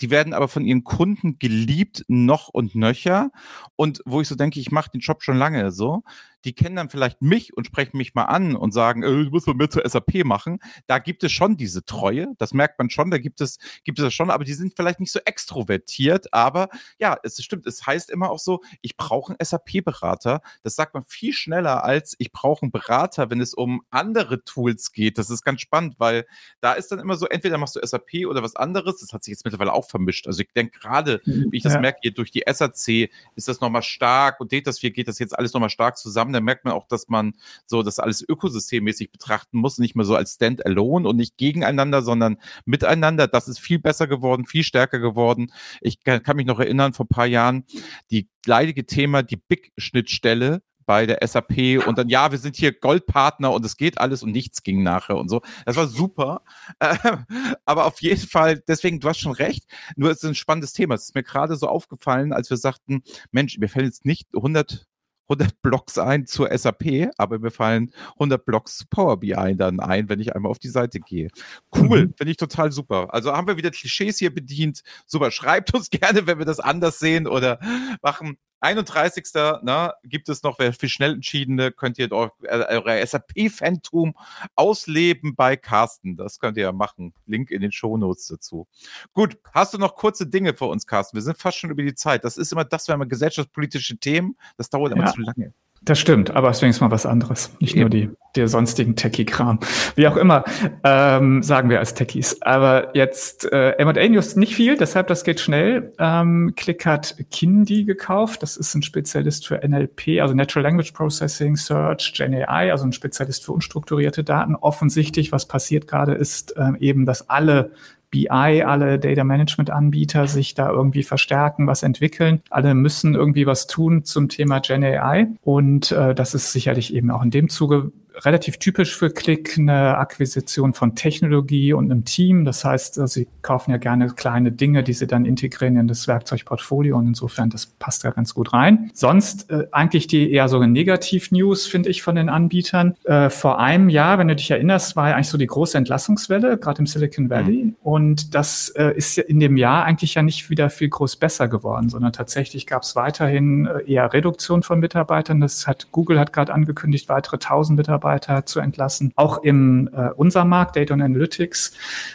Die 0.00 0.10
werden 0.10 0.32
aber 0.32 0.48
von 0.48 0.64
ihren 0.64 0.84
Kunden 0.84 1.38
geliebt, 1.38 2.04
noch 2.08 2.48
und 2.48 2.74
nöcher. 2.74 3.30
Und 3.76 4.00
wo 4.06 4.20
ich 4.20 4.28
so 4.28 4.34
denke, 4.34 4.60
ich 4.60 4.70
mache 4.70 4.90
den 4.90 5.00
Job 5.00 5.22
schon 5.22 5.36
lange 5.36 5.70
so, 5.70 6.02
die 6.44 6.54
kennen 6.54 6.76
dann 6.76 6.88
vielleicht 6.88 7.22
mich 7.22 7.56
und 7.56 7.66
sprechen 7.66 7.96
mich 7.96 8.14
mal 8.14 8.24
an 8.24 8.56
und 8.56 8.72
sagen, 8.72 9.02
äh, 9.02 9.24
du 9.24 9.30
musst 9.30 9.46
mal 9.46 9.54
mehr 9.54 9.70
zur 9.70 9.88
SAP 9.88 10.24
machen. 10.24 10.58
Da 10.86 10.98
gibt 10.98 11.22
es 11.24 11.32
schon 11.32 11.56
diese 11.56 11.84
Treue, 11.84 12.28
das 12.38 12.54
merkt 12.54 12.78
man 12.78 12.90
schon, 12.90 13.10
da 13.10 13.18
gibt 13.18 13.40
es, 13.40 13.58
gibt 13.84 13.98
es 13.98 14.04
das 14.04 14.14
schon, 14.14 14.30
aber 14.30 14.44
die 14.44 14.54
sind 14.54 14.74
vielleicht 14.76 15.00
nicht 15.00 15.12
so 15.12 15.20
extrovertiert. 15.24 16.32
Aber 16.32 16.68
ja, 16.98 17.18
es 17.22 17.42
stimmt, 17.42 17.66
es 17.66 17.86
heißt 17.86 18.10
immer 18.10 18.30
auch 18.30 18.38
so, 18.38 18.60
ich 18.80 18.96
brauche 18.96 19.32
einen 19.32 19.44
SAP-Berater. 19.44 20.40
Das 20.62 20.74
sagt 20.74 20.94
man 20.94 21.04
viel 21.04 21.32
schneller 21.32 21.84
als 21.84 22.14
ich 22.18 22.32
brauche 22.32 22.62
einen 22.62 22.72
Berater, 22.72 23.30
wenn 23.30 23.40
es 23.40 23.54
um 23.54 23.82
andere 23.90 24.44
Tools 24.44 24.92
geht. 24.92 25.18
Das 25.18 25.30
ist 25.30 25.44
ganz 25.44 25.60
spannend, 25.60 25.96
weil 25.98 26.26
da 26.60 26.72
ist 26.72 26.90
dann 26.92 26.98
immer 26.98 27.16
so, 27.16 27.26
entweder 27.26 27.58
machst 27.58 27.76
du 27.76 27.80
SAP 27.86 28.26
oder 28.26 28.42
was 28.42 28.56
anderes. 28.56 29.00
Das 29.00 29.12
hat 29.12 29.24
sich 29.24 29.32
jetzt 29.32 29.44
mittlerweile 29.44 29.72
auch 29.72 29.88
vermischt. 29.88 30.26
Also 30.26 30.40
ich 30.42 30.52
denke 30.52 30.78
gerade, 30.78 31.20
wie 31.24 31.56
ich 31.56 31.62
das 31.62 31.74
ja. 31.74 31.80
merke, 31.80 32.12
durch 32.12 32.30
die 32.30 32.44
SAC 32.46 33.10
ist 33.34 33.48
das 33.48 33.60
nochmal 33.60 33.82
stark 33.82 34.40
und 34.40 34.52
Datasphere 34.52 34.92
geht 34.92 35.08
das 35.08 35.18
jetzt 35.18 35.38
alles 35.38 35.52
nochmal 35.52 35.70
stark 35.70 35.96
zusammen 35.98 36.29
haben, 36.30 36.34
dann 36.34 36.44
merkt 36.44 36.64
man 36.64 36.74
auch, 36.74 36.86
dass 36.86 37.08
man 37.08 37.34
so 37.66 37.82
das 37.82 37.98
alles 37.98 38.24
ökosystemmäßig 38.26 39.12
betrachten 39.12 39.58
muss, 39.58 39.78
nicht 39.78 39.96
mehr 39.96 40.04
so 40.04 40.14
als 40.14 40.34
Standalone 40.34 41.08
und 41.08 41.16
nicht 41.16 41.36
gegeneinander, 41.36 42.02
sondern 42.02 42.38
miteinander. 42.64 43.26
Das 43.26 43.48
ist 43.48 43.58
viel 43.58 43.78
besser 43.78 44.06
geworden, 44.06 44.46
viel 44.46 44.64
stärker 44.64 44.98
geworden. 44.98 45.52
Ich 45.80 46.02
kann, 46.02 46.36
mich 46.36 46.46
noch 46.46 46.60
erinnern, 46.60 46.92
vor 46.92 47.06
ein 47.06 47.08
paar 47.08 47.26
Jahren, 47.26 47.64
die 48.10 48.28
leidige 48.46 48.86
Thema, 48.86 49.22
die 49.22 49.36
Big-Schnittstelle, 49.36 50.62
bei 50.90 51.06
der 51.06 51.24
SAP 51.24 51.86
und 51.86 51.98
dann, 51.98 52.08
ja, 52.08 52.32
wir 52.32 52.38
sind 52.38 52.56
hier 52.56 52.72
Goldpartner 52.72 53.52
und 53.52 53.64
es 53.64 53.76
geht 53.76 53.98
alles 53.98 54.24
und 54.24 54.32
nichts 54.32 54.64
ging 54.64 54.82
nachher 54.82 55.18
und 55.18 55.28
so. 55.28 55.40
Das 55.64 55.76
war 55.76 55.86
super. 55.86 56.42
aber 57.64 57.86
auf 57.86 58.02
jeden 58.02 58.26
Fall, 58.26 58.60
deswegen, 58.66 58.98
du 58.98 59.08
hast 59.08 59.20
schon 59.20 59.30
recht, 59.30 59.66
nur 59.94 60.10
es 60.10 60.16
ist 60.16 60.28
ein 60.28 60.34
spannendes 60.34 60.72
Thema. 60.72 60.96
Es 60.96 61.04
ist 61.04 61.14
mir 61.14 61.22
gerade 61.22 61.54
so 61.54 61.68
aufgefallen, 61.68 62.32
als 62.32 62.50
wir 62.50 62.56
sagten, 62.56 63.04
Mensch, 63.30 63.56
mir 63.58 63.68
fällt 63.68 63.86
jetzt 63.86 64.04
nicht 64.04 64.26
100 64.34 64.88
100 65.30 65.62
Blogs 65.62 65.96
ein 65.96 66.26
zur 66.26 66.56
SAP, 66.56 67.10
aber 67.16 67.38
mir 67.38 67.50
fallen 67.50 67.92
100 68.14 68.44
Blogs 68.44 68.84
Power 68.90 69.18
BI 69.18 69.54
dann 69.56 69.80
ein, 69.80 70.08
wenn 70.08 70.20
ich 70.20 70.34
einmal 70.34 70.50
auf 70.50 70.58
die 70.58 70.68
Seite 70.68 70.98
gehe. 70.98 71.28
Cool, 71.74 72.06
mhm. 72.06 72.14
finde 72.16 72.32
ich 72.32 72.36
total 72.36 72.72
super. 72.72 73.14
Also 73.14 73.32
haben 73.32 73.46
wir 73.46 73.56
wieder 73.56 73.70
Klischees 73.70 74.18
hier 74.18 74.34
bedient. 74.34 74.82
Super, 75.06 75.30
schreibt 75.30 75.72
uns 75.72 75.90
gerne, 75.90 76.26
wenn 76.26 76.38
wir 76.38 76.46
das 76.46 76.60
anders 76.60 76.98
sehen 76.98 77.26
oder 77.26 77.60
machen. 78.02 78.36
31. 78.60 79.24
Na, 79.62 79.94
gibt 80.04 80.28
es 80.28 80.42
noch, 80.42 80.58
wer 80.58 80.72
für 80.72 80.88
schnell 80.88 81.14
entschiedene, 81.14 81.72
könnt 81.72 81.98
ihr 81.98 82.10
eure, 82.12 82.32
eure 82.48 83.06
SAP-Phantom 83.06 84.14
ausleben 84.54 85.34
bei 85.34 85.56
Carsten. 85.56 86.16
Das 86.16 86.38
könnt 86.38 86.56
ihr 86.56 86.64
ja 86.64 86.72
machen. 86.72 87.14
Link 87.26 87.50
in 87.50 87.62
den 87.62 87.72
Shownotes 87.72 88.26
dazu. 88.26 88.66
Gut, 89.12 89.38
hast 89.52 89.74
du 89.74 89.78
noch 89.78 89.96
kurze 89.96 90.26
Dinge 90.26 90.54
für 90.54 90.66
uns, 90.66 90.86
Carsten? 90.86 91.16
Wir 91.16 91.22
sind 91.22 91.38
fast 91.38 91.58
schon 91.58 91.70
über 91.70 91.82
die 91.82 91.94
Zeit. 91.94 92.24
Das 92.24 92.36
ist 92.36 92.52
immer 92.52 92.64
das, 92.64 92.88
wenn 92.88 92.98
man 92.98 93.08
gesellschaftspolitische 93.08 93.96
Themen, 93.98 94.36
das 94.56 94.70
dauert 94.70 94.92
immer 94.92 95.06
ja. 95.06 95.12
zu 95.12 95.20
lange. 95.20 95.54
Das 95.82 95.98
stimmt, 95.98 96.30
aber 96.30 96.50
es 96.50 96.62
ist 96.62 96.80
mal 96.82 96.90
was 96.90 97.06
anderes. 97.06 97.56
Nicht 97.58 97.72
Eben. 97.72 97.80
nur 97.80 97.90
die, 97.90 98.10
der 98.36 98.48
sonstigen 98.48 98.96
Techie-Kram. 98.96 99.60
Wie 99.96 100.06
auch 100.06 100.18
immer, 100.18 100.44
ähm, 100.84 101.42
sagen 101.42 101.70
wir 101.70 101.78
als 101.78 101.94
Techies. 101.94 102.42
Aber 102.42 102.94
jetzt 102.94 103.50
äh, 103.50 103.70
M&A 103.78 104.08
News 104.08 104.36
nicht 104.36 104.54
viel, 104.54 104.76
deshalb 104.76 105.06
das 105.06 105.24
geht 105.24 105.40
schnell. 105.40 105.94
Ähm, 105.98 106.52
Click 106.54 106.84
hat 106.84 107.16
Kindi 107.30 107.84
gekauft. 107.84 108.42
Das 108.42 108.58
ist 108.58 108.74
ein 108.74 108.82
Spezialist 108.82 109.46
für 109.46 109.66
NLP, 109.66 110.20
also 110.20 110.34
Natural 110.34 110.64
Language 110.64 110.92
Processing, 110.92 111.56
Search, 111.56 112.12
GenAI, 112.14 112.70
also 112.70 112.84
ein 112.84 112.92
Spezialist 112.92 113.46
für 113.46 113.52
unstrukturierte 113.52 114.22
Daten. 114.22 114.56
Offensichtlich, 114.56 115.32
was 115.32 115.46
passiert 115.46 115.86
gerade, 115.86 116.12
ist 116.12 116.54
ähm, 116.58 116.76
eben, 116.78 117.06
dass 117.06 117.30
alle 117.30 117.72
BI, 118.10 118.28
alle 118.28 118.98
Data 118.98 119.24
Management 119.24 119.70
Anbieter 119.70 120.26
sich 120.26 120.54
da 120.54 120.70
irgendwie 120.70 121.02
verstärken, 121.02 121.66
was 121.66 121.82
entwickeln. 121.82 122.42
Alle 122.50 122.74
müssen 122.74 123.14
irgendwie 123.14 123.46
was 123.46 123.66
tun 123.66 124.04
zum 124.04 124.28
Thema 124.28 124.60
Gen 124.60 124.82
AI. 124.82 125.28
Und 125.42 125.92
äh, 125.92 126.14
das 126.14 126.34
ist 126.34 126.52
sicherlich 126.52 126.94
eben 126.94 127.10
auch 127.10 127.22
in 127.22 127.30
dem 127.30 127.48
Zuge 127.48 127.92
relativ 128.16 128.58
typisch 128.58 128.96
für 128.96 129.10
Click 129.10 129.56
eine 129.58 129.98
Akquisition 129.98 130.74
von 130.74 130.94
Technologie 130.94 131.72
und 131.72 131.90
einem 131.90 132.04
Team. 132.04 132.44
Das 132.44 132.64
heißt, 132.64 132.98
äh, 132.98 133.06
sie 133.06 133.28
kaufen 133.42 133.70
ja 133.70 133.76
gerne 133.76 134.08
kleine 134.10 134.52
Dinge, 134.52 134.82
die 134.82 134.92
sie 134.92 135.06
dann 135.06 135.24
integrieren 135.24 135.76
in 135.76 135.88
das 135.88 136.08
Werkzeugportfolio 136.08 136.96
und 136.96 137.06
insofern, 137.06 137.50
das 137.50 137.66
passt 137.66 138.04
da 138.04 138.10
ganz 138.10 138.34
gut 138.34 138.52
rein. 138.52 138.90
Sonst 138.94 139.50
äh, 139.50 139.66
eigentlich 139.72 140.06
die 140.06 140.30
eher 140.32 140.48
so 140.48 140.64
Negativ-News, 140.64 141.66
finde 141.66 141.88
ich, 141.88 142.02
von 142.02 142.14
den 142.14 142.28
Anbietern. 142.28 142.96
Äh, 143.04 143.30
vor 143.30 143.58
einem 143.58 143.88
Jahr, 143.88 144.18
wenn 144.18 144.28
du 144.28 144.36
dich 144.36 144.50
erinnerst, 144.50 144.96
war 144.96 145.10
ja 145.10 145.14
eigentlich 145.14 145.28
so 145.28 145.38
die 145.38 145.46
große 145.46 145.78
Entlassungswelle, 145.78 146.58
gerade 146.58 146.80
im 146.80 146.86
Silicon 146.86 147.30
Valley. 147.30 147.64
Mhm. 147.64 147.76
Und 147.82 148.34
das 148.34 148.68
äh, 148.70 148.92
ist 148.96 149.18
in 149.18 149.40
dem 149.40 149.56
Jahr 149.56 149.84
eigentlich 149.84 150.14
ja 150.14 150.22
nicht 150.22 150.50
wieder 150.50 150.70
viel 150.70 150.88
groß 150.88 151.16
besser 151.16 151.48
geworden, 151.48 151.88
sondern 151.88 152.12
tatsächlich 152.12 152.66
gab 152.66 152.82
es 152.82 152.96
weiterhin 152.96 153.66
äh, 153.66 153.90
eher 153.90 154.12
Reduktion 154.12 154.62
von 154.62 154.80
Mitarbeitern. 154.80 155.40
Das 155.40 155.66
hat 155.66 155.88
Google 155.92 156.18
hat 156.18 156.32
gerade 156.32 156.52
angekündigt, 156.52 157.08
weitere 157.08 157.36
1000 157.36 157.76
Mitarbeiter 157.76 157.99
Mitarbeiter 158.00 158.46
zu 158.46 158.60
entlassen. 158.60 159.12
Auch 159.16 159.42
im 159.42 159.88
äh, 159.92 160.10
unser 160.16 160.44
Markt, 160.44 160.76
Data 160.76 160.94
and 160.94 161.02
Analytics. 161.02 161.72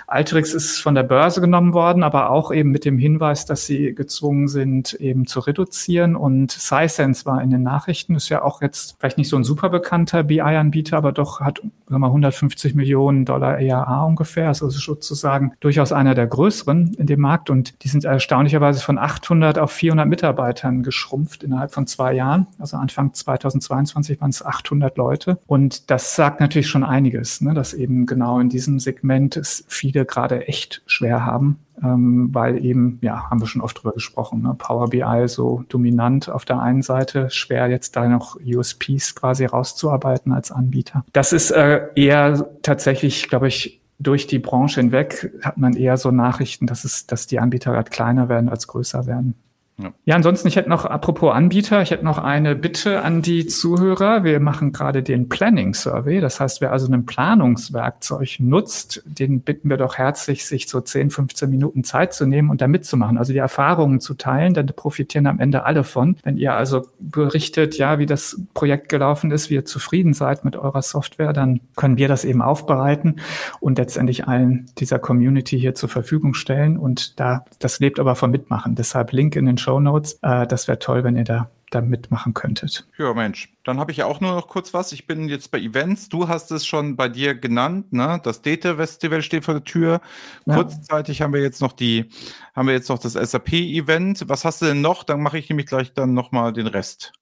Alterix 0.07 0.53
ist 0.53 0.79
von 0.79 0.95
der 0.95 1.03
Börse 1.03 1.41
genommen 1.41 1.73
worden, 1.73 2.03
aber 2.03 2.31
auch 2.31 2.51
eben 2.51 2.71
mit 2.71 2.85
dem 2.85 2.97
Hinweis, 2.97 3.45
dass 3.45 3.65
sie 3.65 3.93
gezwungen 3.93 4.47
sind, 4.47 4.93
eben 4.93 5.27
zu 5.27 5.39
reduzieren. 5.39 6.15
Und 6.15 6.51
Sisense 6.51 7.25
war 7.25 7.41
in 7.41 7.51
den 7.51 7.63
Nachrichten, 7.63 8.15
ist 8.15 8.29
ja 8.29 8.41
auch 8.41 8.61
jetzt 8.61 8.95
vielleicht 8.99 9.17
nicht 9.17 9.29
so 9.29 9.37
ein 9.37 9.43
super 9.43 9.69
bekannter 9.69 10.23
BI-Anbieter, 10.23 10.97
aber 10.97 11.11
doch 11.11 11.39
hat 11.39 11.61
sagen 11.87 12.01
wir, 12.01 12.07
150 12.07 12.75
Millionen 12.75 13.25
Dollar 13.25 13.59
ERA 13.59 14.03
ungefähr. 14.03 14.47
Also 14.47 14.69
sozusagen 14.69 15.53
durchaus 15.59 15.91
einer 15.91 16.15
der 16.15 16.27
größeren 16.27 16.95
in 16.95 17.07
dem 17.07 17.21
Markt. 17.21 17.49
Und 17.49 17.83
die 17.83 17.87
sind 17.87 18.05
erstaunlicherweise 18.05 18.81
von 18.81 18.97
800 18.97 19.59
auf 19.59 19.71
400 19.71 20.07
Mitarbeitern 20.07 20.83
geschrumpft 20.83 21.43
innerhalb 21.43 21.71
von 21.73 21.87
zwei 21.87 22.13
Jahren. 22.13 22.47
Also 22.59 22.77
Anfang 22.77 23.13
2022 23.13 24.19
waren 24.19 24.29
es 24.29 24.43
800 24.43 24.97
Leute. 24.97 25.37
Und 25.45 25.74
das 25.85 26.15
sagt 26.15 26.39
natürlich 26.39 26.67
schon 26.67 26.83
einiges, 26.83 27.41
ne, 27.41 27.53
dass 27.53 27.73
eben 27.73 28.05
genau 28.05 28.39
in 28.39 28.49
diesem 28.49 28.79
Segment 28.79 29.37
es 29.37 29.65
viele 29.67 30.05
gerade 30.05 30.47
echt 30.47 30.81
schwer 30.85 31.25
haben, 31.25 31.59
ähm, 31.83 32.29
weil 32.31 32.63
eben, 32.63 32.99
ja, 33.01 33.29
haben 33.29 33.41
wir 33.41 33.47
schon 33.47 33.61
oft 33.61 33.77
drüber 33.77 33.93
gesprochen, 33.93 34.41
ne, 34.41 34.55
Power 34.57 34.89
BI 34.89 35.27
so 35.27 35.63
dominant 35.69 36.29
auf 36.29 36.45
der 36.45 36.59
einen 36.59 36.81
Seite, 36.81 37.29
schwer 37.29 37.67
jetzt 37.67 37.95
da 37.95 38.07
noch 38.07 38.37
USPs 38.43 39.15
quasi 39.15 39.45
rauszuarbeiten 39.45 40.31
als 40.31 40.51
Anbieter. 40.51 41.05
Das 41.13 41.33
ist 41.33 41.51
äh, 41.51 41.87
eher 41.95 42.49
tatsächlich, 42.61 43.27
glaube 43.29 43.47
ich, 43.47 43.81
durch 43.99 44.27
die 44.27 44.39
Branche 44.39 44.81
hinweg 44.81 45.31
hat 45.41 45.57
man 45.57 45.73
eher 45.73 45.97
so 45.97 46.11
Nachrichten, 46.11 46.67
dass 46.67 46.83
es, 46.83 47.07
dass 47.07 47.27
die 47.27 47.39
Anbieter 47.39 47.71
gerade 47.71 47.89
kleiner 47.89 48.29
werden 48.29 48.49
als 48.49 48.67
größer 48.67 49.05
werden. 49.05 49.35
Ja. 49.77 49.93
ja, 50.05 50.15
ansonsten, 50.15 50.47
ich 50.47 50.55
hätte 50.55 50.69
noch, 50.69 50.85
apropos 50.85 51.33
Anbieter, 51.33 51.81
ich 51.81 51.91
hätte 51.91 52.05
noch 52.05 52.17
eine 52.17 52.55
Bitte 52.55 53.01
an 53.01 53.21
die 53.21 53.45
Zuhörer. 53.45 54.23
Wir 54.23 54.39
machen 54.39 54.71
gerade 54.71 55.03
den 55.03 55.27
Planning 55.27 55.73
Survey. 55.73 56.21
Das 56.21 56.39
heißt, 56.39 56.61
wer 56.61 56.71
also 56.71 56.89
ein 56.91 57.05
Planungswerkzeug 57.05 58.37
nutzt, 58.39 59.03
den 59.05 59.41
bitten 59.41 59.69
wir 59.69 59.75
doch 59.75 59.97
herzlich, 59.97 60.45
sich 60.45 60.69
so 60.69 60.79
10, 60.79 61.09
15 61.09 61.49
Minuten 61.49 61.83
Zeit 61.83 62.13
zu 62.13 62.25
nehmen 62.25 62.49
und 62.49 62.61
da 62.61 62.67
mitzumachen. 62.67 63.17
Also 63.17 63.33
die 63.33 63.39
Erfahrungen 63.39 63.99
zu 63.99 64.13
teilen, 64.13 64.53
dann 64.53 64.67
profitieren 64.67 65.27
am 65.27 65.39
Ende 65.39 65.65
alle 65.65 65.83
von. 65.83 66.15
Wenn 66.23 66.37
ihr 66.37 66.53
also 66.53 66.87
berichtet, 66.99 67.77
ja, 67.77 67.99
wie 67.99 68.05
das 68.05 68.39
Projekt 68.53 68.87
gelaufen 68.87 69.31
ist, 69.31 69.49
wie 69.49 69.55
ihr 69.55 69.65
zufrieden 69.65 70.13
seid 70.13 70.45
mit 70.45 70.55
eurer 70.55 70.83
Software, 70.83 71.33
dann 71.33 71.59
können 71.75 71.97
wir 71.97 72.07
das 72.07 72.23
eben 72.23 72.41
aufbereiten 72.41 73.19
und 73.59 73.77
letztendlich 73.77 74.25
allen 74.25 74.67
dieser 74.77 74.99
Community 74.99 75.59
hier 75.59 75.75
zur 75.75 75.89
Verfügung 75.89 76.33
stellen. 76.33 76.77
Und 76.77 77.19
da, 77.19 77.43
das 77.59 77.81
lebt 77.81 77.99
aber 77.99 78.15
vom 78.15 78.31
Mitmachen. 78.31 78.75
Deshalb 78.75 79.11
Link 79.11 79.35
in 79.35 79.45
den 79.45 79.57
Show 79.65 79.79
Notes. 79.79 80.19
Äh, 80.21 80.45
das 80.45 80.67
wäre 80.67 80.77
toll, 80.77 81.03
wenn 81.03 81.15
ihr 81.15 81.23
da 81.23 81.49
da 81.71 81.81
mitmachen 81.81 82.33
könntet. 82.33 82.87
Ja, 82.97 83.13
Mensch, 83.13 83.53
dann 83.63 83.79
habe 83.79 83.91
ich 83.91 83.97
ja 83.97 84.05
auch 84.05 84.21
nur 84.21 84.33
noch 84.33 84.47
kurz 84.47 84.73
was. 84.73 84.91
Ich 84.91 85.07
bin 85.07 85.27
jetzt 85.27 85.51
bei 85.51 85.59
Events. 85.59 86.09
Du 86.09 86.27
hast 86.27 86.51
es 86.51 86.65
schon 86.65 86.95
bei 86.95 87.09
dir 87.09 87.35
genannt, 87.35 87.91
ne? 87.91 88.19
Das 88.23 88.41
Data 88.41 88.75
Festival 88.75 89.21
steht 89.21 89.45
vor 89.45 89.55
der 89.55 89.63
Tür. 89.63 90.01
Ja. 90.45 90.55
Kurzzeitig 90.55 91.21
haben 91.21 91.33
wir 91.33 91.41
jetzt 91.41 91.61
noch 91.61 91.73
die, 91.73 92.09
haben 92.55 92.67
wir 92.67 92.75
jetzt 92.75 92.89
noch 92.89 92.99
das 92.99 93.13
SAP-Event. 93.13 94.23
Was 94.27 94.45
hast 94.45 94.61
du 94.61 94.65
denn 94.65 94.81
noch? 94.81 95.03
Dann 95.03 95.21
mache 95.21 95.37
ich 95.37 95.49
nämlich 95.49 95.65
gleich 95.65 95.93
dann 95.93 96.13
nochmal 96.13 96.53
den 96.53 96.67
Rest. 96.67 97.13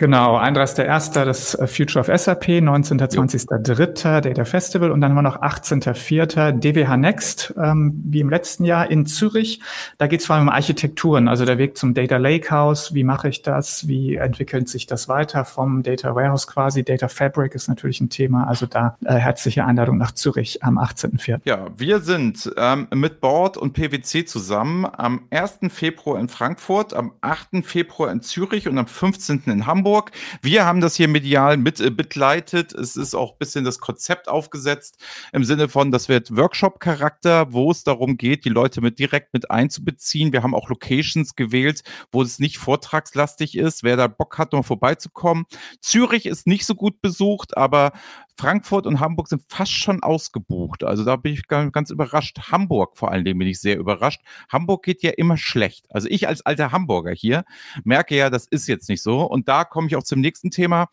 Genau, 0.00 0.38
31.01. 0.38 1.24
das 1.24 1.56
äh, 1.56 1.66
Future 1.66 1.98
of 1.98 2.20
SAP, 2.20 2.44
19.20.03. 2.44 4.20
Data 4.20 4.44
Festival 4.44 4.92
und 4.92 5.00
dann 5.00 5.10
haben 5.10 5.16
wir 5.16 5.22
noch 5.22 5.42
18.04. 5.42 6.52
DWH 6.52 6.96
Next, 6.96 7.52
ähm, 7.60 8.00
wie 8.04 8.20
im 8.20 8.30
letzten 8.30 8.62
Jahr 8.62 8.88
in 8.92 9.06
Zürich. 9.06 9.60
Da 9.98 10.06
geht 10.06 10.20
es 10.20 10.26
vor 10.26 10.36
allem 10.36 10.46
um 10.46 10.54
Architekturen, 10.54 11.26
also 11.26 11.44
der 11.44 11.58
Weg 11.58 11.76
zum 11.76 11.94
Data 11.94 12.16
Lakehouse. 12.16 12.94
Wie 12.94 13.02
mache 13.02 13.28
ich 13.28 13.42
das? 13.42 13.88
Wie 13.88 14.14
entwickelt 14.14 14.68
sich 14.68 14.86
das 14.86 15.08
weiter 15.08 15.44
vom 15.44 15.82
Data 15.82 16.14
Warehouse 16.14 16.46
quasi? 16.46 16.84
Data 16.84 17.08
Fabric 17.08 17.56
ist 17.56 17.66
natürlich 17.66 18.00
ein 18.00 18.08
Thema. 18.08 18.46
Also 18.46 18.66
da 18.66 18.96
äh, 19.04 19.14
herzliche 19.14 19.64
Einladung 19.64 19.98
nach 19.98 20.12
Zürich 20.12 20.62
am 20.62 20.78
18.04. 20.78 21.40
Ja, 21.42 21.66
wir 21.76 21.98
sind 21.98 22.52
ähm, 22.56 22.86
mit 22.94 23.20
Board 23.20 23.56
und 23.56 23.72
PwC 23.72 24.26
zusammen 24.26 24.86
am 24.86 25.22
1. 25.30 25.58
Februar 25.70 26.20
in 26.20 26.28
Frankfurt, 26.28 26.94
am 26.94 27.14
8. 27.20 27.64
Februar 27.64 28.12
in 28.12 28.22
Zürich 28.22 28.68
und 28.68 28.78
am 28.78 28.86
15. 28.86 29.42
in 29.46 29.66
Hamburg. 29.66 29.87
Hamburg. 29.88 30.12
Wir 30.42 30.66
haben 30.66 30.82
das 30.82 30.96
hier 30.96 31.08
medial 31.08 31.56
mit 31.56 31.80
äh, 31.80 31.90
begleitet. 31.90 32.74
Es 32.74 32.94
ist 32.96 33.14
auch 33.14 33.32
ein 33.32 33.38
bisschen 33.38 33.64
das 33.64 33.78
Konzept 33.78 34.28
aufgesetzt 34.28 34.98
im 35.32 35.44
Sinne 35.44 35.68
von, 35.68 35.90
das 35.90 36.10
wird 36.10 36.36
Workshop-Charakter, 36.36 37.52
wo 37.54 37.70
es 37.70 37.84
darum 37.84 38.18
geht, 38.18 38.44
die 38.44 38.50
Leute 38.50 38.82
mit 38.82 38.98
direkt 38.98 39.32
mit 39.32 39.50
einzubeziehen. 39.50 40.32
Wir 40.32 40.42
haben 40.42 40.54
auch 40.54 40.68
Locations 40.68 41.36
gewählt, 41.36 41.82
wo 42.12 42.20
es 42.20 42.38
nicht 42.38 42.58
vortragslastig 42.58 43.56
ist. 43.56 43.82
Wer 43.82 43.96
da 43.96 44.08
Bock 44.08 44.36
hat, 44.36 44.52
noch 44.52 44.66
vorbeizukommen. 44.66 45.46
Zürich 45.80 46.26
ist 46.26 46.46
nicht 46.46 46.66
so 46.66 46.74
gut 46.74 47.00
besucht, 47.00 47.56
aber 47.56 47.92
Frankfurt 48.38 48.86
und 48.86 49.00
Hamburg 49.00 49.26
sind 49.26 49.42
fast 49.48 49.72
schon 49.72 50.00
ausgebucht. 50.02 50.84
Also 50.84 51.04
da 51.04 51.16
bin 51.16 51.32
ich 51.32 51.48
ganz 51.48 51.90
überrascht. 51.90 52.38
Hamburg 52.52 52.96
vor 52.96 53.10
allen 53.10 53.24
Dingen 53.24 53.38
bin 53.40 53.48
ich 53.48 53.60
sehr 53.60 53.76
überrascht. 53.76 54.20
Hamburg 54.48 54.84
geht 54.84 55.02
ja 55.02 55.10
immer 55.10 55.36
schlecht. 55.36 55.86
Also 55.90 56.06
ich 56.08 56.28
als 56.28 56.46
alter 56.46 56.70
Hamburger 56.70 57.10
hier 57.10 57.44
merke 57.82 58.16
ja, 58.16 58.30
das 58.30 58.46
ist 58.46 58.68
jetzt 58.68 58.88
nicht 58.88 59.02
so. 59.02 59.22
Und 59.22 59.48
da 59.48 59.64
komme 59.64 59.88
ich 59.88 59.96
auch 59.96 60.04
zum 60.04 60.20
nächsten 60.20 60.52
Thema. 60.52 60.86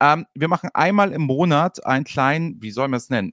Ähm, 0.00 0.26
wir 0.34 0.46
machen 0.46 0.70
einmal 0.72 1.10
im 1.12 1.22
Monat 1.22 1.84
einen 1.84 2.04
kleinen, 2.04 2.62
wie 2.62 2.70
soll 2.70 2.86
man 2.86 2.98
es 2.98 3.10
nennen? 3.10 3.32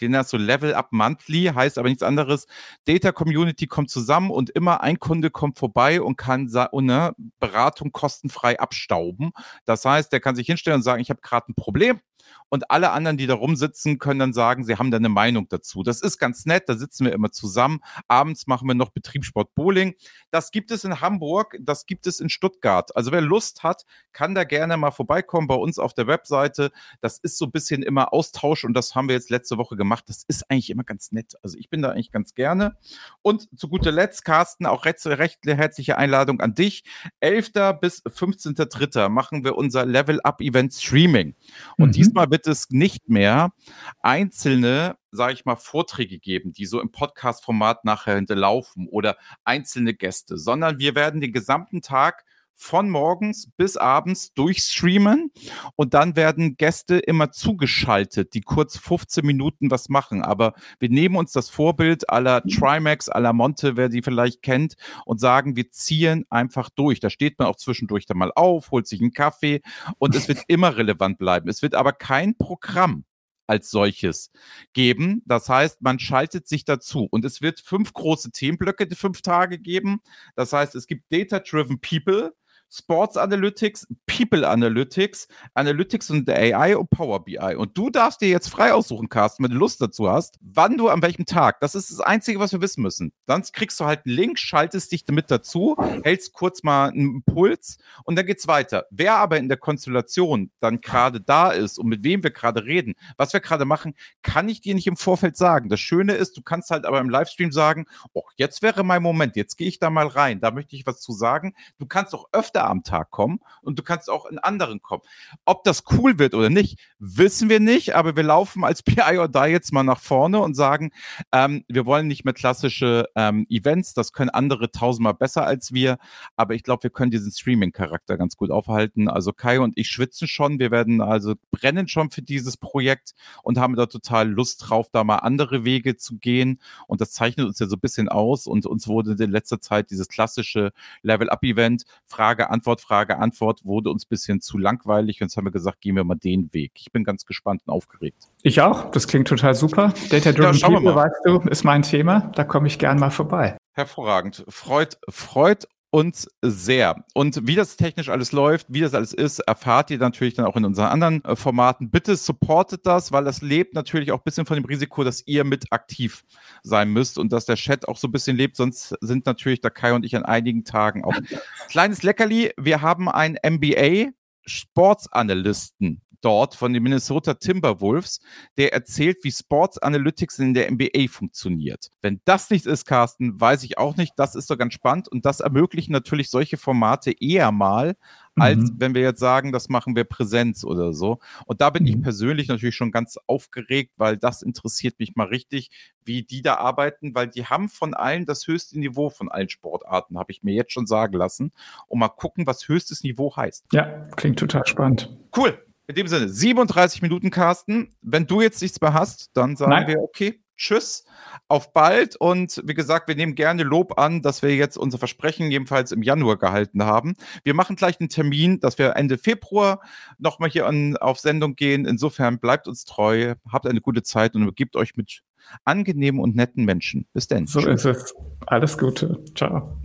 den 0.00 0.12
das 0.12 0.30
so 0.30 0.38
Level 0.38 0.72
Up 0.74 0.92
Monthly, 0.92 1.52
heißt 1.54 1.76
aber 1.76 1.88
nichts 1.88 2.02
anderes. 2.02 2.46
Data 2.86 3.12
Community 3.12 3.66
kommt 3.66 3.90
zusammen 3.90 4.30
und 4.30 4.48
immer 4.48 4.82
ein 4.82 4.98
Kunde 4.98 5.30
kommt 5.30 5.58
vorbei 5.58 6.00
und 6.00 6.16
kann 6.16 6.50
eine 6.54 7.12
Beratung 7.38 7.92
kostenfrei 7.92 8.58
abstauben. 8.58 9.32
Das 9.66 9.84
heißt, 9.84 10.10
der 10.12 10.20
kann 10.20 10.36
sich 10.36 10.46
hinstellen 10.46 10.76
und 10.78 10.82
sagen, 10.82 11.02
ich 11.02 11.10
habe 11.10 11.20
gerade 11.20 11.52
ein 11.52 11.54
Problem 11.54 12.00
und 12.48 12.70
alle 12.70 12.90
anderen, 12.90 13.16
die 13.16 13.26
da 13.26 13.34
rumsitzen, 13.34 13.98
können 13.98 14.20
dann 14.20 14.32
sagen, 14.32 14.64
sie 14.64 14.76
haben 14.76 14.90
da 14.90 14.96
eine 14.96 15.08
Meinung 15.08 15.48
dazu. 15.48 15.82
Das 15.82 16.00
ist 16.00 16.18
ganz 16.18 16.46
nett, 16.46 16.68
da 16.68 16.76
sitzen 16.76 17.04
wir 17.04 17.12
immer 17.12 17.30
zusammen. 17.30 17.80
Abends 18.08 18.46
machen 18.46 18.66
wir 18.68 18.74
noch 18.74 18.90
Betriebssport 18.90 19.54
Bowling. 19.54 19.94
Das 20.30 20.50
gibt 20.50 20.70
es 20.70 20.84
in 20.84 21.00
Hamburg, 21.00 21.56
das 21.60 21.86
gibt 21.86 22.06
es 22.06 22.20
in 22.20 22.28
Stuttgart. 22.28 22.94
Also 22.96 23.12
wer 23.12 23.20
Lust 23.20 23.62
hat, 23.62 23.84
kann 24.12 24.34
da 24.34 24.44
gerne 24.44 24.76
mal 24.76 24.90
vorbeikommen 24.90 25.46
bei 25.46 25.54
uns 25.54 25.78
auf 25.78 25.94
der 25.94 26.06
Webseite. 26.06 26.72
Das 27.00 27.18
ist 27.18 27.38
so 27.38 27.46
ein 27.46 27.52
bisschen 27.52 27.82
immer 27.82 28.12
Austausch 28.12 28.64
und 28.64 28.74
das 28.74 28.94
haben 28.94 29.08
wir 29.08 29.14
jetzt 29.14 29.30
letzte 29.30 29.56
Woche 29.56 29.76
gemacht. 29.76 30.04
Das 30.08 30.24
ist 30.26 30.50
eigentlich 30.50 30.70
immer 30.70 30.84
ganz 30.84 31.12
nett. 31.12 31.34
Also 31.42 31.56
ich 31.56 31.70
bin 31.70 31.82
da 31.82 31.90
eigentlich 31.90 32.10
ganz 32.10 32.34
gerne. 32.34 32.76
Und 33.22 33.48
zu 33.58 33.68
guter 33.68 33.92
Letzt, 33.92 34.24
Carsten, 34.24 34.66
auch 34.66 34.84
recht, 34.84 35.06
recht 35.06 35.38
herzliche 35.44 35.96
Einladung 35.98 36.40
an 36.40 36.54
dich. 36.54 36.84
11. 37.20 37.52
bis 37.80 38.04
15.3. 38.04 39.08
machen 39.08 39.44
wir 39.44 39.56
unser 39.56 39.86
Level-Up-Event 39.86 40.74
Streaming. 40.74 41.34
Und 41.76 41.88
mhm. 41.88 41.92
diesmal 41.92 42.19
wird 42.28 42.48
es 42.48 42.70
nicht 42.70 43.08
mehr 43.08 43.52
einzelne 44.00 44.96
sage 45.12 45.32
ich 45.32 45.44
mal, 45.44 45.56
Vorträge 45.56 46.18
geben, 46.18 46.52
die 46.52 46.66
so 46.66 46.80
im 46.80 46.92
Podcast-Format 46.92 47.84
nachher 47.84 48.14
hinterlaufen 48.16 48.88
oder 48.88 49.16
einzelne 49.44 49.94
Gäste, 49.94 50.38
sondern 50.38 50.78
wir 50.78 50.94
werden 50.94 51.20
den 51.20 51.32
gesamten 51.32 51.82
Tag 51.82 52.24
von 52.60 52.90
morgens 52.90 53.48
bis 53.56 53.78
abends 53.78 54.34
durchstreamen 54.34 55.32
und 55.76 55.94
dann 55.94 56.14
werden 56.14 56.56
Gäste 56.58 56.98
immer 56.98 57.32
zugeschaltet, 57.32 58.34
die 58.34 58.42
kurz 58.42 58.76
15 58.76 59.24
Minuten 59.24 59.70
was 59.70 59.88
machen. 59.88 60.22
Aber 60.22 60.52
wir 60.78 60.90
nehmen 60.90 61.16
uns 61.16 61.32
das 61.32 61.48
Vorbild 61.48 62.10
aller 62.10 62.42
Trimax, 62.42 63.08
aller 63.08 63.32
Monte, 63.32 63.78
wer 63.78 63.88
die 63.88 64.02
vielleicht 64.02 64.42
kennt, 64.42 64.74
und 65.06 65.20
sagen, 65.20 65.56
wir 65.56 65.70
ziehen 65.70 66.26
einfach 66.28 66.68
durch. 66.68 67.00
Da 67.00 67.08
steht 67.08 67.38
man 67.38 67.48
auch 67.48 67.56
zwischendurch 67.56 68.04
dann 68.04 68.18
mal 68.18 68.32
auf, 68.34 68.70
holt 68.70 68.86
sich 68.86 69.00
einen 69.00 69.12
Kaffee 69.12 69.62
und 69.98 70.14
es 70.14 70.28
wird 70.28 70.42
immer 70.46 70.76
relevant 70.76 71.16
bleiben. 71.16 71.48
Es 71.48 71.62
wird 71.62 71.74
aber 71.74 71.92
kein 71.92 72.36
Programm 72.36 73.04
als 73.50 73.70
solches 73.70 74.30
geben. 74.74 75.22
Das 75.26 75.48
heißt, 75.48 75.82
man 75.82 75.98
schaltet 75.98 76.46
sich 76.46 76.64
dazu 76.64 77.08
und 77.10 77.24
es 77.24 77.42
wird 77.42 77.58
fünf 77.58 77.92
große 77.92 78.30
Themenblöcke 78.30 78.86
die 78.86 78.94
fünf 78.94 79.22
Tage 79.22 79.58
geben. 79.58 80.00
Das 80.36 80.52
heißt, 80.52 80.76
es 80.76 80.86
gibt 80.86 81.12
Data-Driven 81.12 81.80
People, 81.80 82.32
Sports 82.72 83.16
Analytics, 83.16 83.88
People 84.06 84.48
Analytics, 84.48 85.26
Analytics 85.54 86.10
und 86.10 86.28
AI 86.30 86.76
und 86.76 86.88
Power 86.90 87.24
BI. 87.24 87.56
Und 87.56 87.76
du 87.76 87.90
darfst 87.90 88.20
dir 88.20 88.28
jetzt 88.28 88.48
frei 88.48 88.72
aussuchen, 88.72 89.08
Carsten, 89.08 89.42
wenn 89.42 89.50
du 89.50 89.56
Lust 89.56 89.80
dazu 89.80 90.08
hast, 90.08 90.38
wann 90.40 90.78
du 90.78 90.88
an 90.88 91.02
welchem 91.02 91.26
Tag. 91.26 91.60
Das 91.60 91.74
ist 91.74 91.90
das 91.90 92.00
Einzige, 92.00 92.38
was 92.38 92.52
wir 92.52 92.60
wissen 92.60 92.82
müssen. 92.82 93.12
Dann 93.26 93.42
kriegst 93.52 93.80
du 93.80 93.86
halt 93.86 94.06
einen 94.06 94.14
Link, 94.14 94.38
schaltest 94.38 94.92
dich 94.92 95.04
damit 95.04 95.30
dazu, 95.30 95.76
hältst 96.04 96.32
kurz 96.32 96.62
mal 96.62 96.90
einen 96.90 97.16
Impuls 97.16 97.78
und 98.04 98.16
dann 98.16 98.26
geht's 98.26 98.46
weiter. 98.46 98.86
Wer 98.90 99.16
aber 99.16 99.38
in 99.38 99.48
der 99.48 99.58
Konstellation 99.58 100.50
dann 100.60 100.80
gerade 100.80 101.20
da 101.20 101.50
ist 101.50 101.78
und 101.78 101.88
mit 101.88 102.04
wem 102.04 102.22
wir 102.22 102.30
gerade 102.30 102.64
reden, 102.64 102.94
was 103.16 103.32
wir 103.32 103.40
gerade 103.40 103.64
machen, 103.64 103.94
kann 104.22 104.48
ich 104.48 104.60
dir 104.60 104.74
nicht 104.74 104.86
im 104.86 104.96
Vorfeld 104.96 105.36
sagen. 105.36 105.68
Das 105.68 105.80
Schöne 105.80 106.12
ist, 106.12 106.36
du 106.36 106.42
kannst 106.42 106.70
halt 106.70 106.84
aber 106.84 107.00
im 107.00 107.10
Livestream 107.10 107.50
sagen, 107.50 107.86
oh, 108.12 108.22
jetzt 108.36 108.62
wäre 108.62 108.84
mein 108.84 109.02
Moment, 109.02 109.34
jetzt 109.34 109.56
gehe 109.56 109.68
ich 109.68 109.78
da 109.78 109.90
mal 109.90 110.06
rein, 110.06 110.40
da 110.40 110.52
möchte 110.52 110.76
ich 110.76 110.86
was 110.86 111.00
zu 111.00 111.12
sagen. 111.12 111.54
Du 111.78 111.86
kannst 111.86 112.14
auch 112.14 112.26
öfter 112.32 112.59
öfter 112.60 112.70
am 112.70 112.82
Tag 112.82 113.10
kommen 113.10 113.40
und 113.62 113.78
du 113.78 113.82
kannst 113.82 114.10
auch 114.10 114.26
in 114.26 114.38
anderen 114.38 114.82
kommen. 114.82 115.02
Ob 115.44 115.64
das 115.64 115.84
cool 115.92 116.18
wird 116.18 116.34
oder 116.34 116.50
nicht, 116.50 116.78
wissen 116.98 117.48
wir 117.48 117.60
nicht, 117.60 117.94
aber 117.94 118.16
wir 118.16 118.22
laufen 118.22 118.64
als 118.64 118.82
PI 118.90 119.18
or 119.18 119.28
Die 119.28 119.50
jetzt 119.50 119.72
mal 119.72 119.82
nach 119.82 120.00
vorne 120.00 120.40
und 120.40 120.54
sagen, 120.54 120.90
ähm, 121.32 121.64
wir 121.68 121.86
wollen 121.86 122.06
nicht 122.06 122.24
mehr 122.24 122.34
klassische 122.34 123.08
ähm, 123.14 123.46
Events, 123.48 123.94
das 123.94 124.12
können 124.12 124.30
andere 124.30 124.70
tausendmal 124.70 125.14
besser 125.14 125.46
als 125.46 125.72
wir, 125.72 125.98
aber 126.36 126.54
ich 126.54 126.62
glaube, 126.62 126.84
wir 126.84 126.90
können 126.90 127.10
diesen 127.10 127.32
Streaming-Charakter 127.32 128.16
ganz 128.16 128.36
gut 128.36 128.50
aufhalten. 128.50 129.08
Also 129.08 129.32
Kai 129.32 129.60
und 129.60 129.76
ich 129.76 129.88
schwitzen 129.88 130.28
schon, 130.28 130.58
wir 130.58 130.70
werden 130.70 131.00
also 131.00 131.34
brennen 131.50 131.88
schon 131.88 132.10
für 132.10 132.22
dieses 132.22 132.56
Projekt 132.56 133.12
und 133.42 133.58
haben 133.58 133.76
da 133.76 133.86
total 133.86 134.28
Lust 134.28 134.68
drauf, 134.68 134.88
da 134.92 135.04
mal 135.04 135.16
andere 135.16 135.64
Wege 135.64 135.96
zu 135.96 136.18
gehen 136.18 136.60
und 136.86 137.00
das 137.00 137.12
zeichnet 137.12 137.46
uns 137.46 137.58
ja 137.58 137.66
so 137.66 137.76
ein 137.76 137.80
bisschen 137.80 138.08
aus 138.08 138.46
und 138.46 138.66
uns 138.66 138.86
wurde 138.86 139.12
in 139.22 139.30
letzter 139.30 139.60
Zeit 139.60 139.90
dieses 139.90 140.08
klassische 140.08 140.72
Level-Up-Event, 141.02 141.84
Frage, 142.06 142.49
Antwort, 142.50 142.80
Frage, 142.80 143.18
Antwort 143.18 143.64
wurde 143.64 143.90
uns 143.90 144.04
ein 144.04 144.08
bisschen 144.08 144.40
zu 144.40 144.58
langweilig 144.58 145.20
und 145.20 145.26
jetzt 145.26 145.36
haben 145.36 145.46
wir 145.46 145.52
gesagt, 145.52 145.80
gehen 145.80 145.96
wir 145.96 146.04
mal 146.04 146.16
den 146.16 146.52
Weg. 146.52 146.72
Ich 146.76 146.92
bin 146.92 147.04
ganz 147.04 147.24
gespannt 147.24 147.62
und 147.66 147.72
aufgeregt. 147.72 148.28
Ich 148.42 148.60
auch. 148.60 148.90
Das 148.90 149.06
klingt 149.06 149.28
total 149.28 149.54
super. 149.54 149.94
Data 150.10 150.32
Driven 150.32 150.56
ja, 150.56 150.68
People, 150.68 150.94
weißt 150.94 151.20
du, 151.24 151.40
ist 151.48 151.64
mein 151.64 151.82
Thema. 151.82 152.30
Da 152.34 152.44
komme 152.44 152.66
ich 152.66 152.78
gern 152.78 152.98
mal 152.98 153.10
vorbei. 153.10 153.56
Hervorragend. 153.72 154.44
Freut, 154.48 154.98
freut 155.08 155.66
uns 155.90 156.28
sehr. 156.40 157.04
Und 157.14 157.46
wie 157.46 157.56
das 157.56 157.76
technisch 157.76 158.08
alles 158.08 158.32
läuft, 158.32 158.66
wie 158.70 158.80
das 158.80 158.94
alles 158.94 159.12
ist, 159.12 159.40
erfahrt 159.40 159.90
ihr 159.90 159.98
natürlich 159.98 160.34
dann 160.34 160.46
auch 160.46 160.56
in 160.56 160.64
unseren 160.64 160.86
anderen 160.86 161.24
äh, 161.24 161.36
Formaten. 161.36 161.90
Bitte 161.90 162.16
supportet 162.16 162.86
das, 162.86 163.12
weil 163.12 163.24
das 163.24 163.42
lebt 163.42 163.74
natürlich 163.74 164.12
auch 164.12 164.18
ein 164.18 164.24
bisschen 164.24 164.46
von 164.46 164.56
dem 164.56 164.64
Risiko, 164.64 165.02
dass 165.04 165.26
ihr 165.26 165.44
mit 165.44 165.72
aktiv 165.72 166.24
sein 166.62 166.90
müsst 166.90 167.18
und 167.18 167.32
dass 167.32 167.44
der 167.44 167.56
Chat 167.56 167.88
auch 167.88 167.96
so 167.96 168.08
ein 168.08 168.12
bisschen 168.12 168.36
lebt. 168.36 168.56
Sonst 168.56 168.94
sind 169.00 169.26
natürlich 169.26 169.60
der 169.60 169.70
Kai 169.70 169.92
und 169.92 170.04
ich 170.04 170.14
an 170.16 170.24
einigen 170.24 170.64
Tagen 170.64 171.04
auch. 171.04 171.14
Kleines 171.68 172.02
Leckerli, 172.02 172.52
wir 172.56 172.82
haben 172.82 173.08
einen 173.08 173.36
MBA 173.44 174.10
Sportsanalysten 174.46 176.00
dort 176.20 176.54
von 176.54 176.72
den 176.72 176.82
Minnesota 176.82 177.34
Timberwolves, 177.34 178.20
der 178.56 178.72
erzählt, 178.72 179.18
wie 179.22 179.32
Sports 179.32 179.78
Analytics 179.78 180.38
in 180.38 180.54
der 180.54 180.70
NBA 180.70 181.08
funktioniert. 181.08 181.90
Wenn 182.02 182.20
das 182.24 182.50
nicht 182.50 182.66
ist, 182.66 182.84
Carsten, 182.84 183.40
weiß 183.40 183.64
ich 183.64 183.78
auch 183.78 183.96
nicht. 183.96 184.14
Das 184.16 184.34
ist 184.34 184.50
doch 184.50 184.58
ganz 184.58 184.74
spannend 184.74 185.08
und 185.08 185.24
das 185.24 185.40
ermöglichen 185.40 185.92
natürlich 185.92 186.30
solche 186.30 186.56
Formate 186.56 187.12
eher 187.20 187.52
mal, 187.52 187.96
als 188.36 188.58
mhm. 188.58 188.74
wenn 188.78 188.94
wir 188.94 189.02
jetzt 189.02 189.20
sagen, 189.20 189.52
das 189.52 189.68
machen 189.68 189.96
wir 189.96 190.04
Präsenz 190.04 190.64
oder 190.64 190.92
so. 190.92 191.18
Und 191.46 191.60
da 191.60 191.70
bin 191.70 191.82
mhm. 191.82 191.88
ich 191.88 192.02
persönlich 192.02 192.48
natürlich 192.48 192.76
schon 192.76 192.90
ganz 192.90 193.18
aufgeregt, 193.26 193.92
weil 193.96 194.16
das 194.16 194.42
interessiert 194.42 194.98
mich 194.98 195.16
mal 195.16 195.26
richtig, 195.26 195.70
wie 196.04 196.22
die 196.22 196.42
da 196.42 196.54
arbeiten, 196.56 197.14
weil 197.14 197.28
die 197.28 197.46
haben 197.46 197.68
von 197.68 197.94
allen 197.94 198.26
das 198.26 198.46
höchste 198.46 198.78
Niveau 198.78 199.10
von 199.10 199.30
allen 199.30 199.48
Sportarten, 199.48 200.18
habe 200.18 200.32
ich 200.32 200.42
mir 200.42 200.54
jetzt 200.54 200.72
schon 200.72 200.86
sagen 200.86 201.16
lassen. 201.16 201.52
Und 201.86 201.98
mal 201.98 202.08
gucken, 202.08 202.46
was 202.46 202.68
höchstes 202.68 203.02
Niveau 203.02 203.34
heißt. 203.36 203.66
Ja, 203.72 204.06
klingt 204.16 204.38
total 204.38 204.66
spannend. 204.66 205.16
Cool. 205.36 205.58
In 205.90 205.96
dem 205.96 206.06
Sinne, 206.06 206.28
37 206.28 207.02
Minuten, 207.02 207.30
Carsten. 207.30 207.88
Wenn 208.00 208.28
du 208.28 208.40
jetzt 208.40 208.62
nichts 208.62 208.80
mehr 208.80 208.94
hast, 208.94 209.30
dann 209.34 209.56
sagen 209.56 209.72
Nein. 209.72 209.88
wir, 209.88 209.98
okay, 210.00 210.40
tschüss, 210.56 211.04
auf 211.48 211.72
bald. 211.72 212.14
Und 212.14 212.62
wie 212.64 212.74
gesagt, 212.74 213.08
wir 213.08 213.16
nehmen 213.16 213.34
gerne 213.34 213.64
Lob 213.64 213.98
an, 213.98 214.22
dass 214.22 214.40
wir 214.40 214.54
jetzt 214.54 214.78
unser 214.78 214.98
Versprechen 214.98 215.50
jedenfalls 215.50 215.90
im 215.90 216.04
Januar 216.04 216.38
gehalten 216.38 216.84
haben. 216.84 217.16
Wir 217.42 217.54
machen 217.54 217.74
gleich 217.74 217.98
einen 217.98 218.08
Termin, 218.08 218.60
dass 218.60 218.78
wir 218.78 218.94
Ende 218.94 219.18
Februar 219.18 219.80
nochmal 220.18 220.48
hier 220.48 220.68
an, 220.68 220.96
auf 220.96 221.18
Sendung 221.18 221.56
gehen. 221.56 221.86
Insofern 221.86 222.38
bleibt 222.38 222.68
uns 222.68 222.84
treu, 222.84 223.34
habt 223.50 223.66
eine 223.66 223.80
gute 223.80 224.04
Zeit 224.04 224.36
und 224.36 224.46
begibt 224.46 224.76
euch 224.76 224.94
mit 224.94 225.22
angenehmen 225.64 226.20
und 226.20 226.36
netten 226.36 226.64
Menschen. 226.66 227.08
Bis 227.12 227.26
dann. 227.26 227.48
So 227.48 227.62
Tschüss. 227.62 227.84
ist 227.84 228.02
es. 228.02 228.14
Alles 228.46 228.78
Gute. 228.78 229.24
Ciao. 229.34 229.76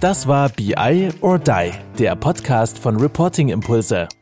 Das 0.00 0.26
war 0.26 0.48
BI 0.48 1.10
or 1.20 1.38
Die, 1.38 1.70
der 1.96 2.16
Podcast 2.16 2.76
von 2.76 2.96
Reporting 2.96 3.50
Impulse. 3.50 4.08